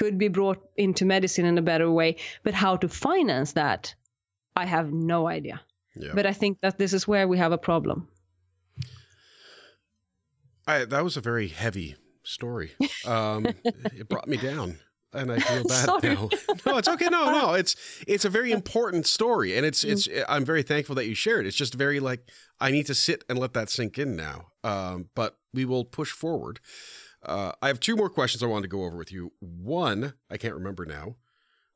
could 0.00 0.16
be 0.16 0.28
brought 0.28 0.66
into 0.78 1.04
medicine 1.04 1.44
in 1.44 1.58
a 1.58 1.62
better 1.62 1.90
way. 1.90 2.16
But 2.42 2.54
how 2.54 2.76
to 2.78 2.88
finance 2.88 3.52
that, 3.52 3.94
I 4.56 4.64
have 4.64 4.90
no 4.90 5.28
idea. 5.28 5.60
Yeah. 5.94 6.12
But 6.14 6.24
I 6.24 6.32
think 6.32 6.62
that 6.62 6.78
this 6.78 6.94
is 6.94 7.06
where 7.06 7.28
we 7.28 7.36
have 7.36 7.52
a 7.52 7.58
problem. 7.58 8.08
I, 10.66 10.86
that 10.86 11.04
was 11.04 11.18
a 11.18 11.20
very 11.20 11.48
heavy 11.48 11.96
story. 12.22 12.72
Um, 13.06 13.44
it 13.64 14.08
brought 14.08 14.26
me 14.26 14.38
down, 14.38 14.78
and 15.12 15.32
I 15.32 15.38
feel 15.38 15.64
bad 15.64 15.84
Sorry. 15.84 16.14
now. 16.14 16.30
No, 16.64 16.78
it's 16.78 16.88
okay. 16.88 17.08
No, 17.10 17.30
no, 17.30 17.52
it's 17.52 17.76
it's 18.06 18.24
a 18.24 18.30
very 18.30 18.52
important 18.52 19.06
story, 19.06 19.54
and 19.56 19.66
it's 19.66 19.84
it's. 19.84 20.08
Mm. 20.08 20.24
I'm 20.28 20.44
very 20.46 20.62
thankful 20.62 20.94
that 20.94 21.08
you 21.08 21.14
shared. 21.14 21.44
It. 21.44 21.48
It's 21.48 21.56
just 21.56 21.74
very 21.74 22.00
like 22.00 22.20
I 22.58 22.70
need 22.70 22.86
to 22.86 22.94
sit 22.94 23.24
and 23.28 23.38
let 23.38 23.52
that 23.52 23.68
sink 23.68 23.98
in 23.98 24.16
now. 24.16 24.46
Um, 24.64 25.10
but 25.14 25.36
we 25.52 25.66
will 25.66 25.84
push 25.84 26.10
forward. 26.10 26.60
Uh, 27.24 27.52
I 27.60 27.68
have 27.68 27.80
two 27.80 27.96
more 27.96 28.08
questions 28.08 28.42
I 28.42 28.46
wanted 28.46 28.62
to 28.62 28.68
go 28.68 28.84
over 28.84 28.96
with 28.96 29.12
you. 29.12 29.32
One, 29.40 30.14
I 30.30 30.36
can't 30.36 30.54
remember 30.54 30.86
now. 30.86 31.16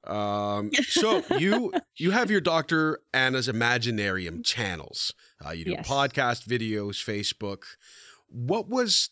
Um, 0.07 0.71
so 0.89 1.23
you 1.39 1.73
you 1.97 2.11
have 2.11 2.31
your 2.31 2.41
Dr. 2.41 3.01
Anna's 3.13 3.49
Imaginarium 3.49 4.45
channels. 4.45 5.13
Uh, 5.45 5.51
you 5.51 5.65
do 5.65 5.73
yes. 5.73 5.89
podcast, 5.89 6.47
videos, 6.47 7.03
Facebook. 7.03 7.65
What 8.29 8.69
was 8.69 9.11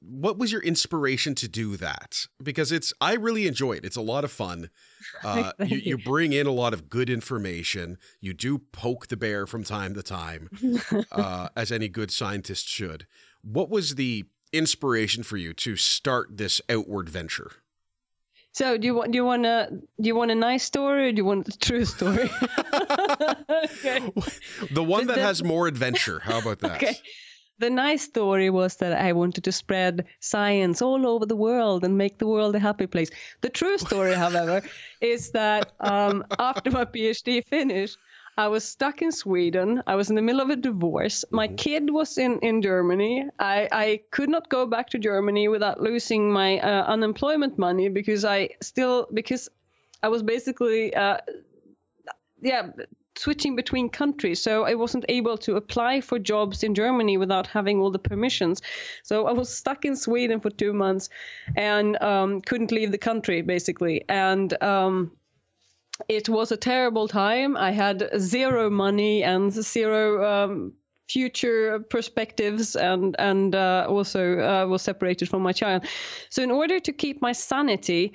what 0.00 0.36
was 0.36 0.50
your 0.50 0.62
inspiration 0.62 1.34
to 1.36 1.48
do 1.48 1.76
that? 1.76 2.26
Because 2.42 2.72
it's 2.72 2.92
I 3.00 3.14
really 3.14 3.46
enjoy 3.46 3.74
it. 3.74 3.84
It's 3.84 3.96
a 3.96 4.02
lot 4.02 4.24
of 4.24 4.32
fun. 4.32 4.70
Uh, 5.24 5.52
you, 5.64 5.76
you 5.78 5.98
bring 5.98 6.32
in 6.32 6.46
a 6.46 6.52
lot 6.52 6.74
of 6.74 6.90
good 6.90 7.08
information. 7.08 7.96
You 8.20 8.34
do 8.34 8.58
poke 8.58 9.06
the 9.06 9.16
bear 9.16 9.46
from 9.46 9.62
time 9.62 9.94
to 9.94 10.02
time, 10.02 10.50
uh, 11.12 11.48
as 11.56 11.70
any 11.70 11.88
good 11.88 12.10
scientist 12.10 12.68
should. 12.68 13.06
What 13.40 13.70
was 13.70 13.94
the 13.94 14.24
inspiration 14.56 15.22
for 15.22 15.36
you 15.36 15.52
to 15.54 15.76
start 15.76 16.36
this 16.36 16.60
outward 16.68 17.08
venture? 17.08 17.52
So 18.52 18.78
do 18.78 18.86
you 18.86 18.94
want 18.94 19.12
do 19.12 19.16
you 19.16 19.24
want 19.24 19.44
a 19.44 19.68
do 19.70 20.06
you 20.08 20.14
want 20.14 20.30
a 20.30 20.34
nice 20.34 20.64
story 20.64 21.08
or 21.08 21.12
do 21.12 21.18
you 21.18 21.26
want 21.26 21.46
a 21.46 21.58
true 21.58 21.84
story? 21.84 22.30
okay. 22.72 24.00
The 24.70 24.82
one 24.82 25.08
that 25.08 25.18
has 25.18 25.44
more 25.44 25.66
adventure. 25.66 26.20
How 26.20 26.38
about 26.38 26.60
that? 26.60 26.76
Okay. 26.76 26.96
The 27.58 27.68
nice 27.68 28.02
story 28.02 28.48
was 28.48 28.76
that 28.76 28.92
I 28.92 29.12
wanted 29.12 29.44
to 29.44 29.52
spread 29.52 30.06
science 30.20 30.82
all 30.82 31.06
over 31.06 31.24
the 31.26 31.36
world 31.36 31.84
and 31.84 31.96
make 31.96 32.18
the 32.18 32.26
world 32.26 32.54
a 32.54 32.58
happy 32.58 32.86
place. 32.86 33.10
The 33.40 33.48
true 33.48 33.78
story, 33.78 34.14
however, 34.14 34.62
is 35.00 35.30
that 35.30 35.72
um, 35.80 36.24
after 36.38 36.70
my 36.70 36.84
PhD 36.84 37.42
finished, 37.46 37.96
I 38.36 38.48
was 38.48 38.64
stuck 38.64 39.00
in 39.00 39.12
Sweden. 39.12 39.82
I 39.86 39.94
was 39.94 40.10
in 40.10 40.16
the 40.16 40.22
middle 40.22 40.42
of 40.42 40.50
a 40.50 40.56
divorce. 40.56 41.24
My 41.30 41.46
mm-hmm. 41.46 41.56
kid 41.56 41.90
was 41.90 42.18
in, 42.18 42.38
in 42.40 42.60
Germany. 42.60 43.26
I, 43.38 43.68
I 43.72 44.00
could 44.10 44.28
not 44.28 44.50
go 44.50 44.66
back 44.66 44.90
to 44.90 44.98
Germany 44.98 45.48
without 45.48 45.80
losing 45.80 46.30
my 46.30 46.58
uh, 46.58 46.84
unemployment 46.84 47.58
money 47.58 47.88
because 47.88 48.24
I 48.24 48.50
still, 48.60 49.08
because 49.12 49.48
I 50.02 50.08
was 50.08 50.22
basically, 50.22 50.94
uh, 50.94 51.18
yeah, 52.42 52.68
switching 53.18 53.56
between 53.56 53.88
countries. 53.88 54.42
So 54.42 54.64
I 54.64 54.74
wasn't 54.74 55.06
able 55.08 55.38
to 55.38 55.56
apply 55.56 56.02
for 56.02 56.18
jobs 56.18 56.62
in 56.62 56.74
Germany 56.74 57.16
without 57.16 57.46
having 57.46 57.80
all 57.80 57.90
the 57.90 57.98
permissions. 57.98 58.60
So 59.02 59.26
I 59.26 59.32
was 59.32 59.48
stuck 59.48 59.86
in 59.86 59.96
Sweden 59.96 60.40
for 60.40 60.50
two 60.50 60.74
months 60.74 61.08
and 61.56 62.00
um, 62.02 62.42
couldn't 62.42 62.72
leave 62.72 62.92
the 62.92 62.98
country 62.98 63.40
basically. 63.40 64.04
And 64.08 64.62
um, 64.62 65.12
it 66.08 66.28
was 66.28 66.52
a 66.52 66.56
terrible 66.56 67.08
time. 67.08 67.56
I 67.56 67.70
had 67.70 68.10
zero 68.18 68.70
money 68.70 69.22
and 69.22 69.52
zero 69.52 70.24
um, 70.24 70.72
future 71.08 71.80
perspectives, 71.80 72.76
and 72.76 73.16
and 73.18 73.54
uh, 73.54 73.86
also 73.88 74.38
uh, 74.38 74.66
was 74.66 74.82
separated 74.82 75.28
from 75.28 75.42
my 75.42 75.52
child. 75.52 75.84
So 76.30 76.42
in 76.42 76.50
order 76.50 76.80
to 76.80 76.92
keep 76.92 77.22
my 77.22 77.32
sanity. 77.32 78.12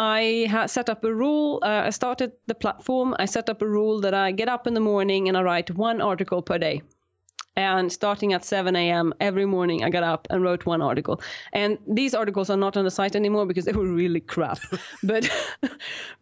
I 0.00 0.46
set 0.68 0.88
up 0.88 1.02
a 1.02 1.12
rule. 1.12 1.58
Uh, 1.60 1.82
I 1.86 1.90
started 1.90 2.30
the 2.46 2.54
platform. 2.54 3.16
I 3.18 3.24
set 3.24 3.48
up 3.50 3.62
a 3.62 3.66
rule 3.66 4.00
that 4.02 4.14
I 4.14 4.30
get 4.30 4.48
up 4.48 4.68
in 4.68 4.74
the 4.74 4.80
morning 4.80 5.26
and 5.26 5.36
I 5.36 5.42
write 5.42 5.72
one 5.74 6.00
article 6.00 6.40
per 6.40 6.56
day. 6.56 6.82
And 7.58 7.90
starting 7.90 8.34
at 8.34 8.44
7 8.44 8.76
a.m. 8.76 9.12
every 9.18 9.44
morning, 9.44 9.82
I 9.82 9.90
got 9.90 10.04
up 10.04 10.28
and 10.30 10.44
wrote 10.44 10.64
one 10.64 10.80
article. 10.80 11.20
And 11.52 11.76
these 11.88 12.14
articles 12.14 12.50
are 12.50 12.56
not 12.56 12.76
on 12.76 12.84
the 12.84 12.90
site 12.90 13.16
anymore 13.16 13.46
because 13.46 13.64
they 13.64 13.72
were 13.72 13.92
really 13.92 14.20
crap. 14.20 14.60
but 15.02 15.28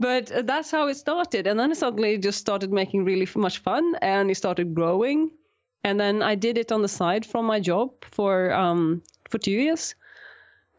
but 0.01 0.33
that's 0.47 0.71
how 0.71 0.89
it 0.89 0.97
started. 0.97 1.47
And 1.47 1.61
then 1.61 1.75
suddenly 1.75 2.15
it 2.15 2.15
suddenly 2.15 2.19
just 2.19 2.39
started 2.39 2.73
making 2.73 3.05
really 3.05 3.29
much 3.37 3.59
fun, 3.59 3.97
and 4.01 4.31
it 4.31 4.37
started 4.37 4.75
growing. 4.75 5.31
And 5.85 6.01
then 6.01 6.23
I 6.23 6.37
did 6.37 6.57
it 6.57 6.73
on 6.73 6.81
the 6.81 6.89
side 6.89 7.27
from 7.27 7.45
my 7.45 7.61
job 7.61 7.91
for 8.11 8.51
um, 8.55 9.03
for 9.29 9.37
two 9.39 9.51
years, 9.51 9.95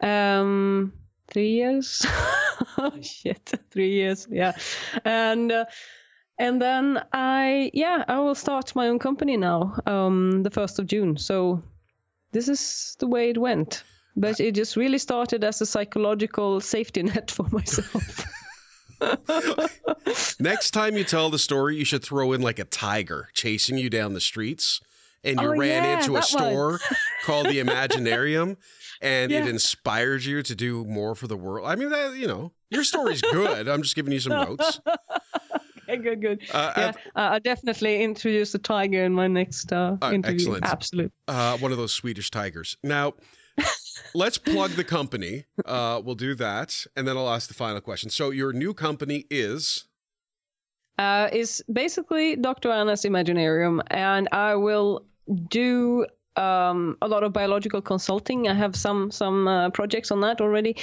um, 0.02 0.92
three 1.28 1.52
years. 1.52 2.04
oh 2.80 3.00
shit, 3.02 3.54
three 3.72 3.92
years, 3.92 4.28
yeah. 4.32 4.54
And 5.06 5.52
uh, 5.52 5.66
and 6.40 6.62
then 6.62 7.04
I, 7.14 7.72
yeah, 7.74 8.04
I 8.08 8.20
will 8.20 8.36
start 8.36 8.76
my 8.76 8.88
own 8.88 9.00
company 9.00 9.38
now, 9.38 9.76
um, 9.86 10.44
the 10.44 10.50
1st 10.52 10.80
of 10.80 10.88
June. 10.88 11.18
So 11.18 11.62
this 12.32 12.48
is 12.48 12.96
the 13.00 13.08
way 13.08 13.30
it 13.30 13.38
went. 13.38 13.84
But 14.20 14.40
it 14.40 14.56
just 14.56 14.76
really 14.76 14.98
started 14.98 15.44
as 15.44 15.62
a 15.62 15.66
psychological 15.66 16.60
safety 16.60 17.04
net 17.12 17.30
for 17.32 17.48
myself. 17.52 18.26
Next 20.40 20.72
time 20.72 20.98
you 20.98 21.04
tell 21.04 21.30
the 21.30 21.38
story, 21.40 21.78
you 21.78 21.86
should 21.86 22.04
throw 22.04 22.34
in 22.34 22.42
like 22.42 22.58
a 22.60 22.64
tiger 22.66 23.30
chasing 23.34 23.78
you 23.78 23.90
down 23.90 24.14
the 24.14 24.20
streets 24.22 24.82
and 25.24 25.40
you 25.40 25.50
Oh, 25.50 25.56
ran 25.58 25.84
yeah, 25.84 26.00
into 26.00 26.18
a 26.18 26.22
store 26.24 26.80
called 27.24 27.48
the 27.48 27.60
Imaginarium 27.60 28.58
and 29.02 29.32
it 29.32 29.44
Yeah. 29.44 29.50
inspired 29.50 30.24
you 30.24 30.42
to 30.42 30.56
do 30.56 30.84
more 30.86 31.14
for 31.14 31.28
the 31.28 31.38
world. 31.38 31.68
I 31.68 31.76
mean, 31.76 31.90
that, 31.90 32.16
you 32.16 32.28
know, 32.28 32.54
your 32.72 32.84
story's 32.84 33.22
good. 33.22 33.68
I'm 33.68 33.84
just 33.84 33.96
giving 33.96 34.14
you 34.14 34.20
some 34.20 34.34
notes. 34.34 34.80
okay, 35.90 36.02
good, 36.02 36.22
good. 36.22 36.42
Uh, 36.54 36.74
yeah, 36.78 36.88
and- 36.88 36.96
uh, 37.16 37.20
I'll 37.34 37.40
definitely 37.40 38.02
introduce 38.04 38.52
the 38.52 38.60
tiger 38.60 39.04
in 39.04 39.14
my 39.14 39.28
next 39.28 39.72
uh, 39.72 39.98
Uh, 40.02 40.12
interview. 40.14 40.36
excellent. 40.36 40.66
Absolutely. 40.66 41.12
uh, 41.28 41.58
one 41.58 41.72
of 41.72 41.78
those 41.78 41.94
Swedish 41.94 42.30
tigers. 42.32 42.78
Now, 42.84 43.14
let's 44.14 44.38
plug 44.38 44.72
the 44.72 44.84
company. 44.84 45.46
Uh, 45.66 46.02
we'll 46.04 46.16
do 46.16 46.36
that, 46.36 46.86
and 46.96 47.08
then 47.08 47.18
I'll 47.18 47.30
ask 47.30 47.48
the 47.48 47.54
final 47.54 47.82
question. 47.82 48.10
So, 48.10 48.30
your 48.32 48.54
new 48.54 48.74
company 48.74 49.26
is 49.30 49.86
uh, 51.00 51.30
is 51.32 51.64
basically 51.72 52.36
Dr. 52.36 52.72
Anna's 52.72 53.04
Imaginarium, 53.04 53.82
and 53.92 54.28
I 54.32 54.56
will 54.56 55.06
do 55.50 56.06
um, 56.38 56.98
a 57.02 57.08
lot 57.08 57.24
of 57.24 57.34
biological 57.34 57.82
consulting. 57.82 58.48
I 58.48 58.54
have 58.54 58.76
some 58.76 59.12
some 59.12 59.48
uh, 59.48 59.70
projects 59.72 60.12
on 60.12 60.22
that 60.22 60.40
already, 60.40 60.76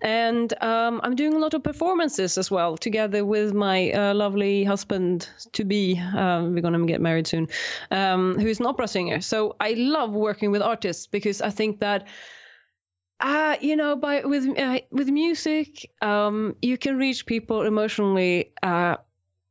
and 0.00 0.52
um, 0.62 1.00
I'm 1.04 1.14
doing 1.14 1.34
a 1.34 1.38
lot 1.38 1.54
of 1.54 1.62
performances 1.62 2.38
as 2.38 2.50
well, 2.50 2.76
together 2.76 3.24
with 3.24 3.52
my 3.52 3.92
uh, 3.92 4.14
lovely 4.14 4.64
husband 4.64 5.28
to 5.52 5.64
be. 5.64 6.00
Uh, 6.00 6.44
we're 6.48 6.62
gonna 6.62 6.84
get 6.86 7.00
married 7.00 7.26
soon, 7.26 7.48
um, 7.90 8.38
who 8.38 8.46
is 8.46 8.60
an 8.60 8.66
opera 8.66 8.88
singer. 8.88 9.20
So 9.20 9.56
I 9.60 9.74
love 9.74 10.12
working 10.12 10.50
with 10.50 10.62
artists 10.62 11.06
because 11.06 11.40
I 11.40 11.50
think 11.50 11.80
that. 11.80 12.06
Uh, 13.24 13.54
you 13.60 13.76
know, 13.76 13.94
by 13.94 14.24
with 14.24 14.48
uh, 14.58 14.80
with 14.90 15.08
music, 15.08 15.88
um, 16.02 16.56
you 16.60 16.76
can 16.76 16.98
reach 16.98 17.24
people 17.24 17.62
emotionally 17.62 18.52
uh, 18.64 18.96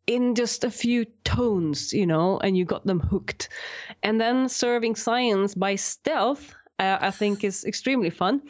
in 0.07 0.35
just 0.35 0.63
a 0.63 0.71
few 0.71 1.05
tones, 1.23 1.93
you 1.93 2.05
know, 2.05 2.39
and 2.39 2.57
you 2.57 2.65
got 2.65 2.85
them 2.85 2.99
hooked. 2.99 3.49
And 4.03 4.19
then 4.19 4.49
serving 4.49 4.95
science 4.95 5.55
by 5.55 5.75
stealth, 5.75 6.53
uh, 6.79 6.97
I 6.99 7.11
think, 7.11 7.43
is 7.43 7.65
extremely 7.65 8.09
fun. 8.09 8.41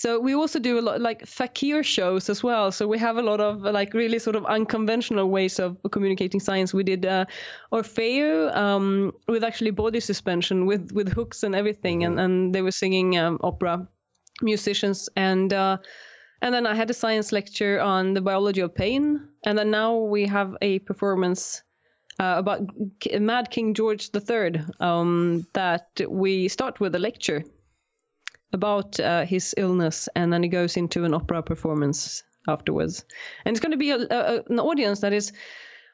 So 0.00 0.18
we 0.18 0.34
also 0.34 0.58
do 0.58 0.78
a 0.78 0.80
lot 0.80 0.98
like 1.02 1.26
fakir 1.26 1.82
shows 1.82 2.30
as 2.30 2.42
well. 2.42 2.72
So 2.72 2.88
we 2.88 2.98
have 2.98 3.18
a 3.18 3.22
lot 3.22 3.38
of 3.38 3.60
like 3.60 3.92
really 3.92 4.18
sort 4.18 4.34
of 4.34 4.46
unconventional 4.46 5.28
ways 5.28 5.58
of 5.58 5.76
communicating 5.90 6.40
science. 6.40 6.72
We 6.72 6.84
did 6.84 7.04
uh, 7.04 7.26
Orfeo 7.70 8.56
um, 8.56 9.12
with 9.28 9.44
actually 9.44 9.72
body 9.72 10.00
suspension 10.00 10.64
with 10.64 10.90
with 10.92 11.12
hooks 11.12 11.42
and 11.42 11.54
everything, 11.54 12.04
and 12.04 12.18
and 12.18 12.54
they 12.54 12.62
were 12.62 12.72
singing 12.72 13.18
um, 13.18 13.38
opera 13.42 13.86
musicians 14.40 15.10
and. 15.16 15.52
Uh, 15.52 15.76
and 16.42 16.54
then 16.54 16.66
I 16.66 16.74
had 16.74 16.90
a 16.90 16.94
science 16.94 17.32
lecture 17.32 17.80
on 17.80 18.14
the 18.14 18.20
biology 18.20 18.60
of 18.60 18.74
pain. 18.74 19.28
And 19.44 19.58
then 19.58 19.70
now 19.70 19.96
we 19.96 20.26
have 20.26 20.56
a 20.62 20.78
performance 20.80 21.62
uh, 22.18 22.34
about 22.38 22.60
K- 23.00 23.18
Mad 23.18 23.50
King 23.50 23.74
George 23.74 24.10
III 24.14 24.62
um, 24.80 25.46
that 25.52 26.00
we 26.08 26.48
start 26.48 26.80
with 26.80 26.94
a 26.94 26.98
lecture 26.98 27.44
about 28.52 28.98
uh, 28.98 29.24
his 29.24 29.54
illness, 29.56 30.08
and 30.16 30.32
then 30.32 30.42
it 30.42 30.48
goes 30.48 30.76
into 30.76 31.04
an 31.04 31.14
opera 31.14 31.42
performance 31.42 32.24
afterwards. 32.48 33.04
And 33.44 33.54
it's 33.54 33.60
going 33.60 33.72
to 33.72 33.78
be 33.78 33.90
a, 33.90 33.98
a, 33.98 34.42
an 34.48 34.58
audience 34.58 35.00
that 35.00 35.12
is 35.12 35.32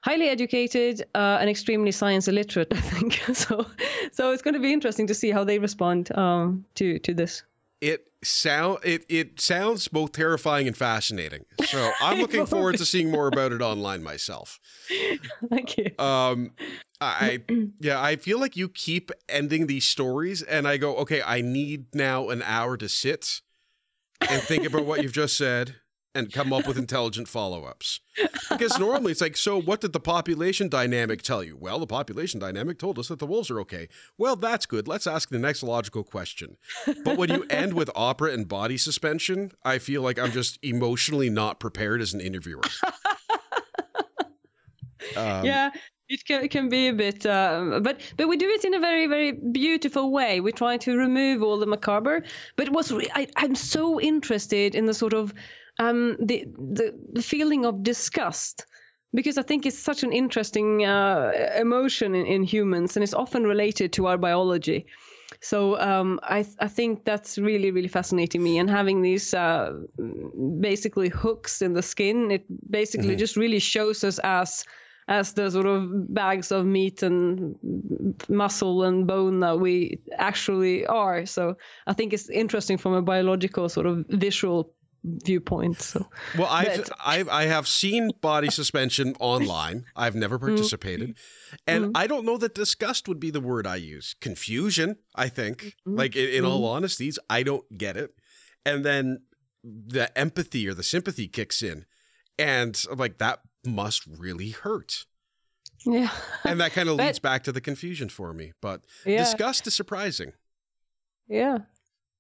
highly 0.03 0.28
educated 0.28 1.03
uh, 1.14 1.38
and 1.40 1.51
extremely 1.51 1.92
science 1.92 2.28
illiterate, 2.28 2.68
I 2.74 2.80
think. 2.80 3.12
so, 3.34 3.66
so 4.12 4.32
it's 4.32 4.42
going 4.42 4.55
to 4.55 4.61
be 4.61 4.72
interesting 4.72 5.09
to 5.09 5.14
see 5.14 5.30
how 5.30 5.44
they 5.44 5.59
respond 5.59 6.16
um, 6.16 6.64
to 6.76 6.99
to 7.01 7.14
this. 7.14 7.42
It 7.81 8.07
sound 8.22 8.79
it 8.83 9.05
it 9.09 9.41
sounds 9.41 9.89
both 9.89 10.12
terrifying 10.12 10.66
and 10.66 10.77
fascinating. 10.77 11.45
So 11.64 11.93
I'm 12.01 12.18
looking 12.22 12.47
forward 12.47 12.79
to 12.79 12.85
seeing 12.85 13.11
more 13.11 13.29
about 13.29 13.53
it 13.53 13.61
online 13.61 14.03
myself. 14.03 14.59
Thank 15.51 15.79
you. 15.79 15.91
Um, 15.99 16.53
I 17.01 17.43
yeah, 17.81 18.01
I 18.01 18.16
feel 18.16 18.41
like 18.41 18.57
you 18.57 18.68
keep 18.68 19.11
ending 19.29 19.66
these 19.66 19.85
stories, 19.85 20.43
and 20.43 20.66
I 20.66 20.77
go, 20.77 20.97
okay, 20.97 21.22
I 21.22 21.41
need 21.41 21.95
now 21.95 22.31
an 22.31 22.43
hour 22.43 22.77
to 22.77 22.89
sit 22.89 23.41
and 24.29 24.43
think 24.43 24.66
about 24.66 24.87
what 24.87 25.03
you've 25.03 25.12
just 25.12 25.37
said 25.37 25.77
and 26.17 26.33
come 26.33 26.53
up 26.53 26.67
with 26.67 26.79
intelligent 26.79 27.29
follow-ups. 27.29 28.01
Because 28.51 28.79
normally 28.79 29.12
it's 29.12 29.21
like, 29.21 29.37
so 29.37 29.61
what 29.61 29.81
did 29.81 29.93
the 29.93 30.01
population 30.01 30.69
dynamic 30.69 31.23
tell 31.23 31.45
you? 31.45 31.57
Well, 31.57 31.79
the 31.79 31.87
population 31.87 32.41
dynamic 32.41 32.79
told 32.79 32.99
us 32.99 33.09
that 33.09 33.19
the 33.19 33.27
wolves 33.27 33.51
are 33.51 33.61
okay. 33.61 33.89
Well, 34.17 34.37
that's 34.37 34.67
good. 34.67 34.89
Let's 34.89 35.07
ask 35.07 35.29
the 35.29 35.39
next 35.39 35.62
logical 35.62 36.05
question. 36.05 36.57
But 37.05 37.17
when 37.17 37.31
you 37.31 37.45
end 37.51 37.75
with 37.75 37.91
opera 37.95 38.33
and 38.33 38.49
body 38.49 38.77
suspension, 38.77 39.53
I 39.64 39.79
feel 39.79 40.03
like 40.03 40.19
I'm 40.19 40.33
just 40.33 40.59
emotionally 40.62 41.31
not 41.31 41.61
prepared 41.61 42.01
as 42.01 42.14
an 42.14 42.21
interviewer. 42.21 42.62
Um, 45.17 45.45
yeah 45.45 45.71
it 46.09 46.24
can, 46.24 46.44
it 46.44 46.50
can 46.50 46.68
be 46.68 46.88
a 46.88 46.92
bit 46.92 47.26
uh, 47.26 47.80
but 47.82 48.00
but 48.16 48.28
we 48.28 48.36
do 48.36 48.48
it 48.48 48.64
in 48.64 48.74
a 48.74 48.80
very 48.80 49.07
very 49.07 49.32
beautiful 49.32 50.12
way 50.12 50.40
we 50.40 50.52
try 50.52 50.76
to 50.76 50.96
remove 50.96 51.42
all 51.42 51.59
the 51.59 51.66
macabre 51.66 52.22
but 52.57 52.68
what's 52.70 52.92
I, 52.92 53.26
i'm 53.36 53.54
so 53.54 54.00
interested 54.00 54.74
in 54.74 54.86
the 54.86 54.94
sort 54.94 55.14
of 55.14 55.34
um 55.78 56.16
the 56.20 56.44
the, 56.46 56.94
the 57.12 57.22
feeling 57.22 57.64
of 57.66 57.82
disgust 57.82 58.66
because 59.14 59.38
I 59.38 59.42
think 59.42 59.64
it's 59.64 59.78
such 59.78 60.02
an 60.02 60.12
interesting 60.12 60.84
uh, 60.84 61.32
emotion 61.57 62.14
in, 62.14 62.26
in 62.26 62.42
humans, 62.42 62.96
and 62.96 63.02
it's 63.04 63.14
often 63.14 63.44
related 63.44 63.94
to 63.94 64.09
our 64.09 64.18
biology. 64.18 64.84
So 65.40 65.80
um, 65.80 66.20
I 66.22 66.44
I 66.59 66.68
think 66.68 67.04
that's 67.04 67.38
really 67.38 67.70
really 67.70 67.88
fascinating 67.88 68.42
me, 68.42 68.59
and 68.59 68.68
having 68.68 69.00
these 69.00 69.32
uh, 69.32 69.72
basically 70.61 71.09
hooks 71.09 71.62
in 71.62 71.72
the 71.74 71.82
skin, 71.82 72.30
it 72.30 72.44
basically 72.70 73.14
Mhm. 73.14 73.18
just 73.18 73.36
really 73.36 73.59
shows 73.59 74.04
us 74.04 74.18
as 74.22 74.64
as 75.09 75.32
the 75.34 75.50
sort 75.50 75.66
of 75.66 76.12
bags 76.12 76.50
of 76.50 76.66
meat 76.66 77.02
and 77.02 77.57
muscle 78.28 78.82
and 78.82 79.07
bone 79.07 79.40
that 79.40 79.61
we 79.61 80.00
actually 80.18 80.84
are. 80.86 81.26
So 81.26 81.57
I 81.86 81.92
think 81.92 82.12
it's 82.12 82.28
interesting 82.28 82.76
from 82.76 82.92
a 82.92 83.02
biological 83.02 83.68
sort 83.68 83.86
of 83.86 84.04
visual 84.09 84.74
viewpoint. 85.07 85.80
So 85.80 86.09
Well, 86.36 86.48
I've, 86.50 86.76
But- 86.76 86.90
I've 87.04 87.28
I 87.28 87.44
have 87.44 87.68
seen 87.68 88.11
body 88.20 88.50
suspension 88.50 89.14
online. 89.20 89.84
I've 89.94 90.16
never 90.16 90.38
mm-hmm. 90.38 90.48
participated, 90.48 91.16
and 91.66 91.84
mm-hmm. 91.84 91.92
I 91.94 92.07
don't 92.07 92.24
know 92.24 92.38
that 92.38 92.54
disgust 92.54 93.09
would 93.09 93.20
be 93.20 93.30
the 93.30 93.40
word 93.40 93.66
I 93.66 93.76
use. 93.76 94.16
Confusion, 94.20 94.96
I 95.14 95.28
think. 95.28 95.76
Mm-hmm. 95.86 95.96
Like 95.96 96.16
in, 96.16 96.28
in 96.30 96.44
all 96.44 96.64
honesty, 96.64 97.12
I 97.30 97.44
don't 97.44 97.78
get 97.78 97.96
it, 97.96 98.14
and 98.64 98.84
then 98.84 99.22
the 99.62 100.16
empathy 100.18 100.68
or 100.68 100.74
the 100.74 100.82
sympathy 100.82 101.28
kicks 101.28 101.62
in, 101.62 101.86
and 102.38 102.82
I'm 102.90 102.98
like 102.98 103.18
that 103.18 103.40
must 103.67 104.07
really 104.07 104.51
hurt, 104.51 105.05
yeah, 105.85 106.11
and 106.45 106.61
that 106.61 106.73
kind 106.73 106.89
of 106.89 106.97
leads 106.99 107.19
back 107.19 107.43
to 107.45 107.53
the 107.53 107.61
confusion 107.61 108.09
for 108.09 108.33
me. 108.33 108.53
But 108.62 108.83
yeah, 109.05 109.19
disgust 109.19 109.67
is 109.67 109.75
surprising. 109.75 110.33
yeah. 111.29 111.59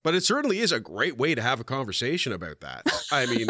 But 0.04 0.14
it 0.14 0.22
certainly 0.22 0.60
is 0.60 0.70
a 0.70 0.78
great 0.78 1.16
way 1.18 1.34
to 1.34 1.42
have 1.42 1.58
a 1.58 1.64
conversation 1.64 2.32
about 2.32 2.60
that. 2.60 2.82
I 3.10 3.26
mean, 3.26 3.48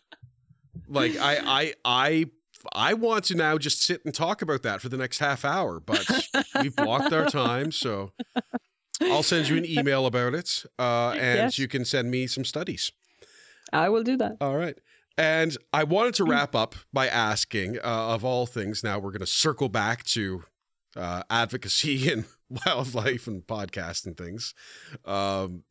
like 0.88 1.16
I 1.18 1.38
I 1.38 1.74
I 1.84 2.24
I 2.74 2.94
want 2.94 3.24
to 3.26 3.34
now 3.34 3.56
just 3.58 3.82
sit 3.82 4.04
and 4.04 4.14
talk 4.14 4.42
about 4.42 4.62
that 4.64 4.80
for 4.82 4.88
the 4.88 4.96
next 4.98 5.18
half 5.18 5.44
hour, 5.44 5.80
but 5.80 6.04
we've 6.60 6.76
blocked 6.76 7.12
our 7.14 7.26
time, 7.26 7.72
so 7.72 8.12
I'll 9.02 9.22
send 9.22 9.48
you 9.48 9.56
an 9.56 9.64
email 9.64 10.04
about 10.06 10.34
it, 10.34 10.64
uh, 10.78 11.10
and 11.12 11.38
Yes. 11.38 11.58
you 11.58 11.68
can 11.68 11.84
send 11.84 12.10
me 12.10 12.26
some 12.26 12.44
studies. 12.44 12.90
I 13.72 13.88
will 13.88 14.02
do 14.02 14.16
that. 14.18 14.36
All 14.40 14.56
right. 14.56 14.76
And 15.18 15.58
I 15.72 15.82
wanted 15.82 16.14
to 16.14 16.24
wrap 16.24 16.54
up 16.54 16.76
by 16.92 17.08
asking, 17.08 17.78
uh, 17.78 18.14
of 18.14 18.24
all 18.24 18.46
things, 18.46 18.84
now 18.84 19.00
we're 19.00 19.10
going 19.10 19.18
to 19.18 19.26
circle 19.26 19.68
back 19.68 20.04
to 20.04 20.44
uh, 20.96 21.24
advocacy 21.28 22.08
and 22.12 22.24
wildlife 22.48 23.26
and 23.26 23.44
podcast 23.44 24.06
and 24.06 24.16
things. 24.16 24.54
Um, 25.04 25.64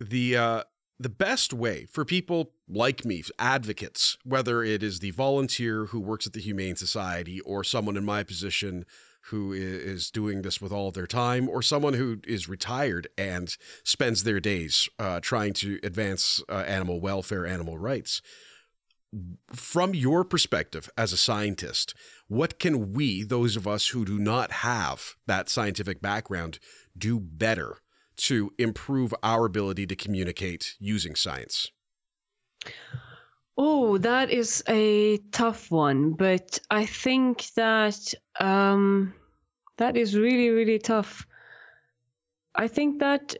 the 0.00 0.36
uh, 0.36 0.62
the 0.98 1.08
best 1.08 1.52
way 1.52 1.86
for 1.86 2.04
people 2.04 2.52
like 2.68 3.04
me, 3.04 3.22
advocates, 3.38 4.16
whether 4.24 4.62
it 4.64 4.82
is 4.82 4.98
the 4.98 5.10
volunteer 5.12 5.86
who 5.86 6.00
works 6.00 6.26
at 6.26 6.32
the 6.32 6.40
Humane 6.40 6.76
Society 6.76 7.40
or 7.40 7.62
someone 7.62 7.96
in 7.96 8.04
my 8.04 8.24
position 8.24 8.84
who 9.26 9.52
is 9.52 10.10
doing 10.10 10.42
this 10.42 10.60
with 10.60 10.72
all 10.72 10.88
of 10.88 10.94
their 10.94 11.06
time, 11.06 11.48
or 11.48 11.60
someone 11.60 11.94
who 11.94 12.18
is 12.26 12.48
retired 12.48 13.08
and 13.18 13.56
spends 13.82 14.22
their 14.22 14.38
days 14.38 14.88
uh, 15.00 15.18
trying 15.20 15.52
to 15.52 15.80
advance 15.82 16.40
uh, 16.48 16.64
animal 16.66 17.00
welfare, 17.00 17.44
animal 17.44 17.76
rights. 17.76 18.22
From 19.52 19.94
your 19.94 20.24
perspective 20.24 20.90
as 20.96 21.12
a 21.12 21.16
scientist, 21.16 21.94
what 22.28 22.58
can 22.58 22.92
we, 22.92 23.22
those 23.22 23.56
of 23.56 23.66
us 23.66 23.88
who 23.88 24.04
do 24.04 24.18
not 24.18 24.50
have 24.52 25.14
that 25.26 25.48
scientific 25.48 26.02
background, 26.02 26.58
do 26.96 27.20
better 27.20 27.78
to 28.16 28.52
improve 28.58 29.14
our 29.22 29.44
ability 29.44 29.86
to 29.86 29.96
communicate 29.96 30.74
using 30.78 31.14
science? 31.14 31.70
Oh, 33.58 33.98
that 33.98 34.30
is 34.30 34.62
a 34.68 35.18
tough 35.32 35.70
one, 35.70 36.12
but 36.12 36.58
I 36.70 36.84
think 36.84 37.46
that 37.54 38.12
um, 38.38 39.14
that 39.78 39.96
is 39.96 40.16
really, 40.16 40.50
really 40.50 40.78
tough. 40.78 41.26
I 42.54 42.68
think 42.68 43.00
that 43.00 43.36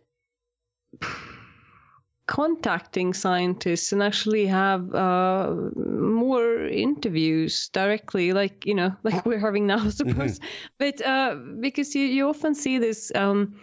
contacting 2.26 3.14
scientists 3.14 3.92
and 3.92 4.02
actually 4.02 4.46
have 4.46 4.94
uh, 4.94 5.54
more 5.76 6.66
interviews 6.66 7.68
directly, 7.68 8.32
like 8.32 8.66
you 8.66 8.74
know, 8.74 8.94
like 9.02 9.24
we're 9.24 9.38
having 9.38 9.66
now, 9.66 9.78
I 9.86 9.90
suppose. 9.90 10.38
Mm-hmm. 10.38 10.46
But 10.78 11.06
uh, 11.06 11.36
because 11.60 11.94
you, 11.94 12.06
you 12.06 12.28
often 12.28 12.54
see 12.54 12.78
this. 12.78 13.12
Um, 13.14 13.56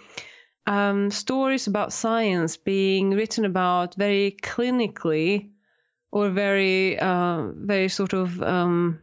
um, 0.65 1.11
stories 1.11 1.67
about 1.67 1.91
science 1.91 2.55
being 2.55 3.11
written 3.11 3.43
about 3.43 3.95
very 3.95 4.37
clinically 4.41 5.49
or 6.09 6.29
very 6.29 6.97
uh, 6.97 7.47
very 7.53 7.89
sort 7.89 8.13
of 8.13 8.41
um, 8.41 9.02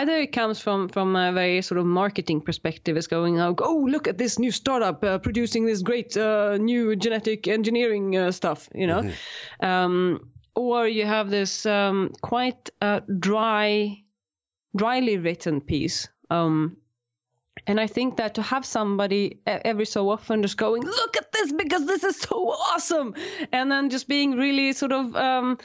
either 0.00 0.16
it 0.16 0.32
comes 0.32 0.60
from 0.60 0.88
from 0.88 1.16
a 1.16 1.32
very 1.32 1.62
sort 1.62 1.78
of 1.78 1.86
marketing 1.86 2.40
perspective 2.40 2.96
as 2.96 3.06
going 3.06 3.40
oh, 3.40 3.54
oh 3.60 3.86
look 3.88 4.08
at 4.08 4.18
this 4.18 4.38
new 4.38 4.50
startup 4.50 5.02
uh, 5.04 5.18
producing 5.18 5.66
this 5.66 5.82
great 5.82 6.16
uh, 6.16 6.56
new 6.58 6.96
genetic 6.96 7.48
engineering 7.48 8.16
uh, 8.16 8.30
stuff 8.30 8.68
you 8.74 8.86
know 8.86 9.02
mm-hmm. 9.02 9.66
um, 9.66 10.20
or 10.54 10.86
you 10.86 11.04
have 11.04 11.30
this 11.30 11.66
um, 11.66 12.12
quite 12.22 12.70
uh, 12.80 13.00
dry 13.18 13.96
dryly 14.76 15.18
written 15.18 15.60
piece 15.60 16.08
um, 16.30 16.76
and 17.66 17.80
I 17.80 17.86
think 17.86 18.16
that 18.16 18.34
to 18.34 18.42
have 18.42 18.66
somebody 18.66 19.40
every 19.46 19.86
so 19.86 20.10
often 20.10 20.42
just 20.42 20.56
going, 20.56 20.82
look 20.82 21.16
at 21.16 21.32
this 21.32 21.52
because 21.52 21.86
this 21.86 22.04
is 22.04 22.20
so 22.20 22.50
awesome, 22.50 23.14
and 23.52 23.70
then 23.70 23.90
just 23.90 24.06
being 24.06 24.32
really 24.32 24.72
sort 24.72 24.92
of 24.92 25.16
um, 25.16 25.58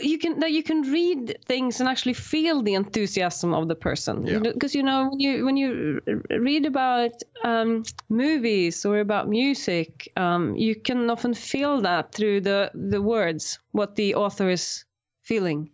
you 0.00 0.18
can 0.18 0.40
that 0.40 0.52
you 0.52 0.62
can 0.62 0.82
read 0.82 1.38
things 1.46 1.80
and 1.80 1.88
actually 1.88 2.12
feel 2.12 2.62
the 2.62 2.74
enthusiasm 2.74 3.54
of 3.54 3.68
the 3.68 3.74
person 3.74 4.24
because 4.42 4.74
yeah. 4.74 4.78
you 4.78 4.84
know 4.84 5.08
when 5.08 5.20
you 5.20 5.44
when 5.44 5.56
you 5.56 6.00
read 6.30 6.66
about 6.66 7.12
um, 7.44 7.82
movies 8.08 8.84
or 8.84 8.98
about 8.98 9.28
music 9.28 10.10
um, 10.16 10.54
you 10.56 10.74
can 10.74 11.08
often 11.10 11.34
feel 11.34 11.80
that 11.80 12.12
through 12.12 12.40
the 12.40 12.70
the 12.74 13.00
words 13.00 13.58
what 13.72 13.96
the 13.96 14.14
author 14.14 14.50
is 14.50 14.84
feeling 15.22 15.70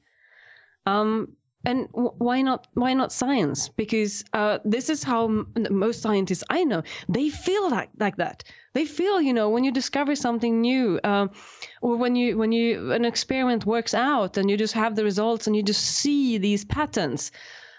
um, 0.86 1.28
and 1.64 1.88
why 1.92 2.42
not 2.42 2.66
why 2.74 2.92
not 2.94 3.12
science? 3.12 3.68
Because 3.68 4.24
uh, 4.32 4.58
this 4.64 4.90
is 4.90 5.02
how 5.02 5.46
most 5.70 6.02
scientists 6.02 6.44
i 6.50 6.64
know 6.64 6.82
they 7.08 7.28
feel 7.30 7.70
like, 7.70 7.90
like 7.98 8.16
that. 8.16 8.44
They 8.74 8.86
feel 8.86 9.20
you 9.20 9.32
know 9.32 9.50
when 9.50 9.64
you 9.64 9.72
discover 9.72 10.14
something 10.16 10.60
new 10.60 10.98
uh, 11.04 11.28
or 11.80 11.96
when 11.96 12.16
you 12.16 12.36
when 12.38 12.52
you 12.52 12.92
an 12.92 13.04
experiment 13.04 13.66
works 13.66 13.94
out 13.94 14.36
and 14.36 14.50
you 14.50 14.56
just 14.56 14.74
have 14.74 14.96
the 14.96 15.04
results 15.04 15.46
and 15.46 15.54
you 15.54 15.62
just 15.62 15.84
see 15.84 16.38
these 16.38 16.64
patterns. 16.64 17.30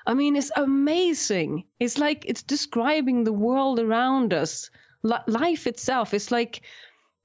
I 0.05 0.13
mean 0.13 0.35
it's 0.35 0.51
amazing. 0.55 1.65
It's 1.79 1.97
like 1.97 2.25
it's 2.25 2.43
describing 2.43 3.23
the 3.23 3.33
world 3.33 3.79
around 3.79 4.33
us. 4.33 4.69
L- 5.05 5.23
life 5.27 5.67
itself 5.67 6.13
it's 6.13 6.31
like 6.31 6.61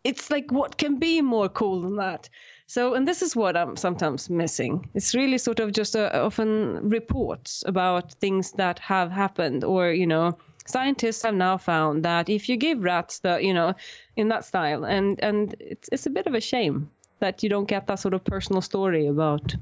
it's 0.02 0.30
like 0.30 0.50
what 0.50 0.78
can 0.78 0.98
be 0.98 1.20
more 1.20 1.48
cool 1.48 1.82
than 1.82 1.96
that 1.96 2.28
so, 2.68 2.94
and 2.94 3.08
this 3.08 3.22
is 3.22 3.34
what 3.34 3.56
I'm 3.56 3.76
sometimes 3.76 4.30
missing. 4.30 4.88
It's 4.94 5.14
really 5.14 5.38
sort 5.38 5.58
of 5.58 5.72
just 5.72 5.96
uh, 5.96 6.10
often 6.12 6.88
reports 6.88 7.64
about 7.66 8.12
things 8.20 8.52
that 8.52 8.78
have 8.78 9.10
happened, 9.10 9.64
or, 9.64 9.90
you 9.90 10.06
know, 10.06 10.38
scientists 10.66 11.22
have 11.22 11.34
now 11.34 11.56
found 11.56 12.04
that 12.04 12.28
if 12.28 12.48
you 12.48 12.56
give 12.56 12.84
rats 12.84 13.20
the, 13.20 13.38
you 13.42 13.54
know, 13.54 13.74
in 14.16 14.28
that 14.28 14.44
style, 14.44 14.84
and, 14.84 15.18
and 15.24 15.56
it's, 15.58 15.88
it's 15.90 16.06
a 16.06 16.10
bit 16.10 16.26
of 16.26 16.34
a 16.34 16.40
shame 16.40 16.90
that 17.20 17.42
you 17.42 17.48
don't 17.48 17.68
get 17.68 17.86
that 17.86 17.98
sort 17.98 18.14
of 18.14 18.22
personal 18.22 18.62
story 18.62 19.08
about 19.08 19.56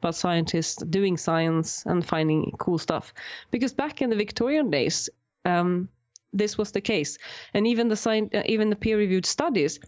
about 0.00 0.14
scientists 0.14 0.82
doing 0.90 1.16
science 1.16 1.84
and 1.86 2.06
finding 2.06 2.52
cool 2.58 2.78
stuff. 2.78 3.12
Because 3.50 3.72
back 3.72 4.02
in 4.02 4.10
the 4.10 4.16
Victorian 4.16 4.70
days, 4.70 5.10
um, 5.44 5.88
this 6.32 6.58
was 6.58 6.70
the 6.72 6.80
case, 6.80 7.18
and 7.54 7.66
even 7.66 7.88
the 7.88 7.96
sci- 7.96 8.30
even 8.46 8.70
the 8.70 8.76
peer-reviewed 8.76 9.26
studies 9.26 9.80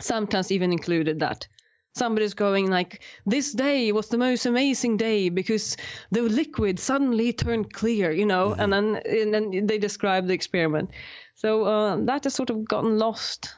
sometimes 0.00 0.50
even 0.50 0.72
included 0.72 1.20
that 1.20 1.46
somebody's 1.94 2.34
going 2.34 2.70
like 2.70 3.02
this 3.26 3.52
day 3.52 3.92
was 3.92 4.08
the 4.08 4.18
most 4.18 4.46
amazing 4.46 4.96
day 4.96 5.28
because 5.28 5.76
the 6.10 6.22
liquid 6.22 6.78
suddenly 6.78 7.32
turned 7.32 7.72
clear 7.72 8.12
you 8.12 8.26
know 8.26 8.50
mm-hmm. 8.50 8.60
and 8.60 8.72
then 8.72 9.02
and 9.04 9.34
then 9.34 9.66
they 9.66 9.78
describe 9.78 10.26
the 10.26 10.34
experiment 10.34 10.90
so 11.34 11.64
uh, 11.64 11.96
that 11.96 12.24
has 12.24 12.34
sort 12.34 12.50
of 12.50 12.64
gotten 12.66 12.98
lost 12.98 13.54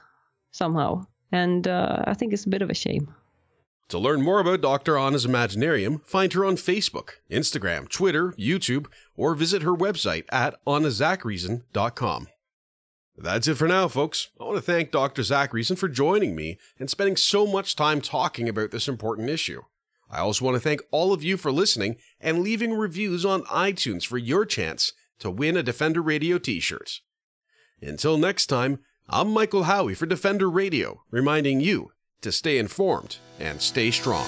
somehow 0.51 1.05
and 1.31 1.69
uh, 1.69 2.03
i 2.07 2.15
think 2.15 2.33
it's 2.33 2.47
a 2.47 2.49
bit 2.49 2.63
of 2.63 2.71
a 2.71 2.75
shame 2.75 3.15
to 3.89 3.99
learn 3.99 4.23
more 4.23 4.41
about 4.41 4.63
Dr. 4.63 4.97
Anna's 4.97 5.27
Imaginarium, 5.27 6.03
find 6.07 6.33
her 6.33 6.47
on 6.47 6.57
Facebook, 6.57 7.17
Instagram, 7.31 7.91
Twitter, 7.91 8.33
YouTube, 8.39 8.87
or 9.19 9.35
visit 9.35 9.61
her 9.61 9.75
website 9.75 10.25
at 10.31 10.55
annazachariason.com. 10.65 12.29
That's 13.17 13.47
it 13.47 13.57
for 13.57 13.69
now, 13.69 13.89
folks. 13.89 14.29
I 14.41 14.45
want 14.45 14.57
to 14.57 14.63
thank 14.63 14.91
Dr. 14.91 15.23
Zachariason 15.23 15.77
for 15.77 15.89
joining 15.89 16.35
me 16.35 16.59
and 16.79 16.89
spending 16.89 17.17
so 17.17 17.47
much 17.47 17.77
time 17.77 18.01
talking 18.01 18.49
about 18.49 18.71
this 18.71 18.89
important 18.89 19.29
issue. 19.29 19.63
I 20.11 20.19
also 20.21 20.45
want 20.45 20.57
to 20.57 20.61
thank 20.61 20.83
all 20.91 21.13
of 21.13 21.23
you 21.23 21.37
for 21.37 21.53
listening 21.53 21.97
and 22.21 22.41
leaving 22.41 22.75
reviews 22.75 23.25
on 23.25 23.43
iTunes 23.45 24.07
for 24.07 24.19
your 24.19 24.45
chance 24.45 24.93
to 25.21 25.31
win 25.31 25.57
a 25.57 25.63
Defender 25.63 26.03
Radio 26.03 26.39
t 26.39 26.61
shirt. 26.61 27.01
Until 27.81 28.19
next 28.19 28.47
time, 28.47 28.81
I'm 29.09 29.31
Michael 29.31 29.65
Howie 29.65 29.95
for 29.95 30.07
Defender 30.07 30.51
Radio, 30.51 31.03
reminding 31.11 31.61
you 31.61 31.93
to 32.23 32.33
stay 32.33 32.59
informed 32.59 33.19
and 33.39 33.61
stay 33.61 33.91
strong. 33.91 34.27